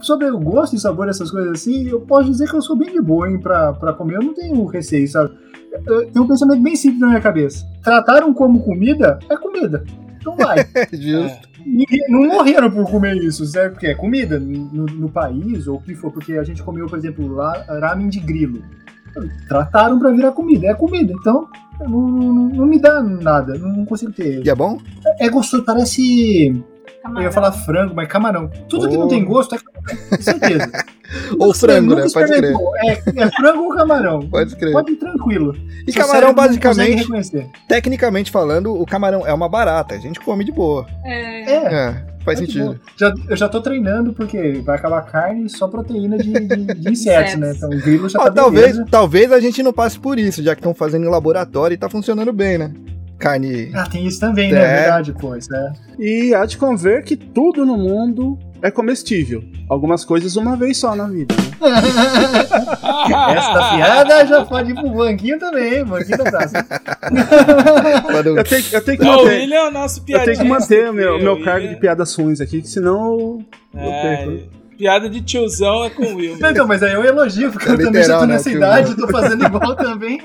[0.00, 2.90] sobre o gosto e sabor dessas coisas assim, eu posso dizer que eu sou bem
[2.92, 4.16] de boa, hein, pra, pra comer.
[4.16, 5.32] Eu não tenho receio, sabe?
[5.86, 7.64] Eu tenho um pensamento bem simples na minha cabeça.
[7.82, 9.84] Trataram como comida, é comida.
[10.20, 10.58] Então vai.
[10.92, 10.96] Justo.
[10.96, 11.49] Ninguém-
[12.08, 13.72] não morreram por comer isso, certo?
[13.74, 16.98] Porque é comida no, no país, ou o que for, porque a gente comeu, por
[16.98, 18.62] exemplo, lá, ramen de grilo.
[19.48, 21.48] Trataram pra virar comida, é comida, então
[21.80, 24.44] não, não- não me dá nada, não consigo ter.
[24.46, 24.78] E é bom?
[25.18, 26.62] É gostoso, parece.
[27.01, 27.22] Eu Camarão.
[27.22, 28.51] ia falar frango, mas camarão.
[28.68, 29.09] Tudo que não Oh.
[29.09, 30.70] tem gosto é camarão, com certeza.
[31.40, 32.06] Ou frango, né?
[32.12, 32.55] Pode crer.
[32.85, 34.20] É, é frango ou camarão.
[34.28, 34.72] Pode crer.
[34.72, 35.56] Pode ir tranquilo.
[35.86, 37.09] E Seu camarão, basicamente,
[37.66, 39.94] tecnicamente falando, o camarão é uma barata.
[39.94, 40.86] A gente come de boa.
[41.05, 42.78] É, É, É, faz sentido.
[42.97, 46.90] Já, eu já tô treinando, porque vai acabar carne e só proteína de, de, de
[46.93, 47.55] insetos, né?
[47.56, 48.86] Então o grilo já Ó, tá talvez, beleza.
[48.89, 51.89] talvez a gente não passe por isso, já que estão fazendo em laboratório e tá
[51.89, 52.72] funcionando bem, né?
[53.20, 53.70] Carne.
[53.74, 54.59] Ah, tem isso também, né?
[54.59, 54.62] É.
[54.64, 55.36] É verdade, pô.
[55.36, 55.72] Isso é.
[55.98, 59.44] E há de conver que tudo no mundo é comestível.
[59.68, 61.34] Algumas coisas uma vez só na vida.
[61.34, 61.51] né?
[63.36, 65.84] Esta piada já pode ir pro banquinho também, hein?
[65.84, 66.66] Banquinho da praça.
[68.36, 69.40] Eu tenho, eu tenho que Não, o manter.
[69.40, 72.14] William é o nosso Eu tenho que manter o meu, meu o cargo de piadas
[72.14, 73.38] ruins aqui, que senão
[73.74, 74.59] eu É, perco.
[74.81, 76.39] Piada de tiozão é com o Will.
[76.40, 78.51] Não, então, mas aí eu elogio, porque É eu também já literal, tô né, nessa
[78.51, 80.20] que idade, tô fazendo igual também.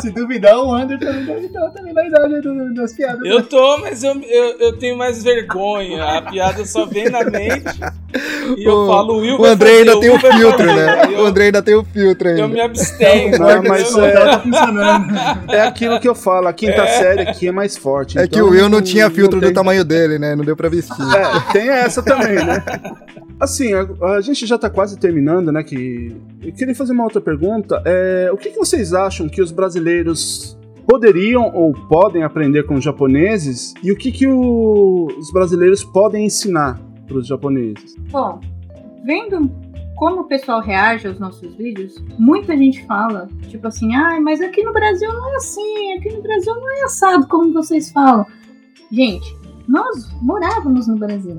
[0.00, 3.20] Se duvidar, o Wander também deve estar também na idade do- das piadas.
[3.24, 6.02] Eu tô, mas eu, eu, eu tenho mais vergonha.
[6.04, 7.78] A piada só vem na mente.
[8.58, 10.66] E eu O- falo, o Will O vai André fazer, ainda o tem o filtro,
[10.66, 11.02] né?
[11.12, 12.48] Eu, O André ainda tem o filtro eu ainda.
[12.48, 13.38] me abstenho.
[13.38, 15.14] Não, mas é- Ela tá funcionando.
[15.52, 18.18] É aquilo que eu falo, a quinta série aqui é mais forte.
[18.18, 20.34] É que então o Will não tinha filtro tem- do tamanho dele, né?
[20.34, 20.96] Não deu pra vestir.
[21.14, 22.62] É, tem essa também, né?
[23.38, 25.62] Assim, a, a gente já tá quase terminando, né?
[25.62, 27.82] Que eu queria fazer uma outra pergunta.
[27.84, 32.84] É, o que, que vocês acham que os brasileiros poderiam ou podem aprender com os
[32.84, 33.74] japoneses?
[33.82, 37.96] E o que, que o- os brasileiros podem ensinar para os japoneses?
[38.10, 38.40] Bom,
[39.04, 39.50] vendo
[39.96, 44.62] como o pessoal reage aos nossos vídeos, muita gente fala, tipo assim, ai, mas aqui
[44.62, 48.24] no Brasil não é assim, aqui no Brasil não é assado como vocês falam.
[48.90, 49.36] Gente,
[49.68, 51.38] nós morávamos no Brasil.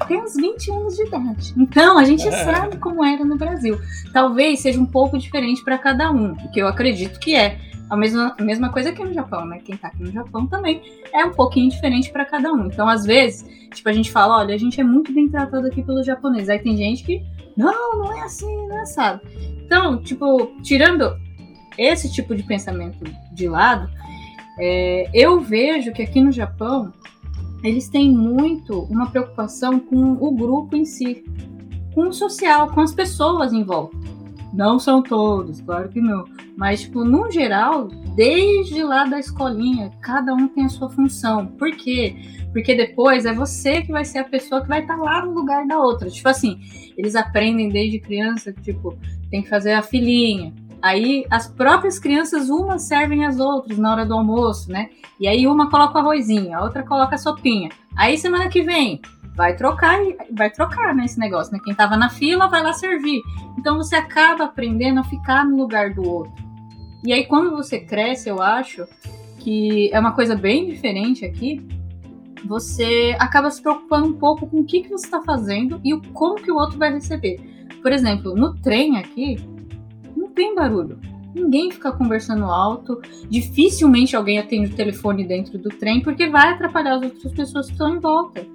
[0.00, 1.54] Até uns 20 anos de idade.
[1.56, 3.78] Então, a gente sabe como era no Brasil.
[4.12, 7.58] Talvez seja um pouco diferente para cada um, o que eu acredito que é.
[7.88, 9.60] A mesma, a mesma coisa aqui no Japão, né?
[9.64, 10.82] Quem tá aqui no Japão também
[11.14, 12.66] é um pouquinho diferente para cada um.
[12.66, 15.82] Então, às vezes, tipo, a gente fala, olha, a gente é muito bem tratado aqui
[15.82, 16.48] pelos japoneses.
[16.48, 17.22] Aí tem gente que,
[17.56, 19.20] não, não é assim, não é assado.
[19.64, 21.16] Então, tipo, tirando
[21.78, 23.88] esse tipo de pensamento de lado,
[24.58, 26.92] é, eu vejo que aqui no Japão
[27.66, 31.24] eles têm muito uma preocupação com o grupo em si,
[31.94, 33.96] com o social, com as pessoas em volta.
[34.52, 36.24] Não são todos, claro que não.
[36.56, 41.46] Mas, tipo, no geral, desde lá da escolinha, cada um tem a sua função.
[41.46, 42.16] Por quê?
[42.52, 45.66] Porque depois é você que vai ser a pessoa que vai estar lá no lugar
[45.66, 46.08] da outra.
[46.08, 46.58] Tipo assim,
[46.96, 48.96] eles aprendem desde criança, tipo,
[49.30, 50.54] tem que fazer a filinha.
[50.82, 54.90] Aí as próprias crianças, umas servem as outras na hora do almoço, né?
[55.18, 57.70] E aí uma coloca o arrozinho, a outra coloca a sopinha.
[57.96, 59.00] Aí semana que vem
[59.34, 61.60] vai trocar, e- vai trocar né, esse negócio, né?
[61.64, 63.20] Quem tava na fila vai lá servir.
[63.58, 66.32] Então você acaba aprendendo a ficar no lugar do outro.
[67.04, 68.86] E aí quando você cresce, eu acho
[69.38, 71.66] que é uma coisa bem diferente aqui.
[72.44, 76.00] Você acaba se preocupando um pouco com o que, que você está fazendo e o
[76.12, 77.40] como que o outro vai receber.
[77.82, 79.36] Por exemplo, no trem aqui,
[80.36, 81.00] tem barulho.
[81.34, 83.00] Ninguém fica conversando alto.
[83.28, 87.72] Dificilmente alguém atende o telefone dentro do trem, porque vai atrapalhar as outras pessoas que
[87.72, 88.46] estão em volta.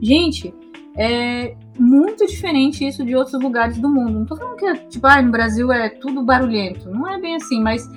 [0.00, 0.54] Gente,
[0.96, 4.20] é muito diferente isso de outros lugares do mundo.
[4.20, 6.88] Não tô falando que, é, tipo, ah, no Brasil é tudo barulhento.
[6.90, 7.88] Não é bem assim, mas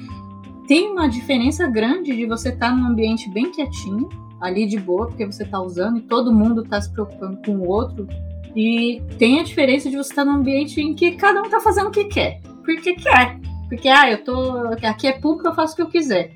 [0.67, 4.09] tem uma diferença grande de você estar num ambiente bem quietinho,
[4.41, 7.67] ali de boa, porque você tá usando e todo mundo tá se preocupando com o
[7.67, 8.07] outro.
[8.55, 11.87] E tem a diferença de você estar num ambiente em que cada um tá fazendo
[11.87, 12.41] o que quer.
[12.63, 13.39] Porque quer.
[13.69, 14.67] Porque, ah, eu tô.
[14.85, 16.31] Aqui é público, eu faço o que eu quiser.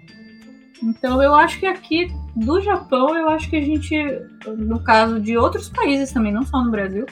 [0.84, 3.96] Então eu acho que aqui do Japão, eu acho que a gente,
[4.58, 7.06] no caso de outros países também, não só no Brasil,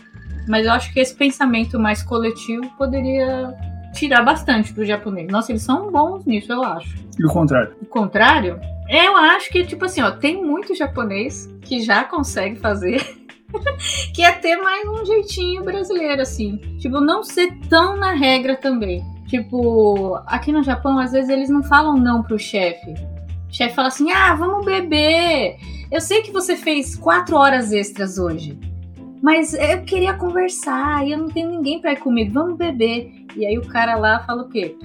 [0.48, 3.56] mas eu acho que esse pensamento mais coletivo poderia
[3.94, 5.32] tirar bastante do japonês.
[5.32, 6.96] Nossa, eles são bons nisso, eu acho.
[7.18, 7.74] E o contrário?
[7.82, 8.60] O contrário,
[8.90, 13.25] eu acho que, tipo assim, ó, tem muito japonês que já consegue fazer.
[14.14, 16.58] que é ter mais um jeitinho brasileiro, assim.
[16.80, 19.04] Tipo, não ser tão na regra também.
[19.28, 22.94] Tipo, aqui no Japão, às vezes eles não falam não pro chefe.
[23.50, 25.58] O chefe fala assim: ah, vamos beber.
[25.92, 28.58] Eu sei que você fez quatro horas extras hoje.
[29.22, 32.34] Mas eu queria conversar e eu não tenho ninguém pra ir comigo.
[32.34, 33.12] Vamos beber.
[33.36, 34.76] E aí o cara lá fala o quê?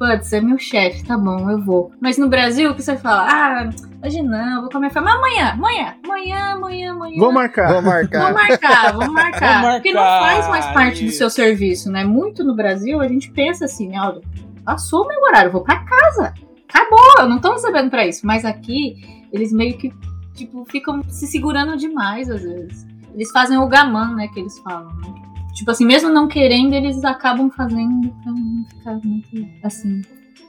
[0.00, 1.92] Putz, é meu chefe, tá bom, eu vou.
[2.00, 3.28] Mas no Brasil, o que você fala?
[3.30, 3.70] Ah,
[4.02, 5.14] hoje não, vou com a família.
[5.14, 7.18] Amanhã, amanhã, amanhã, amanhã, amanhã.
[7.18, 7.70] Vou marcar.
[7.70, 8.32] Vou marcar.
[8.32, 9.60] Vamos marcar, vamos marcar.
[9.60, 12.02] Vamos Porque não marcar, faz mais parte do seu serviço, né?
[12.02, 14.00] Muito no Brasil a gente pensa assim, né?
[14.00, 14.22] Olha,
[14.64, 16.32] passou o meu horário, vou pra casa.
[16.66, 18.26] Acabou, eu não tô recebendo pra isso.
[18.26, 19.92] Mas aqui, eles meio que,
[20.32, 22.86] tipo, ficam se segurando demais às vezes.
[23.12, 24.28] Eles fazem o gaman, né?
[24.28, 25.29] Que eles falam, né?
[25.54, 30.02] Tipo assim, mesmo não querendo, eles acabam fazendo pra não ficar muito, assim,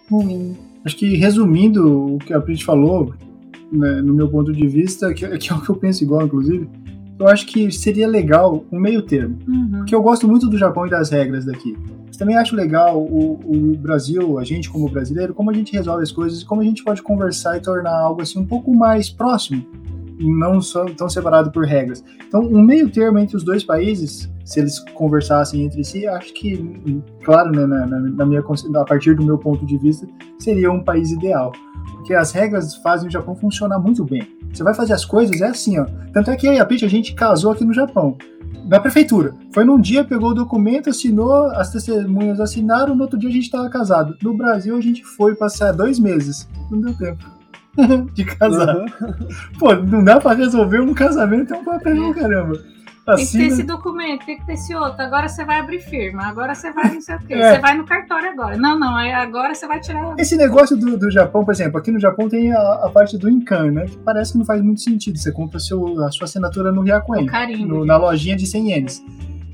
[0.09, 0.55] ruim.
[0.85, 3.13] Acho que resumindo o que a Prit falou,
[3.71, 6.67] né, no meu ponto de vista, que, que é o que eu penso igual, inclusive,
[7.19, 9.37] eu acho que seria legal um meio termo.
[9.47, 9.71] Uhum.
[9.77, 11.77] Porque eu gosto muito do Japão e das regras daqui.
[12.07, 16.01] Mas também acho legal o, o Brasil, a gente como brasileiro, como a gente resolve
[16.01, 19.09] as coisas e como a gente pode conversar e tornar algo assim um pouco mais
[19.09, 19.63] próximo,
[20.23, 22.03] não só tão separado por regras.
[22.27, 27.01] Então, um meio termo entre os dois países, se eles conversassem entre si, acho que,
[27.23, 30.07] claro, né, na, na, minha, a partir do meu ponto de vista,
[30.39, 31.51] seria um país ideal.
[31.95, 34.27] Porque as regras fazem o Japão funcionar muito bem.
[34.51, 35.85] Você vai fazer as coisas, é assim, ó.
[36.13, 38.17] Tanto é que eu a a gente casou aqui no Japão
[38.65, 39.33] na prefeitura.
[39.53, 43.43] Foi num dia, pegou o documento, assinou, as testemunhas assinaram, no outro dia a gente
[43.43, 44.15] estava casado.
[44.21, 46.47] No Brasil a gente foi passar dois meses.
[46.69, 47.40] Não deu tempo
[48.13, 48.69] de casar.
[48.69, 48.85] Aham.
[49.59, 52.59] Pô, não dá pra resolver um casamento, é um papel, caramba.
[53.15, 55.01] Tem que ter esse documento, tem que ter esse outro.
[55.01, 57.33] Agora você vai abrir firma, agora você vai não sei o quê.
[57.33, 57.55] É.
[57.55, 58.55] Você vai no cartório agora.
[58.55, 60.13] Não, não, agora você vai tirar.
[60.19, 63.27] Esse negócio do, do Japão, por exemplo, aqui no Japão tem a, a parte do
[63.27, 63.85] Incan, né?
[63.85, 65.17] Que parece que não faz muito sentido.
[65.17, 69.03] Você compra seu, a sua assinatura no Ryakuen, carimbo, no- na lojinha de 100 ienes.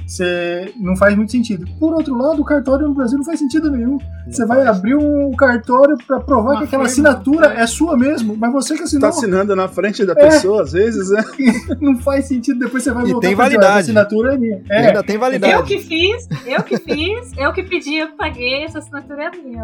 [0.07, 1.67] Você não faz muito sentido.
[1.77, 3.97] Por outro lado, o cartório no Brasil não faz sentido nenhum.
[4.29, 7.61] Você vai abrir um cartório pra provar Uma que aquela assinatura é.
[7.63, 9.09] é sua mesmo, mas você que Tá assinou.
[9.09, 10.15] assinando na frente da É.
[10.15, 11.23] pessoa, às vezes, né?
[11.81, 12.57] Não faz sentido.
[12.59, 13.79] Depois você vai E voltar tem pra dizer, "Ah, validade.
[13.91, 14.55] essa assinatura é minha.
[14.57, 15.63] E É, ainda tem Eu validade.
[15.63, 19.63] que fiz, eu que fiz, eu que pedi, eu paguei, essa assinatura é minha.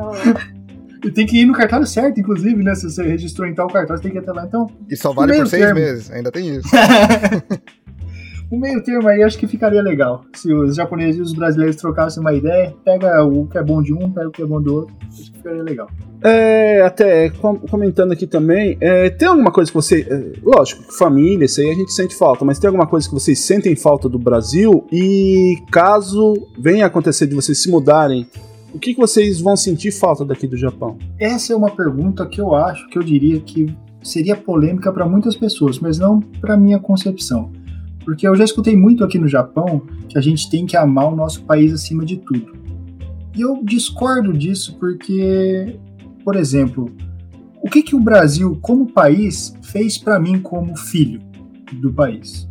[1.06, 2.76] e tem que ir no cartório certo, inclusive, né?
[2.76, 4.46] Se você registrou em tal cartório, você tem que ir até lá.
[4.46, 5.80] Então, E só vale por seis termo.
[5.80, 6.12] meses.
[6.12, 6.68] Ainda tem isso.
[8.54, 10.24] o meio termo aí acho que ficaria legal.
[10.36, 13.94] Se os japoneses e os brasileiros trocassem uma ideia, pega o que é bom de
[13.94, 14.96] um, pega o que é bom do outro.
[15.12, 15.90] Acho que ficaria legal.
[16.22, 20.08] É, até com- comentando aqui também, é, tem alguma coisa que você.
[20.10, 23.40] é, lógico, família, isso aí a gente sente falta, mas tem alguma coisa que vocês
[23.40, 24.86] sentem falta do Brasil?
[24.92, 28.28] E caso venha acontecer de vocês se mudarem,
[28.74, 30.98] o que, que vocês vão sentir falta daqui do Japão?
[31.20, 35.36] Essa é uma pergunta que eu acho que eu diria que seria polêmica para muitas
[35.36, 37.52] pessoas, mas não para minha concepção.
[38.04, 41.16] Porque eu já escutei muito aqui no Japão que a gente tem que amar o
[41.16, 42.54] nosso país acima de tudo.
[43.36, 45.80] E eu discordo disso porque,
[46.24, 46.92] por exemplo,
[47.64, 51.22] o que, que o Brasil, como país, fez para mim como filho
[51.74, 52.48] do país?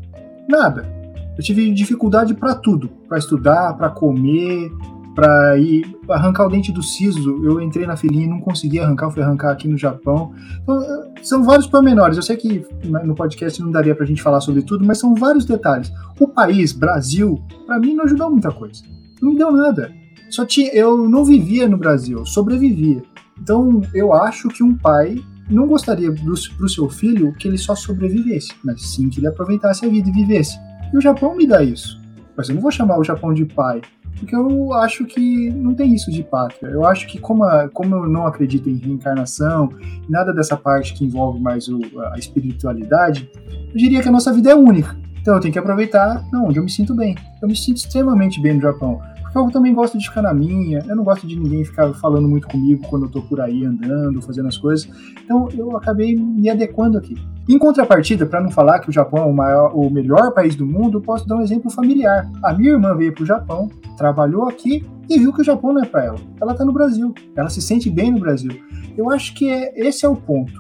[0.49, 0.91] Nada.
[1.37, 4.71] Eu tive dificuldade para tudo, para estudar, para comer,
[5.15, 7.45] para ir arrancar o dente do siso.
[7.45, 10.33] Eu entrei na filinha e não consegui arrancar, fui arrancar aqui no Japão.
[10.63, 10.83] Então,
[11.23, 12.17] são vários pormenores.
[12.17, 12.65] Eu sei que
[13.05, 15.93] no podcast não daria pra gente falar sobre tudo, mas são vários detalhes.
[16.19, 18.83] O país, Brasil, para mim não ajudou muita coisa.
[19.21, 19.93] Não me deu nada.
[20.31, 23.03] Só tinha, eu não vivia no Brasil, sobrevivia.
[23.41, 25.17] Então, eu acho que um pai
[25.51, 29.85] não gostaria para o seu filho que ele só sobrevivesse, mas sim que ele aproveitasse
[29.85, 30.57] a vida e vivesse.
[30.93, 32.01] E o Japão me dá isso.
[32.37, 33.83] Mas eu não vou chamar o Japão de pai,
[34.19, 36.69] porque eu acho que não tem isso de pátria.
[36.69, 39.69] Eu acho que, como, a- como eu não acredito em reencarnação,
[40.09, 41.81] nada dessa parte que envolve mais o-
[42.13, 43.29] a espiritualidade,
[43.71, 44.97] eu diria que a nossa vida é única.
[45.21, 47.15] Então eu tenho que aproveitar não, onde eu me sinto bem.
[47.41, 49.01] Eu me sinto extremamente bem no Japão.
[49.23, 52.29] Porque eu também gosto de ficar na minha, eu não gosto de ninguém ficar falando
[52.29, 54.91] muito comigo quando eu tô por aí andando, fazendo as coisas.
[55.25, 57.15] Então eu acabei me adequando aqui.
[57.49, 60.65] Em contrapartida, para não falar que o Japão é o, maior, o melhor país do
[60.65, 62.31] mundo, posso dar um exemplo familiar.
[62.43, 65.83] A minha irmã veio para o Japão, trabalhou aqui e viu que o Japão não
[65.83, 66.19] é para ela.
[66.41, 68.53] Ela está no Brasil, ela se sente bem no Brasil.
[68.97, 70.53] Eu acho que é, esse é o ponto,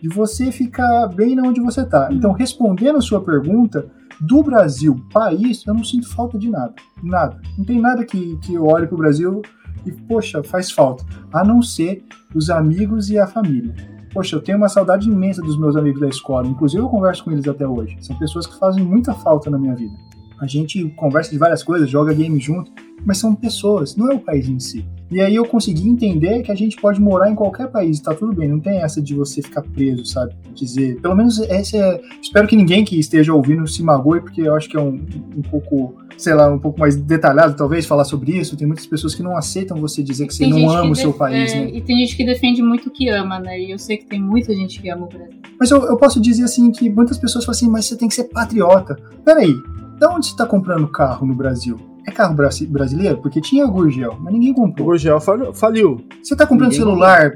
[0.00, 2.08] de você ficar bem onde você está.
[2.12, 3.90] Então, respondendo a sua pergunta,
[4.20, 6.74] do Brasil, país, eu não sinto falta de nada.
[7.02, 7.40] Nada.
[7.56, 9.42] Não tem nada que, que eu olhe para o Brasil
[9.86, 11.04] e, poxa, faz falta.
[11.32, 12.04] A não ser
[12.34, 13.74] os amigos e a família.
[14.18, 16.44] Poxa, eu tenho uma saudade imensa dos meus amigos da escola.
[16.44, 17.96] Inclusive, eu converso com eles até hoje.
[18.00, 19.96] São pessoas que fazem muita falta na minha vida.
[20.40, 22.70] A gente conversa de várias coisas, joga game junto,
[23.04, 24.84] mas são pessoas, não é o país em si.
[25.10, 28.34] E aí eu consegui entender que a gente pode morar em qualquer país, tá tudo
[28.34, 30.34] bem, não tem essa de você ficar preso, sabe?
[30.54, 32.00] Dizer, pelo menos esse é.
[32.20, 35.00] Espero que ninguém que esteja ouvindo se magoe, porque eu acho que é um,
[35.36, 38.54] um pouco, sei lá, um pouco mais detalhado, talvez, falar sobre isso.
[38.56, 41.12] Tem muitas pessoas que não aceitam você dizer que você Tem não ama o seu
[41.12, 41.70] país, é, né?
[41.72, 43.58] E tem gente que defende muito o que ama, né?
[43.58, 45.38] E eu sei que tem muita gente que ama o Brasil.
[45.58, 48.14] Mas eu, eu posso dizer assim que muitas pessoas falam assim, mas você tem que
[48.14, 48.94] ser patriota.
[49.24, 49.54] Peraí,
[49.98, 51.78] da onde você tá comprando carro no Brasil?
[52.06, 53.18] É carro brasi- brasileiro?
[53.18, 54.88] Porque tinha Gurgel, mas ninguém O comprou.
[54.88, 56.00] Gurgel fal- faliu.
[56.22, 57.32] Você tá comprando Ninguém celular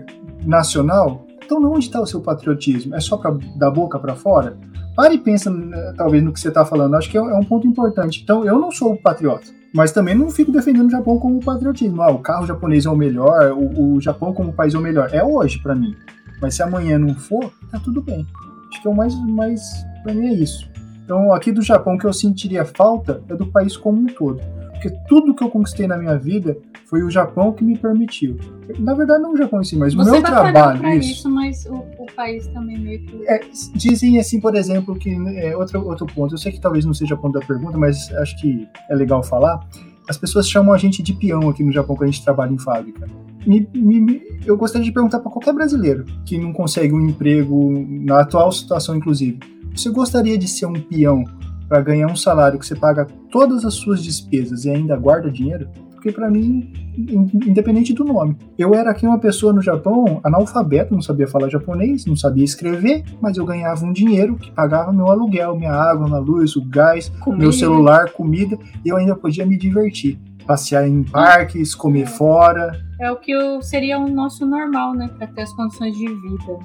[0.46, 1.26] nacional?
[1.44, 2.94] Então onde está o seu patriotismo?
[2.94, 4.56] É só pra, da boca para fora?
[4.96, 6.94] Pare e pensa, né, talvez, no que você tá falando.
[6.96, 8.20] Acho que é, é um ponto importante.
[8.22, 9.46] Então, eu não sou patriota.
[9.74, 12.02] Mas também não fico defendendo o Japão como patriotismo.
[12.02, 15.08] Ah, o carro japonês é o melhor, o, o Japão como país é o melhor.
[15.12, 15.94] É hoje pra mim.
[16.42, 18.26] Mas se amanhã não for, tá tudo bem.
[18.70, 19.62] Acho que é o mais, mais
[20.02, 20.68] para mim é isso.
[21.04, 24.40] Então, aqui do Japão, o que eu sentiria falta é do país como um todo.
[24.72, 26.56] Porque tudo que eu conquistei na minha vida
[26.86, 28.36] foi o Japão que me permitiu.
[28.78, 30.80] Na verdade, não o Japão em si, mas o Você meu batalhou trabalho.
[30.80, 31.12] pra isso.
[31.12, 33.24] isso, mas o, o país também meio que.
[33.28, 33.40] É,
[33.74, 36.34] dizem assim, por exemplo, que é outro, outro ponto.
[36.34, 39.60] Eu sei que talvez não seja ponto da pergunta, mas acho que é legal falar.
[40.08, 42.58] As pessoas chamam a gente de peão aqui no Japão quando a gente trabalha em
[42.58, 43.06] fábrica.
[43.46, 48.20] Me- me- eu gostaria de perguntar para qualquer brasileiro que não consegue um emprego na
[48.20, 49.38] atual situação, inclusive.
[49.74, 51.24] Você gostaria de ser um peão
[51.68, 55.68] para ganhar um salário que você paga todas as suas despesas e ainda guarda dinheiro?
[55.94, 60.92] Porque para mim, in- independente do nome, eu era aqui uma pessoa no Japão analfabeto,
[60.92, 65.06] não sabia falar japonês, não sabia escrever, mas eu ganhava um dinheiro que pagava meu
[65.08, 67.40] aluguel, minha água, minha luz, o gás, Comida.
[67.44, 70.18] meu celular, comida, e eu ainda podia me divertir.
[70.44, 72.72] Passear em parques, comer fora.
[73.00, 73.32] É o que
[73.62, 75.08] seria o nosso normal, né?
[75.16, 76.58] Pra ter as condições de vida.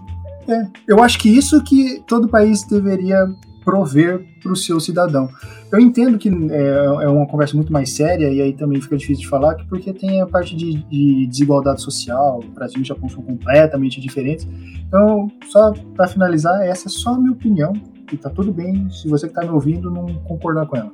[0.87, 3.27] Eu acho que isso que todo país deveria
[3.67, 5.29] prover para o seu cidadão.
[5.69, 9.23] Eu entendo que é, é uma conversa muito mais séria e aí também fica difícil
[9.23, 12.85] de falar, que porque tem a parte de, de desigualdade social, o Brasil e o
[12.85, 14.47] Japão são completamente diferentes.
[14.87, 17.73] Então, só para finalizar, essa é só a minha opinião
[18.11, 20.91] e tá tudo bem se você que tá me ouvindo não concordar com ela.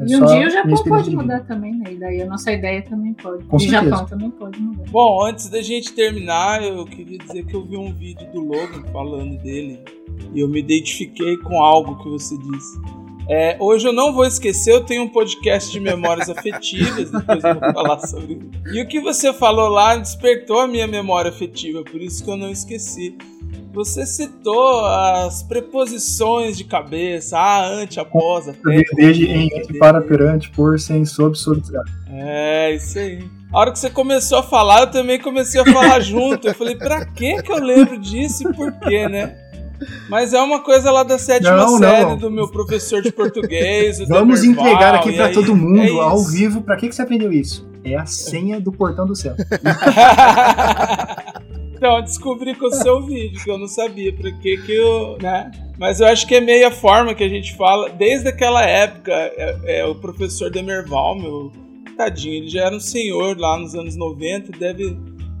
[0.00, 1.92] É e um dia o Japão pode mudar também, né?
[1.92, 3.44] E daí a nossa ideia também pode.
[3.44, 3.70] Com e o.
[3.70, 4.84] Japão também pode mudar.
[4.90, 8.82] Bom, antes da gente terminar, eu queria dizer que eu vi um vídeo do Logan
[8.92, 9.80] falando dele
[10.34, 13.01] e eu me identifiquei com algo que você disse.
[13.28, 17.54] É, hoje eu não vou esquecer, eu tenho um podcast de memórias afetivas, depois eu
[17.54, 18.74] vou falar sobre isso.
[18.74, 22.36] E o que você falou lá despertou a minha memória afetiva, por isso que eu
[22.36, 23.16] não esqueci.
[23.72, 28.82] Você citou as preposições de cabeça, a, ante, após, até.
[28.94, 31.62] Desde em, para, perante, por, sem, sob, sobre.
[32.10, 33.24] É, isso aí.
[33.50, 36.48] A hora que você começou a falar, eu também comecei a falar junto.
[36.48, 39.41] Eu falei, pra que que eu lembro disso e por quê, né?
[40.08, 42.16] Mas é uma coisa lá da sétima Não, série não.
[42.16, 43.98] do meu professor de português.
[44.08, 46.00] Vamos Demerval, entregar aqui para todo é mundo, isso.
[46.00, 46.62] ao vivo.
[46.62, 47.68] Pra que, que você aprendeu isso?
[47.84, 49.34] É a senha do portão do céu.
[51.76, 55.18] então, eu descobri com o seu vídeo, que eu não sabia pra que que eu,
[55.20, 55.50] né?
[55.78, 59.12] Mas eu acho que é meio a forma que a gente fala, desde aquela época,
[59.12, 61.50] é, é o professor Demerval, meu
[61.96, 64.96] tadinho, ele já era um senhor lá nos anos 90, deve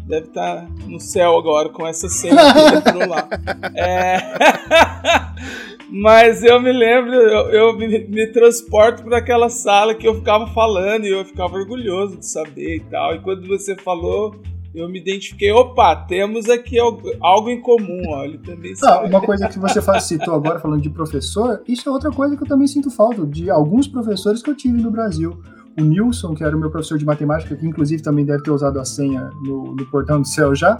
[0.06, 3.28] deve estar no céu agora com essa cena que entrou lá.
[3.74, 4.18] É...
[5.94, 10.46] Mas eu me lembro, eu, eu me, me transporto para aquela sala que eu ficava
[10.48, 13.14] falando e eu ficava orgulhoso de saber e tal.
[13.14, 14.34] E quando você falou,
[14.74, 19.08] eu me identifiquei, opa, temos aqui algo, algo em comum, ó, ele também Ah, sabe.
[19.08, 22.48] uma coisa que você citou agora, falando de professor, isso é outra coisa que eu
[22.48, 25.38] também sinto falta, de alguns professores que eu tive no Brasil.
[25.78, 28.78] O Nilson, que era o meu professor de matemática, que inclusive também deve ter usado
[28.78, 30.78] a senha no, no portão do céu já,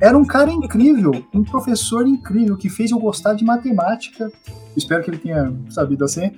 [0.00, 4.30] era um cara incrível, um professor incrível, que fez eu gostar de matemática.
[4.74, 6.32] Espero que ele tenha sabido a senha,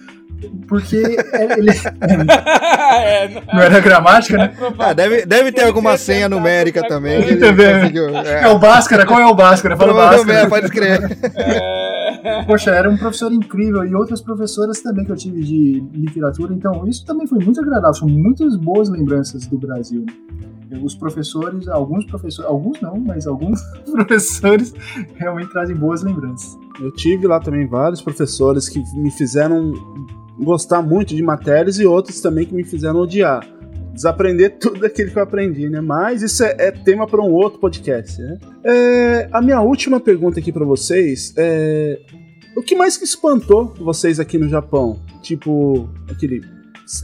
[0.67, 0.97] porque
[1.33, 1.71] é- ele
[2.01, 4.53] é, não, não era gramática, né?
[4.81, 7.23] Ah, deve, deve ter alguma senha numérica também.
[7.23, 7.75] ele Também.
[7.81, 8.49] conseguiu, É é.
[8.49, 9.77] o Bhaskara, qual é o Bhaskara?
[9.77, 10.51] Fala Provavelmente, Bhaskara.
[10.51, 11.19] pode escrever.
[11.37, 11.82] É...
[12.47, 16.87] Poxa, era um professor incrível e outras professoras também que eu tive de literatura, então
[16.87, 20.07] isso também foi muito agradável, são muitas boas lembranças do Brasil.
[20.83, 24.73] os professores, alguns professores, alguns não, mas alguns professores
[25.17, 26.57] realmente trazem boas lembranças.
[26.81, 29.73] Eu tive lá também vários professores que me fizeram
[30.39, 33.47] gostar muito de matérias e outros também que me fizeram odiar.
[33.93, 35.81] Desaprender tudo aquilo que eu aprendi, né?
[35.81, 38.39] Mas isso é, é tema para um outro podcast, né?
[38.65, 42.01] É, a minha última pergunta aqui para vocês é...
[42.55, 45.01] O que mais que espantou vocês aqui no Japão?
[45.23, 46.43] Tipo, aquele...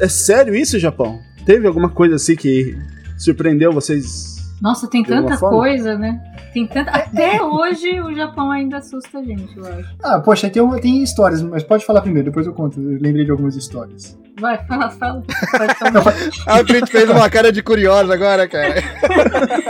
[0.00, 1.18] É sério isso, Japão?
[1.46, 2.76] Teve alguma coisa assim que
[3.16, 4.37] surpreendeu vocês?
[4.60, 5.56] Nossa, tem tanta forma?
[5.58, 6.20] coisa, né?
[6.52, 6.90] Tem tanta...
[6.90, 9.96] Até hoje o Japão ainda assusta a gente, eu acho.
[10.02, 12.80] Ah, poxa, tem, uma- tem histórias, mas pode falar primeiro, depois eu conto.
[12.80, 14.18] Eu lembrei de algumas histórias.
[14.40, 15.22] Vai, fala, fala.
[15.50, 16.14] Pode falar.
[16.46, 18.74] Ah, fez uma cara de curiosa agora, cara.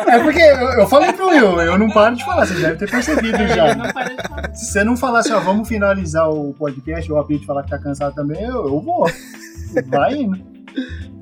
[0.09, 2.91] É porque eu, eu falei pro Will, eu não paro de falar, você deve ter
[2.91, 3.75] percebido já.
[3.75, 3.85] Não.
[4.55, 7.71] Se você não falar assim, ó, vamos finalizar o podcast, ou a Pete falar que
[7.71, 9.07] tá cansado também, eu, eu vou.
[9.87, 10.39] Vai indo.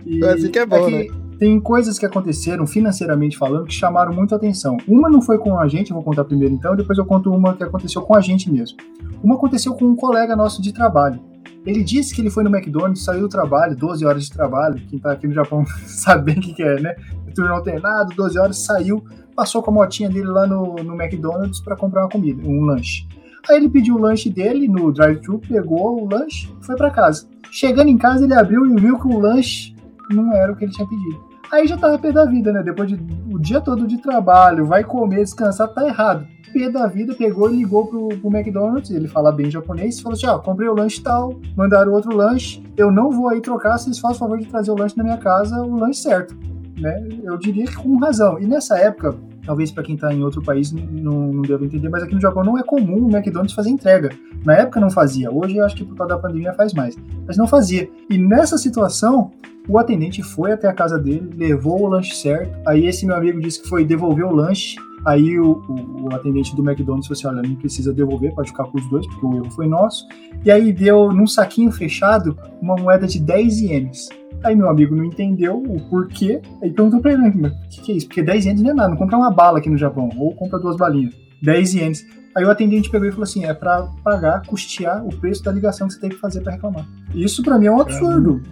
[0.05, 1.07] E Assim que é bom, né?
[1.39, 4.79] Tem coisas que aconteceram, financeiramente falando, que chamaram muito atenção.
[4.89, 7.55] Uma não foi com a gente, eu vou contar primeiro então, depois eu conto uma
[7.55, 8.79] que aconteceu com a gente mesmo.
[9.23, 11.21] Uma aconteceu com um colega nosso de trabalho.
[11.67, 14.81] Ele disse que ele foi no McDonald's, saiu do trabalho, 12 horas de trabalho.
[14.89, 16.95] Quem tá aqui no Japão sabe bem o que, que é, né?
[17.35, 19.05] Turno alternado, 12 horas, saiu,
[19.35, 23.07] passou com a motinha dele lá no, no McDonald's para comprar uma comida, um lanche.
[23.49, 27.29] Aí ele pediu o lanche dele no drive-thru, pegou o lanche e foi para casa.
[27.51, 29.77] Chegando em casa, ele abriu e viu que o lanche
[30.11, 31.26] não era o que ele tinha pedido.
[31.51, 32.63] Aí já tava pé da vida, né?
[32.63, 32.99] Depois de
[33.33, 36.27] o dia todo de trabalho, vai comer, descansar, tá errado.
[36.53, 40.27] Pé da vida, pegou e ligou pro, pro McDonald's, ele fala bem japonês, falou assim,
[40.27, 44.17] ó, comprei o lanche tal, mandaram outro lanche, eu não vou aí trocar, vocês fazem
[44.17, 46.35] o favor de trazer o lanche na minha casa, o lanche certo.
[46.79, 47.09] Né?
[47.23, 48.39] Eu diria que com razão.
[48.39, 52.03] E nessa época, talvez para quem tá em outro país não, não deva entender, mas
[52.03, 54.11] aqui no Japão não é comum o McDonald's fazer entrega.
[54.45, 56.97] Na época não fazia, hoje eu acho que por causa da pandemia faz mais,
[57.27, 57.89] mas não fazia.
[58.11, 59.31] E nessa situação,
[59.69, 62.57] o atendente foi até a casa dele, levou o lanche certo.
[62.67, 64.77] Aí esse meu amigo disse que foi devolver o lanche.
[65.05, 68.65] Aí o, o- o atendente do McDonald's falou assim: olha, não precisa devolver, pode ficar
[68.65, 70.05] com os dois, porque o erro foi nosso.
[70.45, 74.09] E aí deu num saquinho fechado uma moeda de 10 ienes.
[74.43, 76.41] Aí meu amigo não entendeu o porquê.
[76.63, 78.07] Aí perguntou pra ele: o que, que é isso?
[78.09, 80.59] Porque 10 ienes não é nada, não compra uma bala aqui no Japão, ou compra
[80.59, 81.15] duas balinhas.
[81.43, 82.07] 10 ienes.
[82.37, 85.87] Aí o atendente pegou e falou assim: é pra pagar, custear o preço da ligação
[85.87, 86.87] que você teve que fazer pra reclamar.
[87.15, 88.43] Isso pra mim é um absurdo.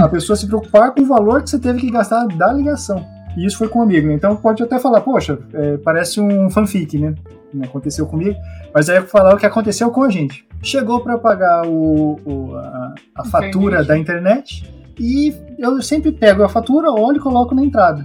[0.00, 3.04] A pessoa se preocupar com o valor que você teve que gastar da ligação.
[3.36, 4.14] E isso foi com um amigo, né?
[4.14, 7.14] Então pode até falar, poxa, é, parece um fanfic, né?
[7.54, 8.36] Não aconteceu comigo.
[8.74, 10.46] Mas aí eu vou falar o que aconteceu com a gente.
[10.62, 14.64] Chegou pra pagar o, o- a, a fatura da internet
[14.98, 18.04] e eu sempre pego a fatura, olho e coloco na entrada.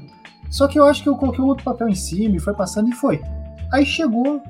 [0.49, 2.87] Só que eu acho que eu coloquei um outro papel em cima e foi passando
[2.89, 3.21] e foi.
[3.73, 4.41] Aí chegou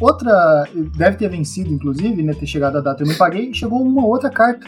[0.00, 0.64] outra,
[0.96, 2.32] deve ter vencido inclusive, né?
[2.34, 4.66] Ter chegado a data eu não paguei, chegou uma outra carta.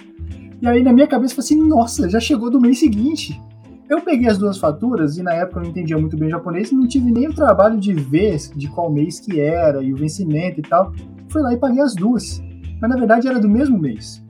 [0.61, 3.41] E aí na minha cabeça eu falei assim, nossa, já chegou do mês seguinte.
[3.89, 6.89] Eu peguei as duas faturas e na época eu não entendia muito bem japonês, não
[6.89, 10.62] tive nem o trabalho de ver de qual mês que era e o vencimento e
[10.62, 10.93] tal.
[11.28, 12.43] Fui lá e paguei as duas.
[12.81, 14.24] Mas na verdade era do mesmo mês.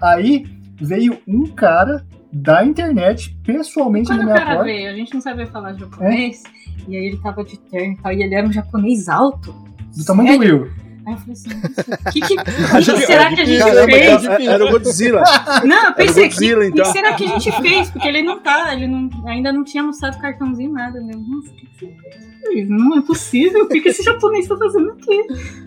[0.00, 0.44] Aí
[0.80, 4.64] veio um cara da internet pessoalmente Quando na o minha cara porta.
[4.64, 6.42] veio, a gente não sabia falar japonês,
[6.88, 9.54] e aí ele tava de terno e tal, e ele era um japonês alto.
[9.96, 10.38] Do tamanho do?
[10.38, 10.70] Will.
[11.04, 14.24] Aí eu falei assim, nossa, o que, que, que será que a gente Caramba, fez?
[14.24, 15.22] era, era o Godzilla.
[15.64, 16.84] Não, eu pensei, que, Godzilla, então.
[16.84, 17.90] que será que a gente fez?
[17.90, 21.00] Porque ele não tá, ele não, ainda não tinha mostrado cartãozinho, nada.
[21.00, 21.12] Né?
[21.16, 22.68] Nossa, o que, que você fez?
[22.68, 25.26] Não é possível, o que, que esse japonês tá fazendo aqui?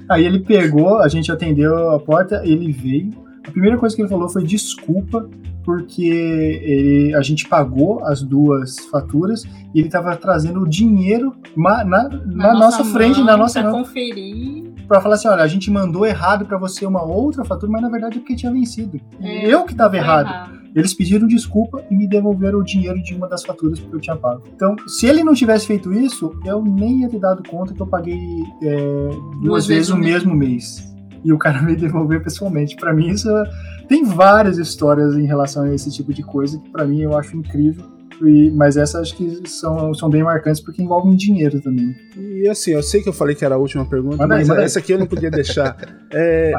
[0.09, 3.09] Aí ele pegou, a gente atendeu a porta, ele veio.
[3.47, 5.27] A primeira coisa que ele falou foi desculpa,
[5.63, 9.43] porque ele- a gente pagou as duas faturas
[9.73, 13.83] e ele estava trazendo o dinheiro ma- na, na nossa, frente, na nossa pra mão,
[13.83, 14.64] conferir.
[14.87, 17.89] Pra falar assim: olha, a gente mandou errado pra você uma outra fatura, mas na
[17.89, 18.99] verdade é porque tinha vencido.
[19.21, 20.55] É, eu que estava foi errado.
[20.75, 24.15] Eles pediram desculpa e me devolveram o dinheiro de uma das faturas porque eu tinha
[24.17, 24.43] pago.
[24.53, 27.87] Então, se ele não tivesse feito isso, eu nem ia ter dado conta que eu
[27.87, 28.19] paguei
[28.61, 29.09] é,
[29.41, 30.93] duas, vezes o mesmo mês.
[31.23, 32.75] E o cara me devolveu pessoalmente.
[32.75, 33.49] Pra mim, isso é-
[33.87, 37.37] tem várias histórias em relação a esse tipo de coisa que pra mim eu acho
[37.37, 37.85] incrível.
[38.21, 41.95] E- mas essas acho que são, são bem marcantes porque envolvem dinheiro também.
[42.17, 44.65] E assim, eu sei que eu falei que era a última pergunta, mas manda aí.
[44.65, 45.75] essa aqui eu não podia deixar.
[46.13, 46.53] É,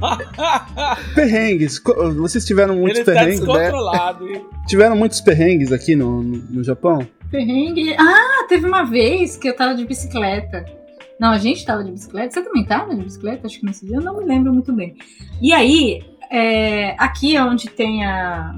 [1.14, 1.80] perrengues.
[2.16, 3.46] Vocês tiveram muitos Ele tá perrengues, né?
[3.46, 4.28] descontrolado.
[4.28, 4.44] hein?
[4.66, 7.06] Tiveram muitos perrengues aqui no, no, no Japão?
[7.30, 7.94] Perrengue.
[7.98, 10.64] Ah, teve uma vez que eu tava de bicicleta.
[11.20, 12.32] Não, a gente tava de bicicleta.
[12.34, 13.46] Você também tava de bicicleta?
[13.46, 14.94] Acho que nesse dia eu não me lembro muito bem.
[15.40, 18.54] E aí, é, aqui onde tem a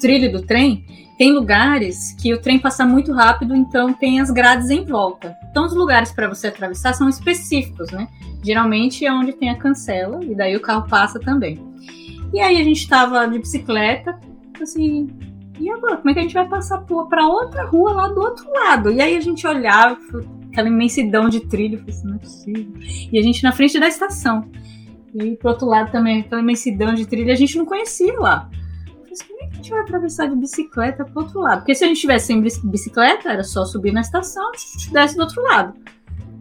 [0.00, 0.84] trilha do trem,
[1.22, 5.36] tem lugares que o trem passa muito rápido, então tem as grades em volta.
[5.48, 8.08] Então os lugares para você atravessar são específicos, né?
[8.42, 11.64] Geralmente é onde tem a cancela, e daí o carro passa também.
[12.34, 14.18] E aí a gente tava de bicicleta,
[14.60, 15.10] assim,
[15.60, 18.50] E agora, como é que a gente vai passar pra outra rua lá do outro
[18.50, 18.90] lado?
[18.90, 19.96] E aí a gente olhava,
[20.50, 22.74] aquela imensidão de trilho, falei assim, não é possível.
[23.12, 24.50] E a gente na frente da estação.
[25.14, 28.50] E aí pro outro lado também, aquela imensidão de trilho, a gente não conhecia lá.
[29.72, 31.58] Gente vai atravessar de bicicleta pro outro lado?
[31.60, 35.16] Porque se a gente tivesse sem bici- bicicleta, era só subir na estação e desce
[35.16, 35.74] do outro lado.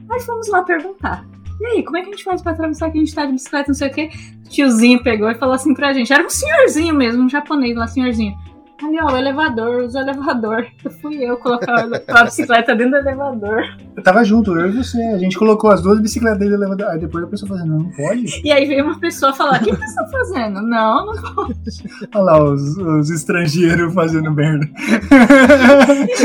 [0.09, 1.25] Aí fomos lá perguntar.
[1.59, 3.33] E aí, como é que a gente faz pra atravessar que a gente tá de
[3.33, 4.09] bicicleta, não sei o quê?
[4.45, 6.11] O tiozinho pegou e falou assim pra gente.
[6.11, 8.35] Era um senhorzinho mesmo, um japonês lá, senhorzinho.
[8.83, 10.65] Ali, ó, o elevador, usa o elevador.
[11.01, 13.63] Fui eu colocar a bicicleta dentro do elevador.
[13.95, 14.97] Eu tava junto, eu e você.
[14.97, 16.87] A gente colocou as duas bicicletas dentro do elevador.
[16.87, 18.41] Aí depois a pessoa falou, não, não pode.
[18.43, 20.61] E aí veio uma pessoa falar: O que vocês estão fazendo?
[20.71, 21.53] Não, não pode.
[22.15, 24.65] Olha lá os, os estrangeiros fazendo merda.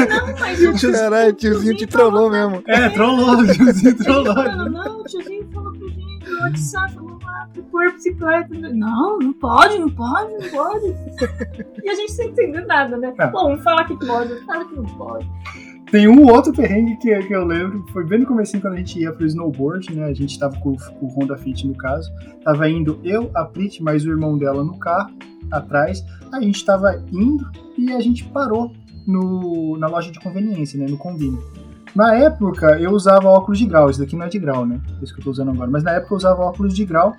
[0.09, 0.93] Não, mas o tiozinho.
[0.93, 2.63] Caralho, tiozinho te trollou mesmo.
[2.67, 4.35] É, trollou, o tiozinho trollou.
[4.35, 6.97] Falando, não, o tiozinho falou pra gente no WhatsApp,
[7.55, 8.55] a bicicleta.
[8.73, 10.95] Não, não pode, não pode, não pode.
[11.83, 13.15] E a gente sem entender nada, né?
[13.19, 13.29] Ah.
[13.29, 15.31] Bom, um fala que pode, outro fala que não pode.
[15.91, 18.99] Tem um outro perrengue que, que eu lembro, foi bem no comecinho quando a gente
[18.99, 20.07] ia pro snowboard, né?
[20.07, 22.11] A gente tava com, com o Honda Fit no caso.
[22.43, 25.15] Tava indo eu, a Prit, mais o irmão dela no carro,
[25.51, 26.05] atrás.
[26.33, 27.49] A gente tava indo
[27.79, 28.73] e a gente parou
[29.07, 30.87] no, na loja de conveniência, né?
[30.89, 31.39] No Combine.
[31.95, 34.81] Na época eu usava óculos de grau, esse daqui não é de grau, né?
[35.01, 35.71] Esse que eu tô usando agora.
[35.71, 37.15] Mas na época eu usava óculos de grau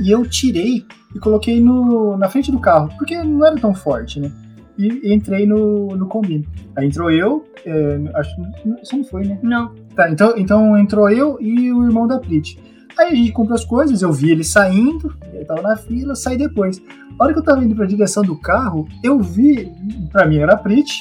[0.00, 4.20] e eu tirei e coloquei no, na frente do carro, porque não era tão forte,
[4.20, 4.30] né?
[4.78, 6.48] E entrei no, no Combine.
[6.76, 9.38] Aí entrou eu, é, acho que você não foi, né?
[9.42, 9.72] Não.
[9.94, 12.58] Tá, então, então entrou eu e o irmão da Prit.
[12.98, 16.36] Aí a gente comprou as coisas, eu vi ele saindo, ele tava na fila, saí
[16.36, 16.82] depois.
[17.18, 19.70] A hora que eu tava indo pra direção do carro, eu vi,
[20.10, 21.00] pra mim era a Prit,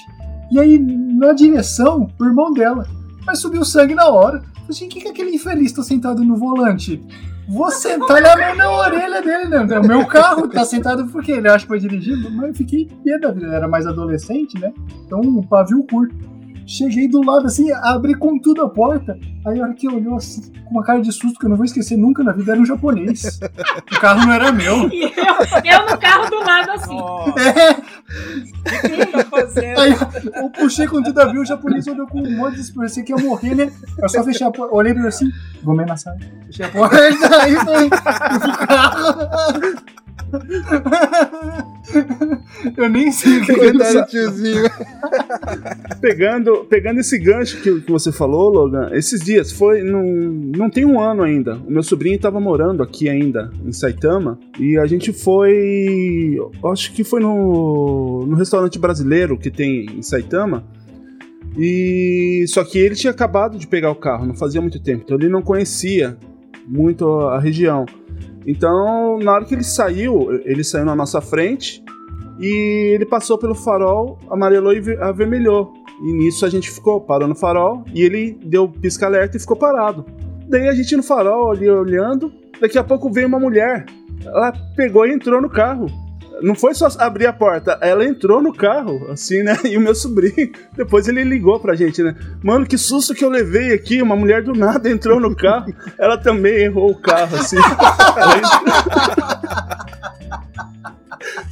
[0.51, 2.85] e aí na direção, o irmão dela.
[3.25, 4.37] Mas subiu sangue na hora.
[4.37, 7.01] Eu falei assim, o que, que aquele infeliz tá sentado no volante?
[7.47, 9.79] Vou sentar mão na orelha dele, né?
[9.79, 13.19] O meu carro tá sentado porque ele acha que vai dirigir, mas eu fiquei pé
[13.53, 14.71] era mais adolescente, né?
[15.05, 16.15] Então um pavio curto.
[16.71, 19.19] Cheguei do lado assim, abri com tudo a porta.
[19.45, 21.65] Aí a hora que olhou assim, com uma cara de susto que eu não vou
[21.65, 23.41] esquecer nunca na vida, era um japonês.
[23.91, 24.89] o carro não era meu.
[24.91, 26.95] E eu, eu no carro do lado assim.
[26.95, 29.79] Nossa, É, o que ele tá fazendo?
[29.79, 29.91] aí
[30.35, 33.11] eu puxei com tudo a ver, o japonês olhou com um monte de expressão que
[33.11, 33.71] ia morrer, né?
[33.97, 35.29] Eu só fechei a porta, olhei pra ele assim,
[35.63, 36.15] vou me amassar.
[36.45, 36.97] Fechei a porta,
[37.41, 39.17] aí foi pro carro.
[42.77, 44.63] Eu nem sei o que Coitado do tiozinho.
[45.99, 49.83] Pegando, pegando esse gancho que, que você falou, Logan, esses dias foi.
[49.83, 51.55] Não, não tem um ano ainda.
[51.55, 56.37] O meu sobrinho estava morando aqui ainda, em Saitama, e a gente foi.
[56.71, 60.63] Acho que foi no, no restaurante brasileiro que tem em Saitama.
[61.57, 65.17] E só que ele tinha acabado de pegar o carro, não fazia muito tempo, então
[65.17, 66.17] ele não conhecia
[66.65, 67.85] muito a região.
[68.45, 71.83] Então, na hora que ele saiu, ele saiu na nossa frente
[72.39, 75.73] e ele passou pelo farol, amarelou e ve- avermelhou.
[76.03, 80.05] E nisso a gente ficou, parou no farol e ele deu pisca-alerta e ficou parado.
[80.47, 83.85] Daí a gente no farol ali olhando, daqui a pouco veio uma mulher.
[84.25, 85.85] Ela pegou e entrou no carro.
[86.41, 89.57] Não foi só abrir a porta, ela entrou no carro, assim, né?
[89.71, 92.15] E o meu sobrinho, depois ele ligou pra gente, né?
[92.43, 94.01] Mano, que susto que eu levei aqui.
[94.01, 95.73] Uma mulher do nada entrou no carro.
[95.97, 97.57] Ela também errou o carro, assim.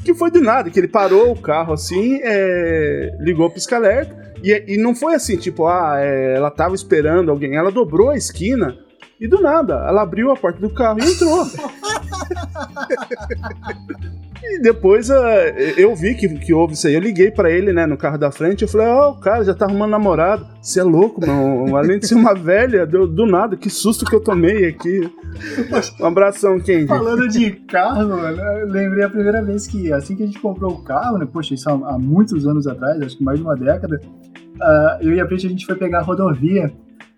[0.03, 4.33] Que foi do nada, que ele parou o carro assim, é, ligou o pisca-alerta.
[4.41, 7.55] E, e não foi assim, tipo, ah, é, ela tava esperando alguém.
[7.55, 8.75] Ela dobrou a esquina
[9.19, 11.45] e do nada, ela abriu a porta do carro e entrou.
[14.41, 16.93] E depois eh, eu vi que, que houve isso aí.
[16.93, 18.61] Eu liguei pra ele, né, no carro da frente.
[18.61, 20.47] Eu falei: Ó, o cara já tá arrumando namorado.
[20.61, 21.75] Você é louco, mano.
[21.75, 25.09] Além de ser uma velha, do, do nada, que susto que eu tomei aqui.
[25.99, 26.87] Um abração, Kendi.
[26.87, 30.71] Falando de carro, mano, eu lembrei a primeira vez que, assim que a gente comprou
[30.71, 31.27] o carro, né?
[31.31, 34.01] Poxa, isso há, muitos anos atrás, acho que mais de uma década.
[34.61, 36.71] ah, eu e a Preta a gente foi pegar a rodovia.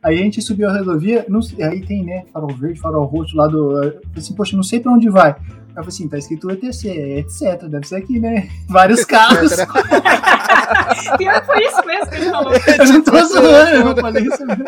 [0.03, 3.48] Aí a gente subiu a rodovia, não aí tem, né, farol verde, farol roxo lá
[3.48, 3.69] do.
[3.76, 5.35] falei assim, poxa, não sei pra onde vai.
[5.72, 8.49] Eu falei assim, tá escrito ETC, é etc, deve ser aqui, né?
[8.68, 9.56] Vários carros.
[11.18, 12.53] Pior que foi isso mesmo que ele falou.
[12.80, 14.65] Eu não tô zoando, eu falei isso mesmo.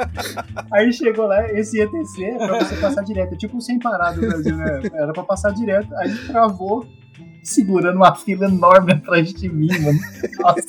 [0.71, 4.13] Aí chegou lá, esse ETC é pra você passar direto, é tipo um sem parar
[4.13, 4.81] do Brasil, né?
[4.93, 6.85] Era pra passar direto, aí travou,
[7.43, 9.99] segurando uma fila enorme atrás de mim, mano.
[10.39, 10.61] Nossa.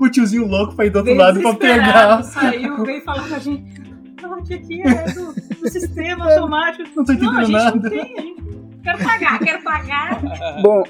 [0.00, 2.22] O tiozinho louco foi do outro lado pra pegar.
[2.22, 3.80] Saiu, veio falar com a gente.
[4.22, 6.88] Ah, que aqui é do, do sistema automático.
[6.94, 7.76] Não tô entendendo a gente nada.
[7.76, 8.49] não tem, a gente
[8.82, 10.22] quero pagar, quero pagar.
[10.62, 10.82] Bom,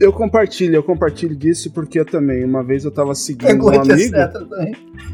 [0.00, 4.16] eu compartilho, eu compartilho disso porque eu também, uma vez eu tava seguindo um amigo.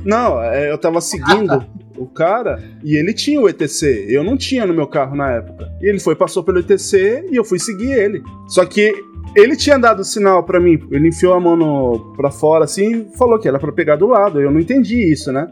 [0.04, 1.64] Não, é, eu tava seguindo
[1.96, 4.06] o cara e ele tinha o ETC.
[4.08, 5.72] Eu não tinha no meu carro na época.
[5.80, 8.22] E ele foi, passou pelo ETC e eu fui seguir ele.
[8.48, 8.92] Só que
[9.36, 13.16] ele tinha dado sinal pra mim, ele enfiou a mão no, pra fora assim e
[13.16, 14.40] falou que era pra pegar do lado.
[14.40, 15.46] Eu não entendi isso, né?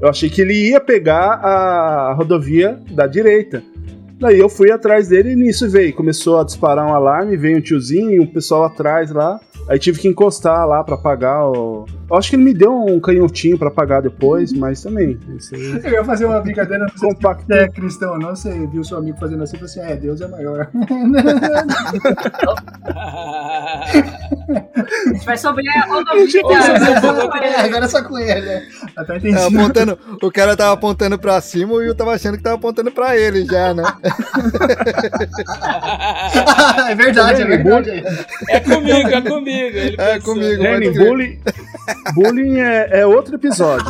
[0.00, 3.62] Eu achei que ele ia pegar a rodovia da direita.
[4.18, 5.94] Daí eu fui atrás dele e nisso veio.
[5.94, 9.38] Começou a disparar um alarme, veio um tiozinho e um pessoal atrás lá.
[9.68, 11.86] Aí tive que encostar lá pra pagar o.
[12.08, 15.18] Eu acho que ele me deu um canhotinho pra pagar depois, mas também.
[15.36, 15.80] Isso aí.
[15.82, 17.52] Eu ia fazer uma brincadeira, não sei Compacto.
[17.52, 20.20] é cristão ou não, você viu seu amigo fazendo assim e falou assim, é, Deus
[20.20, 20.68] é maior.
[24.46, 25.82] A gente vai sobre a
[27.64, 28.62] agora é só com ele, né?
[28.96, 29.36] Até É, entendi.
[29.36, 33.16] apontando, o cara tava apontando pra cima e eu tava achando que tava apontando pra
[33.16, 33.82] ele já, né?
[36.88, 38.04] é verdade, é verdade.
[38.48, 39.55] É comigo, é comigo.
[39.60, 40.34] Ele É pensou.
[40.34, 40.62] comigo.
[40.62, 41.06] Lenny, crer.
[41.08, 41.38] bullying,
[42.14, 43.86] bullying é, é outro episódio.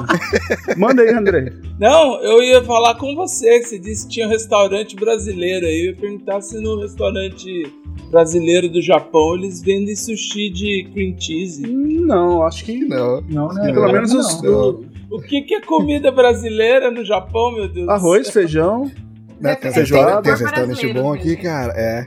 [0.76, 1.52] Manda aí, André.
[1.78, 5.80] Não, eu ia falar com você, você disse que tinha um restaurante brasileiro aí.
[5.80, 7.70] Eu ia perguntar se no restaurante
[8.10, 11.66] brasileiro do Japão eles vendem sushi de cream cheese.
[11.66, 12.84] Não, acho que.
[12.84, 13.20] Não.
[13.28, 13.72] Não, né?
[13.72, 14.80] Pelo Não, menos os, não.
[15.10, 17.86] o- que, que é comida brasileira no Japão, meu Deus?
[17.86, 18.32] do arroz, céu?
[18.34, 18.90] feijão.
[19.40, 20.06] Né, Tem, Feijoada.
[20.22, 21.42] restaurante, tem restaurante bom aqui, mesmo.
[21.42, 21.72] cara.
[21.76, 22.06] É.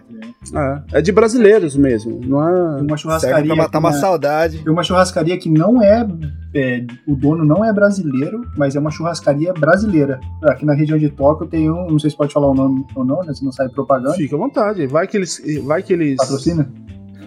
[0.94, 2.20] É, é de brasileiros mesmo.
[2.26, 2.52] Não é.
[2.52, 3.46] Tem uma Serve churrascaria.
[3.46, 4.58] pra matar uma na- saudade.
[4.64, 6.08] Tem uma churrascaria que não é,
[6.56, 10.20] é, O dono não é brasileiro, mas é uma churrascaria brasileira.
[10.44, 11.88] Aqui na região de Tóquio tem um.
[11.92, 13.34] Não sei se pode falar o nome ou não, né?
[13.34, 14.16] Se não sai propaganda.
[14.16, 14.88] Fica à vontade.
[14.88, 15.40] Vai que eles.
[15.64, 16.16] Vai que eles.
[16.18, 16.68] Patrocina?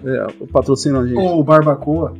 [0.04, 1.16] É, patrocinam a gente.
[1.18, 2.14] Ou Barbacoa.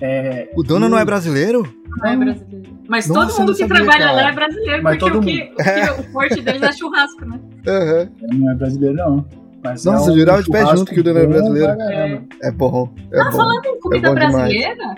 [0.00, 1.62] É, O dono não é brasileiro?
[1.98, 2.57] Não é brasileiro.
[2.88, 4.12] Mas Nossa, todo mundo que sabia, trabalha cara.
[4.12, 7.38] lá é brasileiro, Mas porque o, que, o, que- o forte deles é churrasco, né?
[7.68, 8.08] Aham.
[8.32, 9.26] não é brasileiro, não.
[9.62, 11.76] Mas Nossa, é um jurava de pé junto que o era bom brasileiro.
[11.78, 12.22] caramba.
[12.42, 12.88] É bom.
[13.12, 13.36] É Ah, bom.
[13.36, 14.32] falando em comida bom demais.
[14.34, 14.94] brasileira,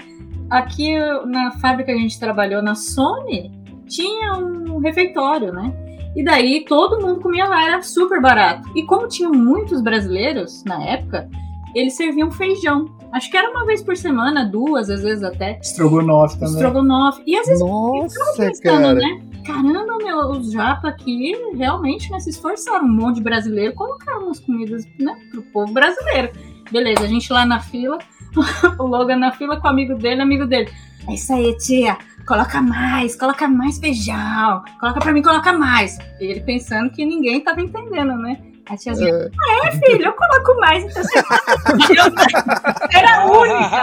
[0.50, 0.94] aqui
[1.26, 3.50] na fábrica que a gente trabalhou, na Sony,
[3.88, 5.72] tinha um refeitório, né?
[6.14, 8.68] E daí todo mundo comia lá, era super barato.
[8.76, 11.28] E como tinham muitos brasileiros na época,
[11.74, 12.84] eles serviam feijão.
[13.12, 15.58] Acho que era uma vez por semana, duas, às vezes até.
[15.60, 16.54] Estrogonofe também.
[16.54, 17.22] Estrogonofe.
[17.26, 18.94] E às vezes Nossa, pensando, cara.
[18.94, 19.22] né?
[19.44, 22.84] Caramba, meu, os japa aqui realmente né, se esforçaram.
[22.84, 26.30] Um monte de brasileiro colocaram umas comidas né, pro povo brasileiro.
[26.70, 27.98] Beleza, a gente lá na fila,
[28.78, 30.70] o Logan na fila com o amigo dele, amigo dele.
[31.08, 31.96] É isso aí, tia.
[32.26, 34.62] Coloca mais, coloca mais feijão.
[34.78, 35.98] Coloca pra mim, coloca mais.
[36.20, 38.40] Ele pensando que ninguém tava entendendo, né?
[38.70, 39.66] A tiazinha, É.
[39.66, 41.18] é, filho, eu coloco mais, então você
[42.96, 43.82] Era a única,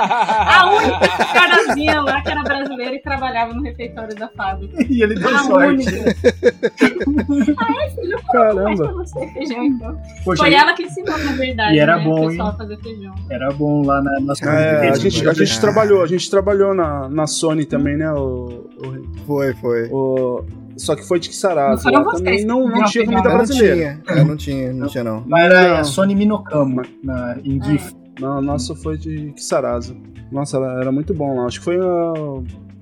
[0.59, 4.77] a única carazinha lá que era brasileira e trabalhava no refeitório da fábrica.
[4.89, 5.67] E ele deu A sorte.
[5.89, 6.15] única.
[7.57, 8.93] ah, é, filho, eu coloco mais pra Caramba.
[8.93, 10.01] você feijão, então.
[10.23, 12.55] Poxa, Foi ela que ensinou, na verdade, E era né, bom, o pessoal hein?
[12.57, 13.15] fazer feijão.
[13.29, 17.09] era bom lá na nossa É, a gente, a gente trabalhou, a gente trabalhou na,
[17.09, 18.09] na Sony também, né?
[18.13, 18.69] O,
[19.25, 19.89] Foi, foi.
[19.91, 21.89] o, o- só que foi de Kisarazu.
[21.91, 23.75] Não vocês também não, não que tinha comida Eu não brasileira.
[24.05, 24.17] tinha.
[24.17, 25.23] Eu não tinha, não tinha não.
[25.27, 25.83] Mas era Não.
[25.83, 27.93] Sony Minokamo, na, em GIF.
[28.19, 29.95] Não, nossa foi de Kisarazu.
[30.31, 31.45] Nossa, era, era muito bom lá.
[31.45, 31.77] Acho que foi.
[31.79, 32.13] ah,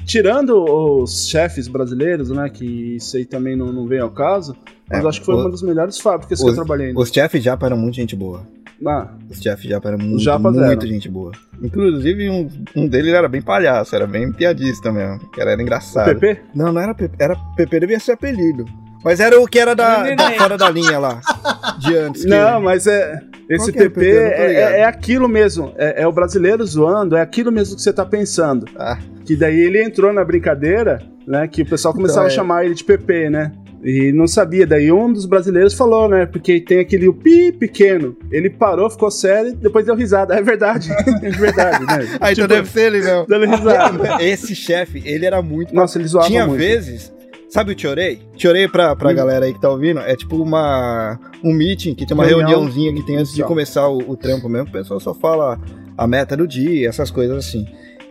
[0.06, 2.50] tirando os chefes brasileiros, né?
[2.50, 4.56] Que isso aí também não, não vem ao caso.
[4.90, 6.94] Mas É, acho que foi o- uma das melhores fábricas que eu os- trabalhei.
[6.96, 8.48] Os chefes japa eram muito gente boa.
[8.86, 11.32] Ah, Os chefes japa eram muito, japas muito gente boa.
[11.62, 15.20] Inclusive, um, um deles era bem palhaço, era bem piadista mesmo.
[15.32, 16.06] Que era, era o engraçado.
[16.20, 16.42] PP?
[16.54, 17.16] Não, não era PP.
[17.24, 18.66] Era PP devia ser apelido.
[19.04, 21.22] Mas era o que era da, da- fora da linha lá.
[21.80, 22.24] De antes.
[22.24, 23.20] que- Não, mas é.
[23.48, 25.72] Esse é o PP é, é- é aquilo mesmo.
[25.78, 28.66] É, é o brasileiro zoando, é aquilo mesmo que você tá pensando.
[28.76, 28.98] Ah.
[29.24, 31.48] Que daí ele entrou na brincadeira, né?
[31.48, 32.34] Que o pessoal começava Então, é.
[32.34, 33.52] a chamar ele de PP, né?
[33.84, 34.66] E não sabia.
[34.66, 36.26] Daí um dos brasileiros falou, né?
[36.26, 38.16] Porque tem aquele o pi pequeno.
[38.32, 40.34] Ele parou, ficou sério e depois deu risada.
[40.36, 40.90] É verdade.
[41.22, 42.18] é verdade, né?
[42.20, 43.26] Ah, então Tipo, deve ser ele mesmo.
[43.28, 44.24] Dando risada.
[44.24, 45.74] Esse chefe, ele era muito.
[45.76, 46.60] Nossa, ele zoava Tinha muito.
[46.60, 47.14] vezes.
[47.48, 48.20] Sabe o Chorei?
[48.36, 49.16] Chorei pra, pra Hum.
[49.16, 50.00] galera aí que tá ouvindo.
[50.00, 51.20] É tipo uma.
[51.44, 52.50] Um meeting que tem uma Reunião.
[52.50, 53.48] reuniãozinha que tem antes de Então.
[53.48, 54.68] começar o, o trampo mesmo.
[54.68, 55.60] O pessoal só fala
[55.98, 57.66] a meta do dia, essas coisas assim.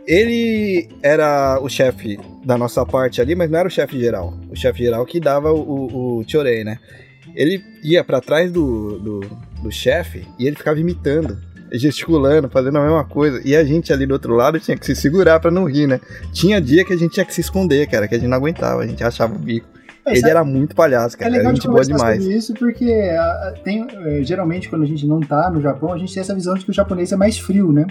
[0.07, 4.35] Ele era o chefe da nossa parte ali, mas não era o chefe geral.
[4.51, 6.79] O chefe geral que dava o, o, o Chorei, né?
[7.35, 9.21] Ele ia pra trás do, do,
[9.63, 11.39] do chefe e ele ficava imitando,
[11.73, 13.41] gesticulando, fazendo a mesma coisa.
[13.45, 16.01] E a gente ali do outro lado tinha que se segurar pra não rir, né?
[16.33, 18.83] Tinha dia que a gente tinha que se esconder, cara, que a gente não aguentava,
[18.83, 19.67] a gente achava o bico.
[20.07, 21.31] É, Ele sabe- era muito palhaço, É cara.
[21.31, 22.23] Era legal de gente boa conversar demais.
[22.23, 25.99] sobre isso porque ah, tem, eh, geralmente quando a gente não tá no Japão, a
[25.99, 27.87] gente tem essa visão de que o japonês é mais frio, né?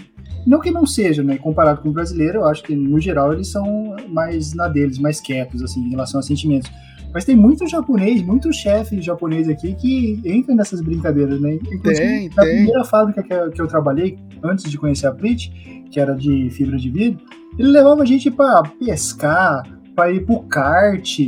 [0.46, 1.38] Não que não seja, né?
[1.38, 5.20] Comparado com o brasileiro, eu acho que no geral eles são mais na deles, mais
[5.22, 6.70] quietos, assim, em relação a sentimentos.
[7.14, 11.54] Mas tem muito japonês, muito chefe japonês aqui que entra nessas brincadeiras, né?
[11.56, 12.56] Inclusive, Tem, na tem.
[12.56, 15.50] primeira fábrica que eu, que eu trabalhei, antes de conhecer a Prit,
[15.92, 17.20] que era de fibra de vidro,
[17.58, 19.64] ele levava a gente pra pescar,
[19.96, 21.20] pra ir pro kart.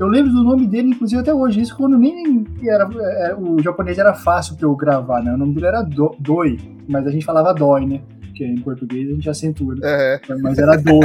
[0.00, 1.60] Eu lembro do nome dele, inclusive, até hoje.
[1.60, 5.32] Isso quando nem era, era- o japonês era fácil pra eu gravar, né?
[5.34, 6.58] O nome dele era Do- Doi,
[6.88, 8.00] mas a gente falava Doi, né?
[8.22, 9.80] Porque em português a gente acentua, né?
[9.84, 11.00] É, mas era Doi.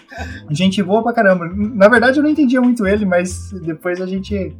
[0.50, 1.48] gente boa pra caramba.
[1.54, 4.56] Na verdade, eu não entendia muito ele, mas depois a gente.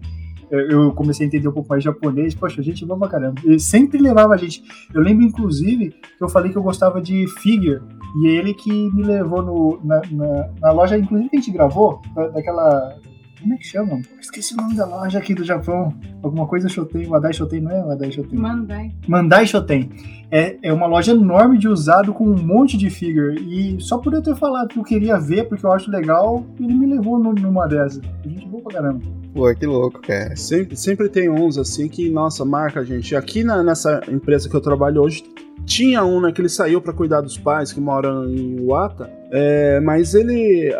[0.51, 2.35] Eu comecei a entender um pouco mais japonês.
[2.35, 3.41] Poxa, gente boa pra caramba.
[3.45, 4.63] Ele sempre levava a gente.
[4.93, 7.81] Eu lembro, inclusive, que eu falei que eu gostava de figure.
[8.21, 12.03] E ele que me levou no, na, na, na loja, inclusive, que a gente gravou,
[12.15, 12.97] da- daquela.
[13.41, 14.01] Como é que chama?
[14.21, 15.95] Esqueci o nome da loja aqui do Japão.
[16.23, 17.07] Alguma coisa Shoten.
[17.07, 18.39] Wadai Shoten, não é Wadai Shoten?
[18.39, 18.93] Mano, vai.
[19.09, 19.91] Mandai Shoten.
[20.31, 23.41] É, é uma loja enorme de usado com um monte de figure.
[23.41, 26.75] E só por eu ter falado que eu queria ver, porque eu acho legal, ele
[26.75, 28.03] me levou nu- numa dessas.
[28.27, 29.01] Gente boa pra caramba.
[29.33, 30.35] pô, que louco, cara.
[30.37, 33.15] Sempre, sempre tem uns assim que, nossa, marca a gente.
[33.17, 35.23] Aqui na- nessa empresa que eu trabalho hoje,
[35.65, 39.79] tinha um, né, que ele saiu pra cuidar dos pais que moram em Wata, é,
[39.81, 40.75] mas ele,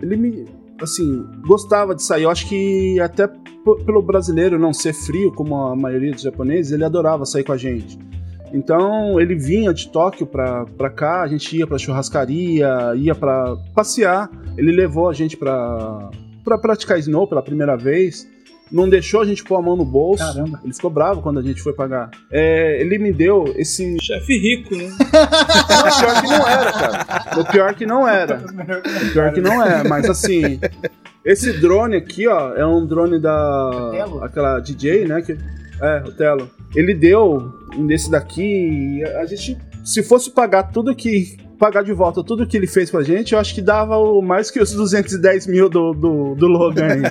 [0.00, 0.44] ele me,
[0.80, 2.24] assim, gostava de sair.
[2.24, 3.28] Eu acho que até
[3.84, 7.56] pelo brasileiro não ser frio, como a maioria dos japoneses, ele adorava sair com a
[7.56, 7.98] gente.
[8.52, 14.30] Então ele vinha de Tóquio pra cá, a gente ia pra churrascaria, ia pra passear.
[14.56, 16.10] Ele levou a gente pra,
[16.44, 18.26] pra praticar snow pela primeira vez.
[18.70, 20.24] Não deixou a gente pôr a mão no bolso.
[20.24, 20.60] Caramba.
[20.64, 22.10] Ele ficou bravo quando a gente foi pagar.
[22.30, 23.96] É, ele me deu esse.
[24.00, 24.90] Chefe rico, né?
[24.90, 25.04] Não,
[25.98, 27.40] pior que não era, cara.
[27.40, 28.42] O pior que não era.
[29.06, 30.58] O pior que não é, mas assim.
[31.24, 33.90] Esse drone aqui, ó, é um drone da.
[33.92, 34.24] Telo?
[34.24, 35.22] Aquela DJ, né?
[35.22, 35.36] Que,
[35.80, 36.50] é, o Telo.
[36.74, 38.98] Ele deu um desse daqui.
[38.98, 41.36] e A gente, se fosse pagar tudo que.
[41.58, 44.50] Pagar de volta tudo que ele fez pra gente, eu acho que dava o, mais
[44.50, 47.02] que os 210 mil do, do, do Logan aí.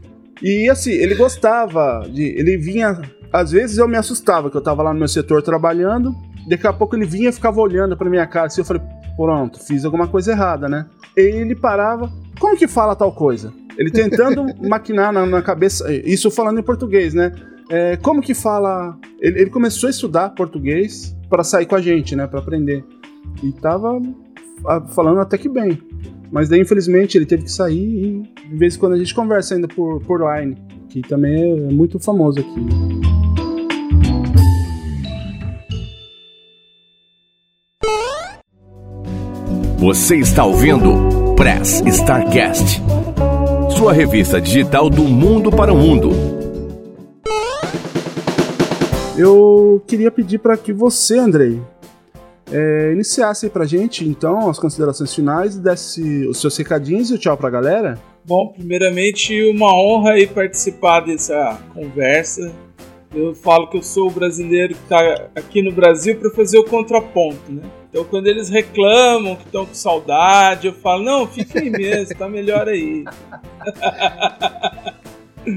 [0.44, 2.22] E assim, ele gostava de.
[2.22, 3.00] Ele vinha.
[3.32, 6.14] Às vezes eu me assustava, que eu tava lá no meu setor trabalhando.
[6.46, 8.48] Daqui a pouco ele vinha e ficava olhando pra minha cara.
[8.48, 8.82] Assim, eu falei,
[9.16, 10.84] pronto, fiz alguma coisa errada, né?
[11.16, 12.12] E ele parava.
[12.38, 13.54] Como que fala tal coisa?
[13.78, 15.90] Ele tentando maquinar na, na cabeça.
[15.90, 17.32] Isso falando em português, né?
[17.70, 18.98] É, como que fala.
[19.22, 22.26] Ele, ele começou a estudar português pra sair com a gente, né?
[22.26, 22.84] Pra aprender.
[23.42, 23.98] E tava
[24.66, 25.80] ah, falando até que bem.
[26.34, 29.54] Mas daí, infelizmente, ele teve que sair e de vez em quando a gente conversa
[29.54, 30.56] ainda por, por line,
[30.88, 32.60] que também é muito famoso aqui.
[39.78, 42.82] Você está ouvindo Press Starcast,
[43.78, 46.10] sua revista digital do mundo para o mundo.
[49.16, 51.60] Eu queria pedir para que você, Andrei,
[52.50, 57.36] é, iniciasse pra gente, então, as considerações finais, desse os seus recadinhos e o tchau
[57.36, 57.98] pra galera.
[58.24, 62.52] Bom, primeiramente, uma honra aí participar dessa conversa.
[63.14, 66.64] Eu falo que eu sou o brasileiro que está aqui no Brasil para fazer o
[66.64, 67.62] contraponto, né?
[67.88, 72.28] Então, quando eles reclamam que estão com saudade, eu falo: não, fica aí mesmo, tá
[72.28, 73.04] melhor aí.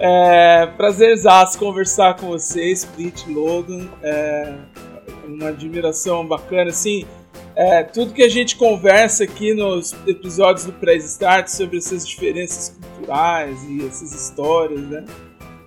[0.00, 3.86] é, prazerzaço conversar com vocês, Split Logan.
[4.02, 4.54] É
[5.30, 7.04] uma admiração bacana, assim.
[7.54, 12.76] É, tudo que a gente conversa aqui nos episódios do Press Start sobre essas diferenças
[12.80, 15.04] culturais e essas histórias, né?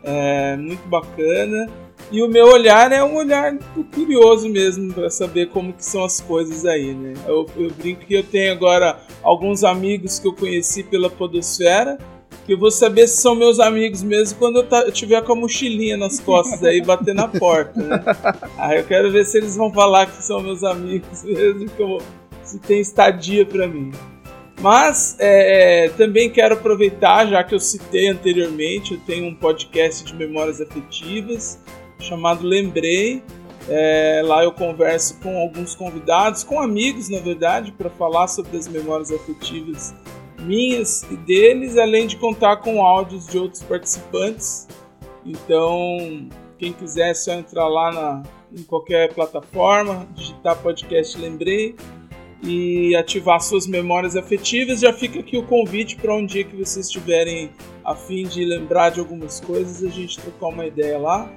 [0.03, 1.69] É muito bacana.
[2.11, 3.57] E o meu olhar é um olhar
[3.93, 7.13] curioso mesmo para saber como que são as coisas aí, né?
[7.25, 11.97] Eu, eu brinco que eu tenho agora alguns amigos que eu conheci pela podosfera,
[12.45, 15.33] que eu vou saber se são meus amigos mesmo quando eu, tá, eu tiver com
[15.33, 18.03] a mochilinha nas costas aí bater na porta, né?
[18.57, 22.01] Aí eu quero ver se eles vão falar que são meus amigos mesmo, que eu,
[22.43, 23.91] se tem estadia para mim.
[24.61, 30.15] Mas é, também quero aproveitar, já que eu citei anteriormente, eu tenho um podcast de
[30.15, 31.59] memórias afetivas
[31.99, 33.23] chamado Lembrei.
[33.67, 38.67] É, lá eu converso com alguns convidados, com amigos, na verdade, para falar sobre as
[38.67, 39.93] memórias afetivas
[40.43, 44.67] minhas e deles, além de contar com áudios de outros participantes.
[45.25, 48.23] Então, quem quiser é só entrar lá na,
[48.55, 51.75] em qualquer plataforma, digitar podcast Lembrei
[52.43, 54.81] e ativar suas memórias afetivas.
[54.81, 57.51] Já fica aqui o convite para um dia que vocês estiverem
[57.83, 61.31] a fim de lembrar de algumas coisas, a gente trocar uma ideia lá.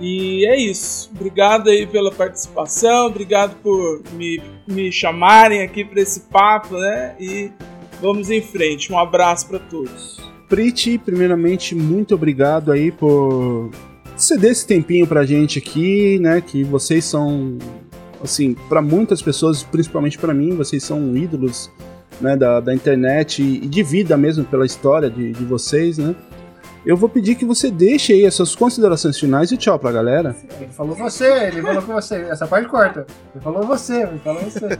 [0.00, 1.10] E é isso.
[1.14, 7.14] Obrigado aí pela participação, obrigado por me, me chamarem aqui para esse papo, né?
[7.20, 7.52] E
[8.00, 8.92] vamos em frente.
[8.92, 10.18] Um abraço para todos.
[10.48, 13.70] Priti, primeiramente, muito obrigado aí por
[14.16, 16.40] ceder esse tempinho pra gente aqui, né?
[16.40, 17.56] Que vocês são,
[18.22, 21.70] assim, para muitas pessoas, principalmente para mim, vocês são ídolos
[22.20, 26.14] né, da, da internet e de vida mesmo, pela história de, de vocês, né?
[26.84, 30.34] Eu vou pedir que você deixe aí as suas considerações finais e tchau pra galera.
[30.58, 32.16] Ele falou você, ele falou com você.
[32.30, 33.06] Essa parte corta.
[33.34, 34.66] Ele falou você, ele falou você.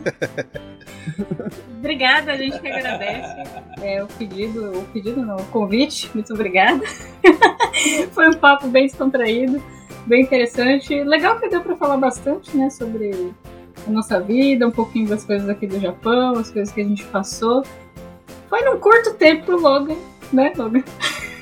[1.78, 3.42] Obrigada, a gente que agradece
[3.82, 6.82] é, o pedido, o pedido não, o convite, muito obrigada.
[8.12, 9.62] Foi um papo bem descontraído,
[10.06, 11.02] bem interessante.
[11.02, 13.32] Legal que deu para falar bastante, né, sobre
[13.86, 17.04] a nossa vida, um pouquinho das coisas aqui do Japão, as coisas que a gente
[17.06, 17.64] passou.
[18.48, 19.96] Foi num curto tempo pro Logan,
[20.32, 20.82] né, Logan?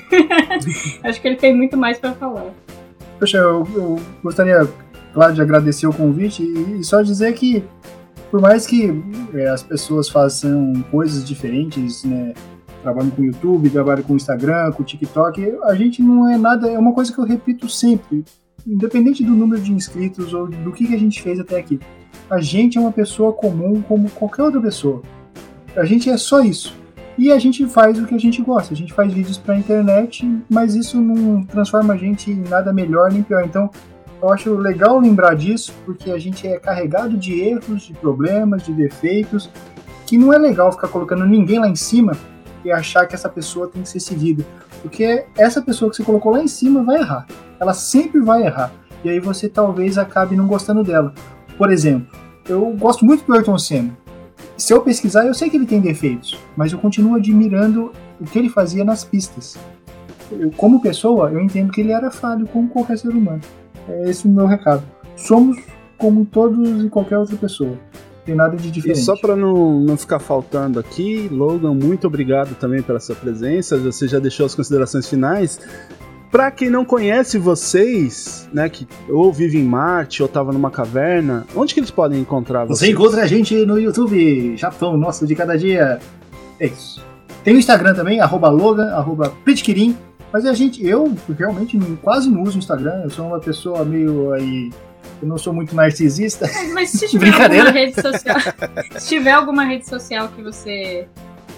[1.03, 2.51] Acho que ele tem muito mais para falar.
[3.19, 4.67] Poxa, eu, eu gostaria,
[5.13, 7.63] claro, de agradecer o convite e, e só dizer que,
[8.31, 8.91] por mais que
[9.33, 12.33] é, as pessoas façam coisas diferentes, né?
[12.81, 16.93] Trabalham com YouTube, trabalham com Instagram, com TikTok, a gente não é nada, é uma
[16.93, 18.23] coisa que eu repito sempre,
[18.65, 21.77] independente do número de inscritos ou do que, que a gente fez até aqui.
[22.29, 25.01] A gente é uma pessoa comum como qualquer outra pessoa.
[25.75, 26.78] A gente é só isso.
[27.19, 28.73] E a gente faz o que a gente gosta.
[28.73, 33.11] A gente faz vídeos pra internet, mas isso não transforma a gente em nada melhor
[33.11, 33.43] nem pior.
[33.43, 33.69] Então,
[34.21, 38.71] eu acho legal lembrar disso, porque a gente é carregado de erros, de problemas, de
[38.71, 39.49] defeitos,
[40.07, 42.13] que não é legal ficar colocando ninguém lá em cima
[42.63, 44.45] e achar que essa pessoa tem que ser seguida.
[44.81, 47.27] Porque essa pessoa que você colocou lá em cima vai errar.
[47.59, 48.71] Ela sempre vai errar.
[49.03, 51.13] E aí você talvez acabe não gostando dela.
[51.57, 52.17] Por exemplo,
[52.47, 53.97] eu gosto muito do Ayrton Senna.
[54.59, 58.37] Se eu pesquisar, eu sei que ele tem defeitos, mas eu continuo admirando o que
[58.37, 59.57] ele fazia nas pistas.
[60.29, 63.39] Eu, como pessoa, eu entendo que ele era falho, como qualquer ser humano.
[63.87, 64.83] É esse o meu recado.
[65.15, 65.57] Somos
[65.97, 67.73] como todos e qualquer outra pessoa.
[68.25, 68.99] Tem nada de E diferente.
[68.99, 73.77] só para não, não ficar faltando aqui, Logan, muito obrigado também pela sua presença.
[73.77, 75.57] Você já deixou as considerações finais.
[76.31, 81.45] Pra quem não conhece vocês, né, que ou vive em Marte ou tava numa caverna,
[81.55, 82.91] onde que eles podem encontrar Você vocês?
[82.91, 85.99] encontra a gente no YouTube, Japão, nosso de cada dia.
[86.59, 87.03] É isso.
[87.43, 89.97] Tem o Instagram também, arroba Logan, arroba Pitkirin.
[90.31, 93.83] Mas a gente, eu realmente não- quase não uso o Instagram, eu sou uma pessoa
[93.83, 94.69] meio aí.
[95.21, 96.47] Eu não sou muito narcisista.
[96.73, 97.65] Mas se tiver Brincadeira.
[97.65, 98.35] alguma rede social,
[98.99, 101.07] se tiver alguma rede social que você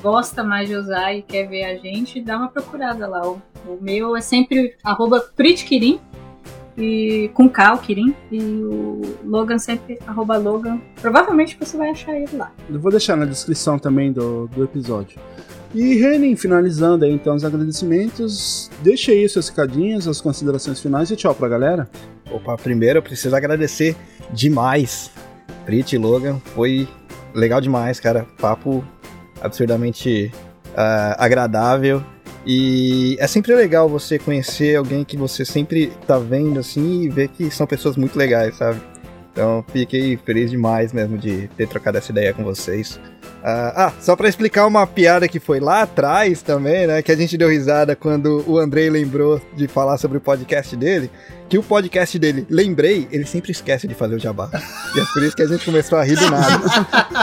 [0.02, 3.28] gosta mais de usar e quer ver a gente, dá uma procurada lá.
[3.28, 6.00] O, o meu é sempre arroba Pritkirin,
[6.78, 10.80] e com K, o Kirin, e o Logan sempre arroba Logan.
[11.02, 12.52] Provavelmente você vai achar ele lá.
[12.70, 15.20] Eu vou deixar na descrição também do, do episódio.
[15.74, 21.16] E Renin, finalizando aí então os agradecimentos, deixa aí seus recadinhos, as considerações finais e
[21.16, 21.90] tchau pra galera.
[22.30, 23.96] Opa, primeiro eu preciso agradecer
[24.34, 25.12] demais.
[25.66, 26.88] Prit e Logan, foi
[27.34, 28.26] legal demais, cara.
[28.40, 28.84] Papo
[29.42, 30.32] absurdamente
[30.76, 32.04] ah, agradável.
[32.46, 37.28] E é sempre legal você conhecer alguém que você sempre tá vendo assim e ver
[37.28, 38.82] que são pessoas muito legais, sabe?
[39.32, 43.00] Então fiquei feliz demais mesmo de ter trocado essa ideia com vocês.
[43.44, 47.02] Ah, ah, só pra explicar uma piada que foi lá atrás também, né?
[47.02, 51.10] Que a gente deu risada quando o Andrei lembrou de falar sobre o podcast dele.
[51.50, 54.50] Que o podcast dele, lembrei, ele sempre esquece de fazer o jabá.
[54.96, 56.62] E é por isso que a gente começou a rir do nada.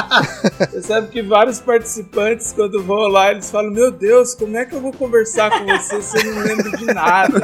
[0.71, 4.75] Você sabe que vários participantes, quando vão lá, eles falam: Meu Deus, como é que
[4.75, 7.39] eu vou conversar com você se eu não lembro de nada?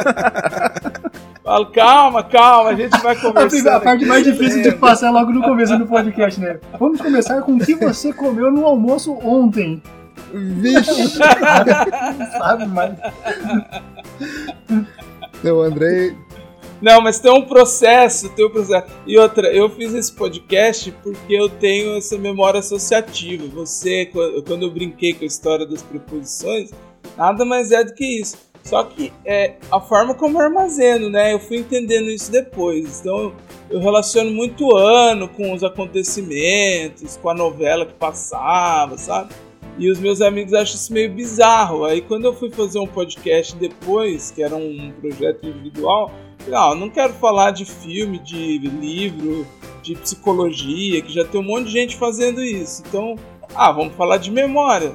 [1.45, 3.15] Falo, calma, calma, a gente vai
[3.51, 6.59] primeira- a parte mais difícil de passar é logo no começo do podcast, né?
[6.81, 9.83] Vamos começar com o que você comeu no almoço ontem.
[10.33, 11.09] Vixe!
[12.39, 12.95] Sabe, mas.
[15.53, 16.17] o Andrei.
[16.81, 18.87] Não, mas tem um processo, tem um processo.
[19.07, 23.47] E outra, eu fiz esse podcast porque eu tenho essa memória associativa.
[23.55, 26.71] Você, qu- quando eu brinquei com a história das preposições,
[27.17, 28.37] nada mais é do que isso.
[28.65, 31.35] Só que é a forma como eu armazeno, né?
[31.35, 33.01] Eu fui entendendo isso depois.
[33.01, 33.35] Então
[33.69, 39.35] eu relaciono muito o ano com os acontecimentos, com a novela que passava, sabe?
[39.79, 41.85] E os meus amigos acham isso meio bizarro.
[41.85, 46.11] Aí quando eu fui fazer um podcast depois, que era um projeto individual,
[46.49, 49.47] não, não quero falar de filme, de livro,
[49.83, 52.83] de psicologia, que já tem um monte de gente fazendo isso.
[52.87, 53.17] Então,
[53.55, 54.95] ah, vamos falar de memória.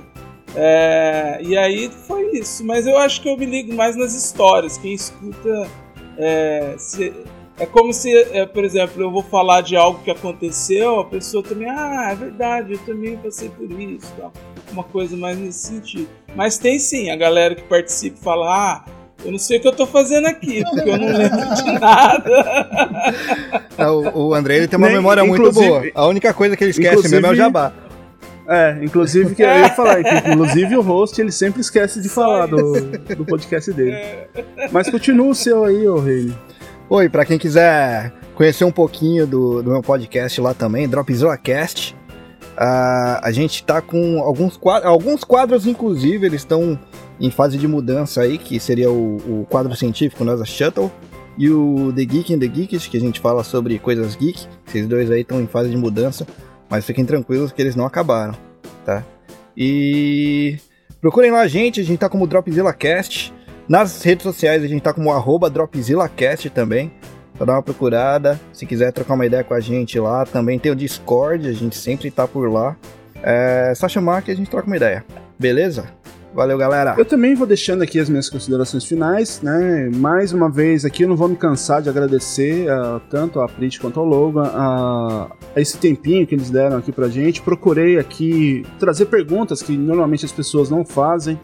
[0.55, 2.65] É, e aí foi isso.
[2.65, 4.77] Mas eu acho que eu me ligo mais nas histórias.
[4.77, 5.67] Quem escuta.
[6.17, 7.13] É, se-
[7.57, 11.43] é como se, é, por exemplo, eu vou falar de algo que aconteceu, a pessoa
[11.43, 14.07] também, ah, é verdade, eu também passei por isso.
[14.17, 14.31] Tal.
[14.71, 16.07] Uma coisa mais nesse sentido.
[16.35, 18.85] Mas tem sim, a galera que participa e fala, ah,
[19.25, 23.13] eu não sei o que eu tô fazendo aqui, porque eu não lembro de nada.
[23.77, 25.83] É, O, o Andrei ele tem uma Nem- memória muito boa.
[25.93, 27.73] A única coisa que ele esquece mesmo é o jabá.
[28.49, 32.47] É, inclusive que eu ia falar, que, inclusive o host ele sempre esquece de falar
[32.47, 32.73] do,
[33.15, 33.95] do podcast dele.
[34.71, 36.35] Mas continua o seu aí, ô Reine.
[36.89, 41.95] Oi, pra quem quiser conhecer um pouquinho do, do meu podcast lá também, Dropzilla Cast,
[42.57, 46.79] ah, a gente tá com alguns quadros, alguns quadros inclusive, eles estão
[47.19, 50.91] em fase de mudança aí, que seria o, o quadro científico NASA Shuttle,
[51.37, 54.45] e o The Geek and the Geeks, que a gente fala sobre coisas geek.
[54.67, 56.27] Esses dois aí estão em fase de mudança,
[56.69, 58.35] mas fiquem tranquilos que eles não acabaram,
[58.85, 59.03] tá?
[59.55, 60.57] E
[61.01, 63.33] procurem lá a gente, a gente tá como Dropzilla Cast.
[63.67, 66.91] Nas redes sociais a gente tá como arroba DropzillaCast também.
[67.37, 68.39] Só dá uma procurada.
[68.51, 71.77] Se quiser trocar uma ideia com a gente lá, também tem o Discord, a gente
[71.77, 72.75] sempre tá por lá.
[73.21, 75.05] É só chamar que a gente troca uma ideia.
[75.37, 75.87] Beleza?
[76.33, 76.93] Valeu, galera.
[76.97, 79.89] Eu também vou deixando aqui as minhas considerações finais, né?
[79.95, 83.79] Mais uma vez aqui, eu não vou me cansar de agradecer uh, tanto a Prit
[83.79, 87.41] quanto ao Logan a, a, esse tempinho que eles deram aqui pra gente.
[87.41, 91.39] Procurei aqui trazer perguntas que normalmente as pessoas não fazem,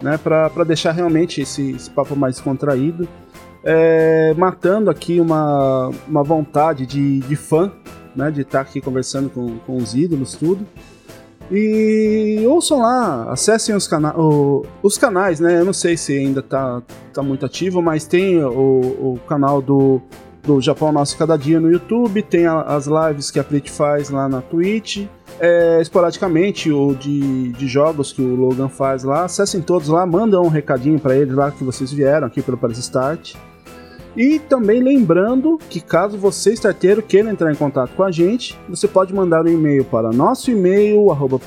[0.00, 0.16] né?
[0.16, 3.08] Pra, pra deixar realmente esse, esse papo mais contraído.
[3.64, 7.72] É, matando aqui uma, uma vontade de, de fã,
[8.14, 8.30] né?
[8.30, 10.64] De estar aqui conversando com, com os ídolos, tudo.
[11.54, 15.60] E ouçam lá, acessem os, cana o, os canais, né?
[15.60, 20.00] Eu não sei se ainda tá, tá muito ativo, mas tem o, o canal do,
[20.42, 24.08] do Japão Nosso Cada Dia no YouTube, tem a, as lives que a Prit faz
[24.08, 25.06] lá na Twitch,
[25.38, 29.24] é, esporadicamente o de, de jogos que o Logan faz lá.
[29.24, 32.78] Acessem todos lá, mandam um recadinho para eles lá que vocês vieram aqui pelo Paris
[32.78, 33.34] Start.
[34.16, 38.86] E também lembrando que caso você, starteiro, queira entrar em contato com a gente, você
[38.86, 41.40] pode mandar um e-mail para nosso e-mail, arroba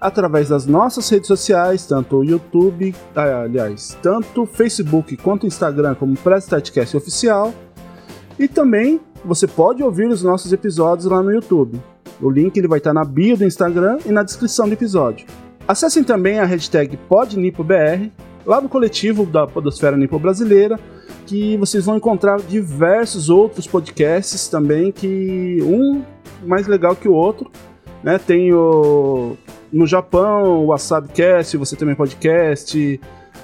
[0.00, 6.16] através das nossas redes sociais, tanto o YouTube, ah, aliás, tanto Facebook quanto Instagram como
[6.16, 7.52] Prestartcast Oficial.
[8.38, 11.80] E também você pode ouvir os nossos episódios lá no YouTube.
[12.20, 15.26] O link ele vai estar na bio do Instagram e na descrição do episódio.
[15.66, 18.10] Acessem também a hashtag PodNipoBR
[18.48, 20.80] lá do coletivo da Podosfera Nipo Brasileira,
[21.26, 26.02] que vocês vão encontrar diversos outros podcasts também, que um
[26.46, 27.50] mais legal que o outro.
[28.02, 28.16] Né?
[28.18, 29.36] Tem o,
[29.70, 32.98] no Japão o Wasabcast, você também podcast,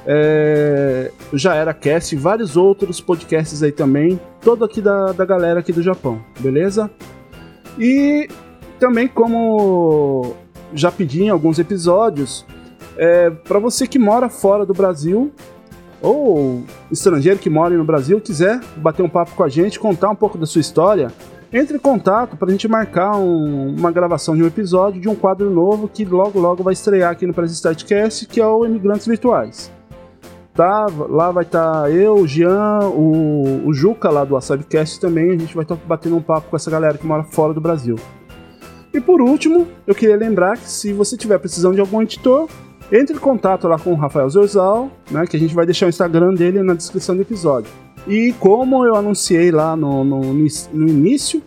[0.06, 5.72] é, já era cast, vários outros podcasts aí também, todo aqui da, da galera aqui
[5.72, 6.90] do Japão, beleza?
[7.78, 8.26] E
[8.80, 10.34] também como
[10.72, 12.46] já pedi em alguns episódios,
[12.96, 15.32] é, para você que mora fora do Brasil
[16.00, 20.14] ou estrangeiro que mora no Brasil quiser bater um papo com a gente, contar um
[20.14, 21.10] pouco da sua história,
[21.52, 25.14] entre em contato para a gente marcar um, uma gravação de um episódio de um
[25.14, 29.06] quadro novo que logo logo vai estrear aqui no Press Startcast, que é o Imigrantes
[29.06, 29.72] Virtuais.
[30.52, 35.30] Tá, lá vai estar tá eu, o Jean, o, o Juca lá do Wasabcast também,
[35.30, 37.60] a gente vai estar tá batendo um papo com essa galera que mora fora do
[37.60, 37.96] Brasil.
[38.92, 42.48] E por último, eu queria lembrar que se você tiver precisando de algum editor,
[42.92, 45.88] entre em contato lá com o Rafael Zorzal, né, que a gente vai deixar o
[45.88, 47.70] Instagram dele na descrição do episódio.
[48.06, 51.42] E como eu anunciei lá no, no, no início,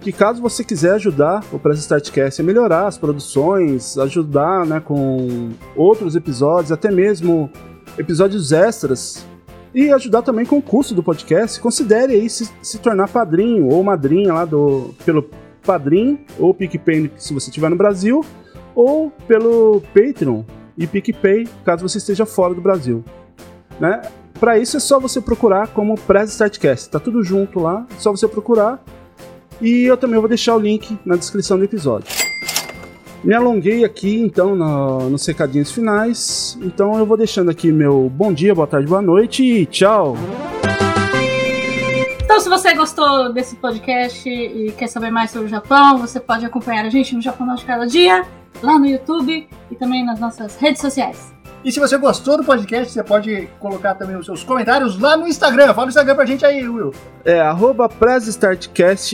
[0.00, 5.50] que caso você quiser ajudar o Press Startcast a melhorar as produções, ajudar né, com
[5.76, 7.50] outros episódios, até mesmo
[7.98, 9.26] episódios extras,
[9.74, 13.84] e ajudar também com o custo do podcast, considere aí se, se tornar padrinho ou
[13.84, 15.28] madrinha lá do pelo
[15.64, 18.24] Padrim ou PicPay se você estiver no Brasil,
[18.74, 20.42] ou pelo Patreon
[20.80, 23.04] e PicPay, caso você esteja fora do Brasil.
[23.78, 24.00] Né?
[24.40, 26.88] Para isso é só você procurar como Press Startcast.
[26.88, 28.82] Tá tudo junto lá, é só você procurar.
[29.60, 32.08] E eu também vou deixar o link na descrição do episódio.
[33.22, 36.58] Me alonguei aqui então no, nos recadinhos finais.
[36.62, 40.16] Então eu vou deixando aqui meu bom dia, boa tarde, boa noite e tchau!
[42.50, 46.84] Se você gostou desse podcast e quer saber mais sobre o Japão, você pode acompanhar
[46.84, 48.26] a gente no Japão de Cada Dia
[48.60, 51.32] lá no YouTube e também nas nossas redes sociais.
[51.64, 55.28] E se você gostou do podcast, você pode colocar também os seus comentários lá no
[55.28, 55.72] Instagram.
[55.72, 56.92] Fala no Instagram pra gente aí, Will.
[57.24, 57.88] É, arroba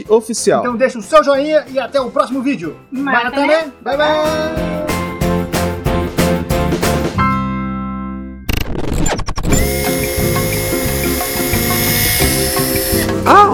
[0.08, 0.60] Oficial.
[0.62, 2.74] Então deixa o seu joinha e até o próximo vídeo.
[2.90, 3.70] Mata, né?
[3.82, 5.05] Bye, bye!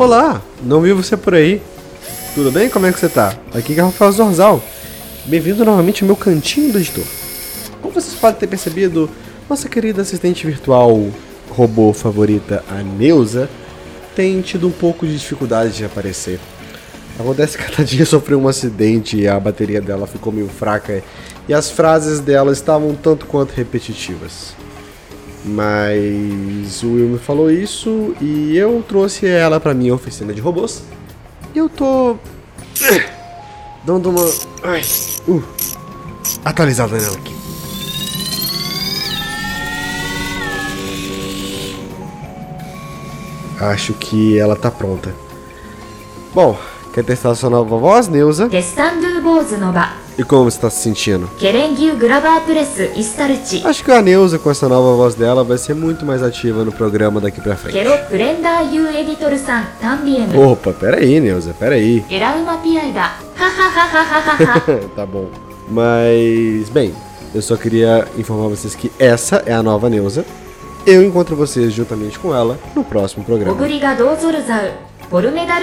[0.02, 0.42] Olá!
[0.60, 1.62] Não vi você por aí.
[2.34, 2.68] Tudo bem?
[2.68, 3.36] Como é que você tá?
[3.54, 4.62] Aqui é Rafael Zorzal.
[5.26, 7.04] Bem-vindo novamente ao meu cantinho do editor.
[7.80, 9.08] Como vocês podem ter percebido,
[9.48, 11.08] nossa querida assistente virtual
[11.50, 13.48] robô favorita, a Neuza,
[14.16, 16.40] tem tido um pouco de dificuldade de aparecer.
[17.16, 21.00] Acontece que cada dia sofreu um acidente e a bateria dela ficou meio fraca
[21.48, 24.61] e as frases dela estavam tanto quanto repetitivas.
[25.44, 30.82] Mas o Will me falou isso e eu trouxe ela pra minha oficina de robôs.
[31.54, 32.16] E eu tô.
[33.84, 34.24] dando uma.
[34.62, 34.82] Ai.
[35.26, 35.42] Uh.
[36.44, 37.34] Atualizada nela aqui.
[43.60, 45.14] Acho que ela tá pronta.
[46.34, 46.58] Bom,
[46.92, 48.48] quer testar sua nova voz, Neuza?
[48.48, 49.72] Testando Bozo no.
[50.18, 51.28] E como está se sentindo?
[53.64, 56.72] Acho que a Neuza, com essa nova voz dela, vai ser muito mais ativa no
[56.72, 57.74] programa daqui pra frente.
[60.38, 62.04] Opa, peraí, Neuza, peraí.
[64.94, 65.28] tá bom.
[65.68, 66.92] Mas, bem,
[67.34, 70.24] eu só queria informar vocês que essa é a nova Neuza.
[70.84, 73.52] Eu encontro vocês juntamente com ela no próximo programa.
[73.52, 74.72] Obrigado, Zorozau,
[75.08, 75.62] por medal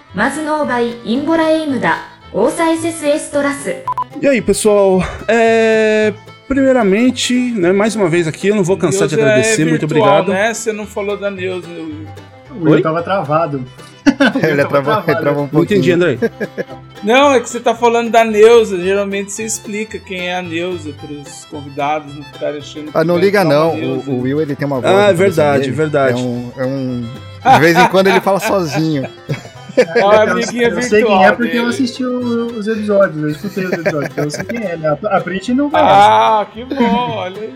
[0.14, 1.96] マズノーバイインボラエイムダ
[2.32, 3.84] オーサエセスエストラス
[4.20, 5.02] E aí, pessoal?
[5.28, 6.12] É.
[6.48, 9.86] Primeiramente, né, mais uma vez aqui, eu não vou cansar de Neuza agradecer, é muito
[9.86, 10.32] virtual, obrigado.
[10.32, 10.54] Né?
[10.54, 11.66] Você não falou da Neuza.
[11.68, 13.64] O Will tava travado.
[14.42, 15.78] Ele travou, ele travou um Não pouquinho.
[15.78, 16.18] entendi, André.
[17.02, 18.78] Não, é que você tá falando da Neuza.
[18.80, 23.14] Geralmente você explica quem é a Neuza pros convidados não ficarem achando que Ah, não
[23.16, 23.76] vai liga entrar uma não.
[23.76, 24.10] Neuza.
[24.10, 24.86] O, o Will ele tem uma voz.
[24.86, 25.72] Ah, na é cabeça verdade, dele.
[25.72, 26.22] verdade.
[26.22, 27.08] É um, é um.
[27.54, 29.06] De vez em quando ele fala sozinho.
[29.77, 30.89] É uma Eu- amiguinha eu, virtual.
[30.89, 31.69] sei quem é porque eu dele.
[31.69, 34.97] assisti o- os episódios, eu escutei os episódios, então eu sei quem é, né?
[35.09, 35.89] A, Brit não conhece.
[35.91, 37.53] Ah, que bom, olha aí.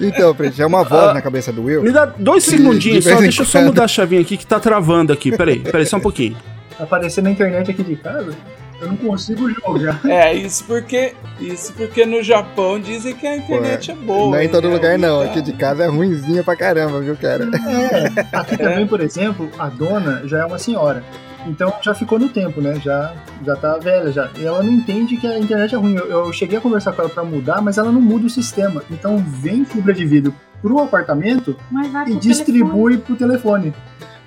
[0.00, 1.82] Então, Prete, é uma voz Ah, na cabeça do Will.
[1.82, 4.60] Me dá dois segundinhos de só, deixa eu só mudar a chavinha aqui que tá
[4.60, 5.36] travando aqui.
[5.36, 6.36] Peraí, peraí, só um pouquinho.
[6.78, 8.32] Aparecer na internet aqui de casa,
[8.80, 9.98] eu não consigo jogar.
[10.04, 14.30] É, isso porque, isso porque no Japão dizem que a internet é boa.
[14.32, 14.74] não é em todo né?
[14.74, 15.20] lugar, não.
[15.24, 15.30] Tá.
[15.30, 17.44] Aqui de casa é ruimzinha pra caramba, viu, cara?
[17.44, 21.02] É, aqui também, por exemplo, a dona já é uma senhora.
[21.46, 22.80] Então já ficou no tempo, né?
[22.82, 23.14] Já,
[23.44, 24.28] já tá velha já.
[24.36, 25.94] E ela não entende que a internet é ruim.
[25.94, 28.82] Eu, eu cheguei a conversar com ela pra mudar, mas ela não muda o sistema.
[28.90, 33.72] Então vem fibra de vidro pro apartamento Mas vai e pro distribui pro telefone.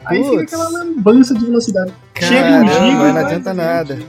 [0.05, 1.93] Aí fica aquela lambança de velocidade.
[2.17, 3.99] Chega um Caramba, giga não adianta nada.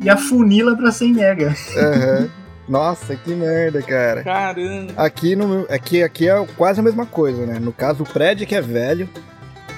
[0.00, 1.54] e afunila pra 100 mega.
[1.76, 2.28] Aham.
[2.68, 4.22] Nossa, que merda, cara.
[4.22, 4.92] Caramba.
[4.96, 7.58] Aqui, no, aqui, aqui é quase a mesma coisa, né?
[7.58, 9.08] No caso, o prédio que é velho.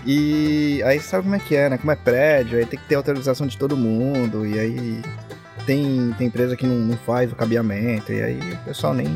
[0.04, 1.78] E aí sabe como é que é, né?
[1.78, 4.44] Como é prédio, aí tem que ter autorização de todo mundo.
[4.46, 5.02] E aí
[5.64, 8.12] tem, tem empresa que não, não faz o cabeamento.
[8.12, 9.08] E aí o pessoal nem,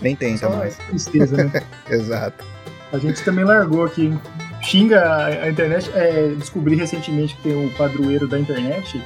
[0.00, 0.76] nem tenta Só mais.
[0.76, 1.62] tristeza, né?
[1.88, 2.44] Exato.
[2.92, 4.12] A gente também largou aqui.
[4.60, 5.90] Xinga a, internet.
[5.94, 9.02] É, descobri recentemente que tem o padroeiro da internet.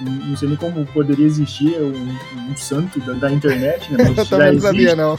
[0.00, 2.16] Não sei nem como poderia existir um,
[2.50, 4.04] um santo da, da internet, né?
[4.04, 5.18] Eu Mas já também não sabia, não.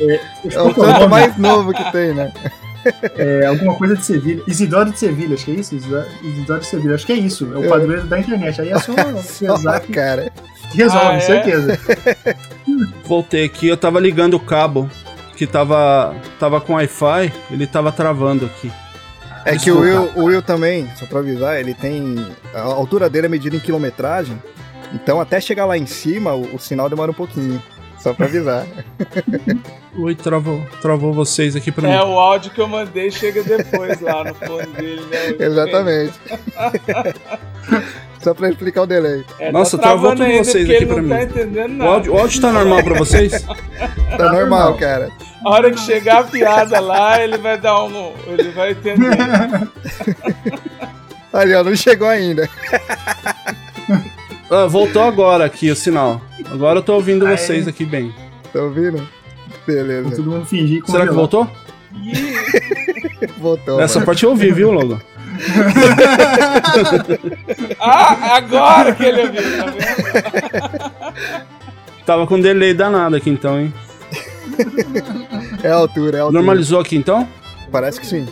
[0.00, 1.06] É, É o que é o tanto nome?
[1.08, 2.32] mais novo que tem, né?
[3.16, 4.42] É, alguma coisa de Sevilha.
[4.46, 5.74] Isidoro de Sevilha, acho que é isso?
[5.74, 7.50] Isidoro de Sevilha, acho que é isso.
[7.54, 7.68] É o É.
[7.68, 8.60] padroeiro da internet.
[8.60, 8.92] Aí é só
[9.56, 10.32] pesar que cara.
[10.72, 11.20] resolve, Ah, é?
[11.20, 11.78] certeza.
[13.04, 14.88] Voltei aqui, eu tava ligando o cabo
[15.36, 18.70] que tava, tava com Wi-Fi, ele tava travando aqui.
[19.44, 22.14] É que o Will, o Will também, só pra avisar, ele tem.
[22.54, 24.40] A altura dele é medida em quilometragem.
[24.92, 27.62] Então até chegar lá em cima, o, o sinal demora um pouquinho.
[28.02, 28.66] Só pra avisar.
[29.98, 31.94] Oi, travou, travou vocês aqui pra mim.
[31.94, 35.34] É, o áudio que eu mandei chega depois lá no fone dele, né?
[35.38, 36.14] Exatamente.
[38.22, 39.22] Só pra explicar o delay.
[39.38, 41.08] É, Nossa, tá travou tudo vocês aqui pra mim.
[41.10, 43.32] tá entendendo O áudio, o áudio tá normal pra vocês?
[44.16, 45.10] Tá normal, cara.
[45.44, 48.12] A hora que chegar a piada lá, ele vai dar um.
[48.26, 49.16] Ele vai entender.
[51.32, 52.48] Ali, ó, não chegou ainda.
[54.50, 56.20] Ah, voltou agora aqui o sinal.
[56.50, 57.36] Agora eu tô ouvindo Aê.
[57.36, 58.12] vocês aqui bem.
[58.52, 59.06] Tá ouvindo?
[59.66, 60.16] Beleza.
[60.16, 61.48] Todo mundo fingir Será que voltou?
[63.38, 63.80] Voltou.
[63.80, 64.06] Essa mano.
[64.06, 65.00] parte eu ouvi, viu, Logo?
[67.80, 71.46] Ah, agora que ele ouviu, tá vendo?
[72.04, 73.72] Tava com delay danado aqui então, hein?
[75.62, 76.38] É a altura, é a altura.
[76.42, 77.28] Normalizou aqui então?
[77.70, 78.26] Parece que sim.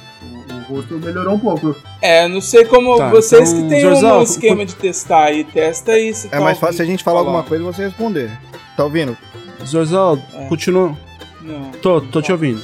[0.69, 1.75] O rosto melhorou um pouco.
[2.03, 5.45] É, não sei como Tá, vocês então, que têm Zorzal, um esquema de testar aí,
[5.45, 6.13] testa aí.
[6.15, 7.29] se É tá mais fácil se a gente falar falar.
[7.31, 8.31] alguma coisa e você responder.
[8.77, 9.17] Tá ouvindo?
[9.65, 10.45] Zorzal, É.
[10.47, 10.95] continua.
[11.41, 11.71] Não.
[11.83, 12.61] Tô, tô te ouvindo.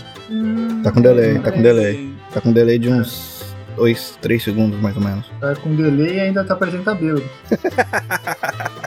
[0.83, 1.95] Tá com delay, tá com delay.
[1.95, 2.15] Sim.
[2.33, 3.45] Tá com delay de uns
[3.77, 5.31] 2, 3 segundos mais ou menos.
[5.41, 7.23] Tá com delay e ainda tá parecendo cabelo.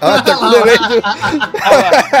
[0.00, 1.00] Ah, tá com delay de...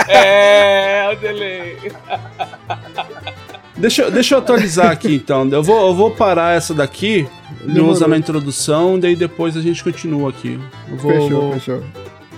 [0.12, 1.76] É, o delay.
[3.78, 5.48] Deixa, eu- deixa eu atualizar aqui então.
[5.48, 7.28] Eu vou, eu vou parar essa daqui,
[7.64, 10.58] não usar na introdução, daí depois a gente continua aqui.
[10.88, 11.82] Eu vou, Fechou, vou fechou.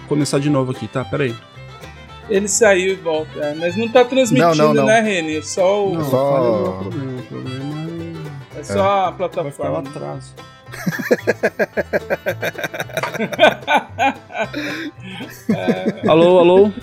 [0.08, 1.02] começar de novo aqui, tá?
[1.04, 1.34] Pera aí.
[2.28, 3.38] Ele saiu e volta.
[3.40, 4.84] é, mas não tá transmitindo, Não, não, não.
[4.86, 5.42] né, Reni?
[5.42, 6.04] Só o.
[6.04, 8.20] Só- fale o meu problema,
[8.56, 9.78] É só a Vai ficar lá plataforma.
[9.80, 10.34] atrás.
[16.08, 16.70] Alô, alô?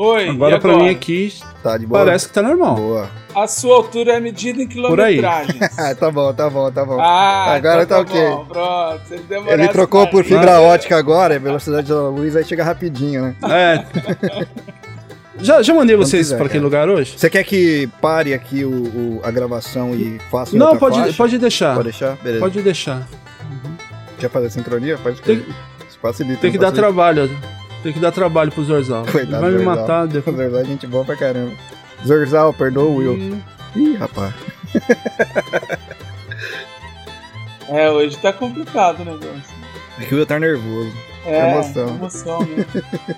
[0.00, 2.04] Oi, Agora pra mim aqui Tá de boa.
[2.04, 2.76] parece que tá normal.
[2.76, 3.10] Boa.
[3.34, 5.16] A sua altura é medida em Por aí.
[5.16, 5.76] quilometragens.
[5.76, 7.00] Ah, tá bom, tá bom, tá bom.
[7.00, 8.28] Ah, Agora então tá ok.
[8.28, 9.00] Bom, pronto.
[9.10, 13.22] Ele Ele trocou mais- por fibra ótica agora, a velocidade da luz aí chega rapidinho,
[13.22, 13.36] né?
[13.50, 14.46] É.
[15.40, 17.14] Já, já mandei vocês quiser, pra aquele lugar hoje?
[17.16, 21.16] Você quer que pare aqui o, o- a gravação e faça Não, outra pode, faixa?
[21.16, 21.74] pode deixar.
[21.76, 22.16] Pode deixar?
[22.16, 22.40] Beleza.
[22.40, 23.08] Pode deixar.
[24.18, 24.98] Quer fazer sincronia?
[24.98, 25.54] Pode Tem- escrever.
[26.02, 26.40] Facilita.
[26.40, 26.88] Tem que não dar facilita?
[26.92, 27.30] trabalho.
[27.82, 29.02] Tem que dar trabalho pro Zorzal.
[29.04, 29.76] Ele Coitado vai me Zorzal.
[29.76, 30.36] matar O depois.
[30.36, 31.52] Zorzal é gente boa pra caramba.
[32.06, 33.12] Zorzal, perdoa o Will.
[33.14, 33.40] Hum.
[33.76, 34.34] Ih, rapaz.
[37.68, 39.54] É, hoje tá complicado o negócio.
[40.00, 40.90] É que o Will tá nervoso.
[41.26, 41.88] É, Emoção.
[41.88, 42.64] emoção né?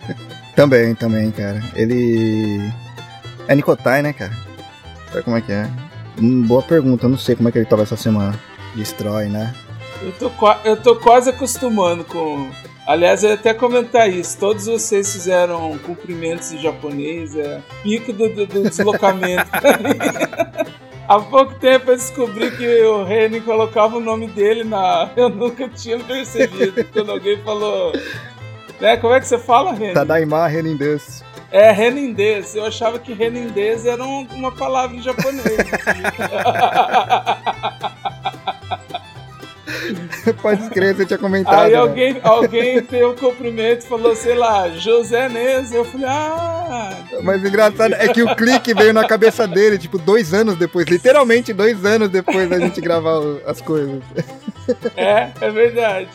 [0.57, 1.63] Também, também, cara.
[1.77, 2.61] Ele.
[3.47, 4.33] É Nicotai, né, cara?
[5.13, 5.71] Sabe como é que é?
[6.21, 8.35] Hum, boa pergunta, eu não sei como é que ele tava essa semana.
[8.75, 9.55] Destrói, né?
[10.03, 10.31] Eu tô,
[10.65, 12.51] eu tô quase acostumando com.
[12.87, 14.37] Aliás, eu ia até comentar isso.
[14.39, 19.49] Todos vocês fizeram cumprimentos em japonês, é pico do, do- do deslocamento.
[21.09, 25.11] Há pouco tempo eu descobri que o Renin colocava o nome dele na.
[25.17, 26.85] Eu nunca tinha percebido.
[26.93, 27.93] Quando alguém falou.
[28.81, 28.97] Né?
[28.97, 29.95] Como é que você fala, Renin?
[29.95, 31.25] Tadaima Renindus.
[31.53, 32.55] É renindês.
[32.55, 35.45] Eu achava que renindês era um- uma palavra em japonês.
[40.43, 41.61] Pode escrever, você tinha comentado.
[41.65, 41.77] Aí né?
[41.79, 45.73] alguém, alguém deu um cumprimento e falou, sei lá, José Nes.
[45.73, 46.97] Eu falei, ah.
[47.23, 50.87] Mas o engraçado é que o clique veio na cabeça dele, tipo, dois anos depois.
[50.87, 54.03] Literalmente dois anos depois da gente gravar as coisas.
[54.97, 56.09] É, é verdade.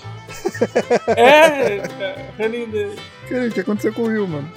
[1.08, 2.94] É, é renindês.
[3.30, 4.48] Cara, o que aconteceu com o Will, mano?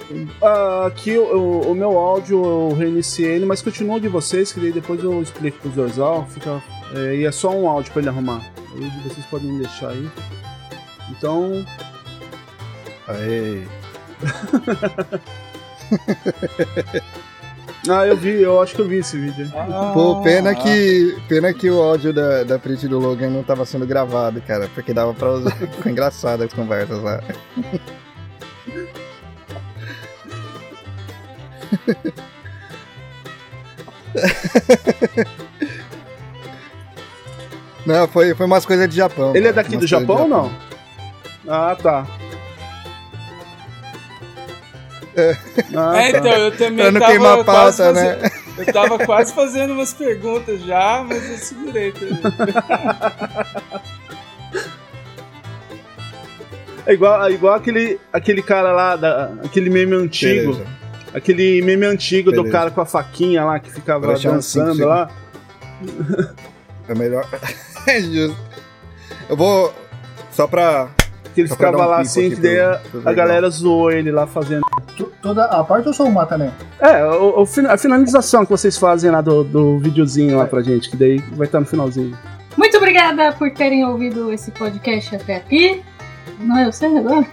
[0.41, 4.53] Ah, aqui o, o- o meu áudio eu reiniciei ele, mas continua o de vocês,
[4.53, 6.27] que daí depois eu explico pro Zorzal.
[6.31, 6.61] Fica,
[6.95, 8.41] é, e é só um áudio pra ele arrumar.
[8.73, 10.09] Aí vocês podem deixar aí.
[11.09, 11.65] Então.
[13.07, 13.63] Aê.
[17.87, 19.49] Ah, eu vi, eu acho que eu vi esse vídeo.
[19.55, 23.65] Ah, Pô, pena que, pena que o áudio da, da print do Logan não tava
[23.65, 25.55] sendo gravado, cara, porque dava pra usar.
[25.55, 27.21] Ficou engraçado as conversas lá.
[37.85, 39.35] Não, foi, foi umas coisas de Japão.
[39.35, 40.51] Ele é cara, daqui umas do Japão ou não?
[41.47, 42.05] Ah, tá.
[45.75, 46.17] Ah, É, tá.
[46.19, 48.31] então, eu também Pra não tava queimar a quase pauta, fazendo- né?
[48.57, 51.91] Eu tava quase fazendo umas perguntas já, mas eu segurei.
[51.91, 52.19] também.
[56.85, 60.53] É igual, é igual aquele, aquele cara lá, da, aquele meme antigo.
[60.53, 60.65] Beleza.
[61.13, 62.51] Aquele meme antigo do Beleza.
[62.51, 65.09] cara com a faquinha lá que ficava uns cinco dançando lá.
[66.89, 67.25] É melhor.
[67.87, 68.35] É justo.
[69.29, 69.73] Eu vou.
[70.31, 70.89] Só pra.
[71.33, 74.61] Que ele ficava um lá assim, que daí a, a galera zoou ele lá fazendo.
[74.97, 76.51] To- Toda a parte ou só o Matané?
[76.79, 80.89] É, o, o a finalização que vocês fazem lá do, do videozinho lá pra gente,
[80.89, 82.17] que daí vai estar no finalzinho.
[82.57, 85.81] Muito obrigada por terem ouvido esse podcast até aqui.
[86.39, 87.25] Não é você agora?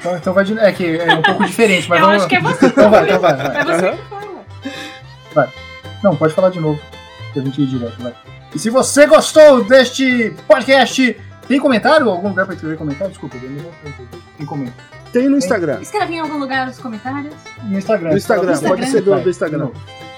[0.00, 0.58] Então, então vai de.
[0.58, 2.22] É que é um pouco diferente, mas Eu vamos.
[2.22, 2.66] acho que é você.
[2.66, 3.36] Então vai, então vai.
[3.36, 3.56] vai.
[3.60, 4.44] É você que fala.
[5.34, 5.48] Vai.
[6.02, 6.80] Não, pode falar de novo.
[7.32, 8.12] Que a gente ir direto, vai.
[8.56, 11.14] E se você gostou deste podcast,
[11.46, 12.08] tem comentário?
[12.08, 13.10] Algum lugar pra escrever comentário?
[13.10, 13.72] Desculpa, eu não vou
[14.38, 14.82] Tem comentário.
[15.12, 15.78] Tem no Instagram.
[15.82, 17.34] Escreve em algum lugar nos comentários.
[17.64, 18.08] No Instagram.
[18.12, 19.68] No Instagram, Fala pode ser do, do Instagram.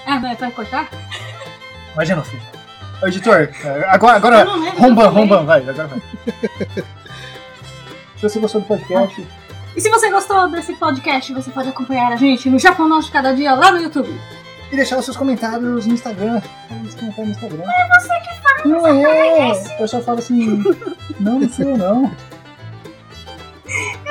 [0.07, 0.89] Ah, não, é pra cortar?
[1.93, 2.41] Imagina, filho.
[3.03, 6.01] Ô, editor, é, agora, agora, Romban, vai, agora vai.
[8.15, 9.27] Se você gostou do podcast,
[9.75, 13.11] E se você gostou desse podcast, você pode acompanhar a gente no Japão Nosso de
[13.11, 14.17] Cada Dia lá no YouTube.
[14.71, 16.41] E deixar os seus comentários no Instagram.
[16.41, 17.63] Fala os comentários no Instagram.
[17.71, 18.65] É você que fala.
[18.65, 20.63] Não é, o pessoal fala assim,
[21.19, 22.11] não, não sou eu não.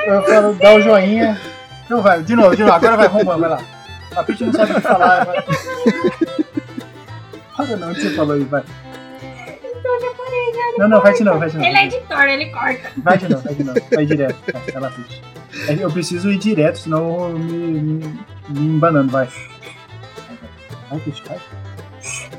[0.06, 1.38] Eu falo, dá o joinha.
[1.84, 3.60] Então vai, de novo, de novo, agora vai, Romban, vai lá.
[4.16, 5.42] A Pitty não sabe o que falar, vai.
[7.56, 8.62] Para não, o que você falou aí, vai.
[9.22, 10.78] Então já parei, já.
[10.78, 11.68] Não, não, vai de novo, vai de novo.
[11.68, 12.90] Ele é editor, ele corta.
[12.98, 13.80] Vai de novo, vai de novo.
[13.92, 14.36] Vai direto.
[14.52, 15.22] Vai, vai lá, Pitty.
[15.68, 18.18] É Eu preciso ir direto, senão eu me, me,
[18.48, 19.28] me embanando, vai.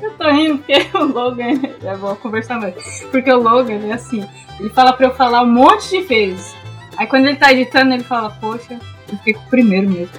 [0.02, 1.60] Eu tô rindo porque o Logan.
[1.82, 2.74] É bom conversar mais.
[3.10, 4.26] Porque o Logan é assim.
[4.58, 6.54] Ele fala pra eu falar um monte de vezes.
[6.96, 8.78] Aí quando ele tá editando, ele fala, poxa,
[9.10, 10.14] eu fiquei com o primeiro mesmo.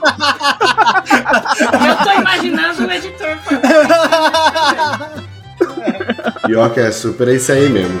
[1.86, 5.30] eu tô imaginando o editor falando.
[6.46, 8.00] Pior que é super é isso aí mesmo.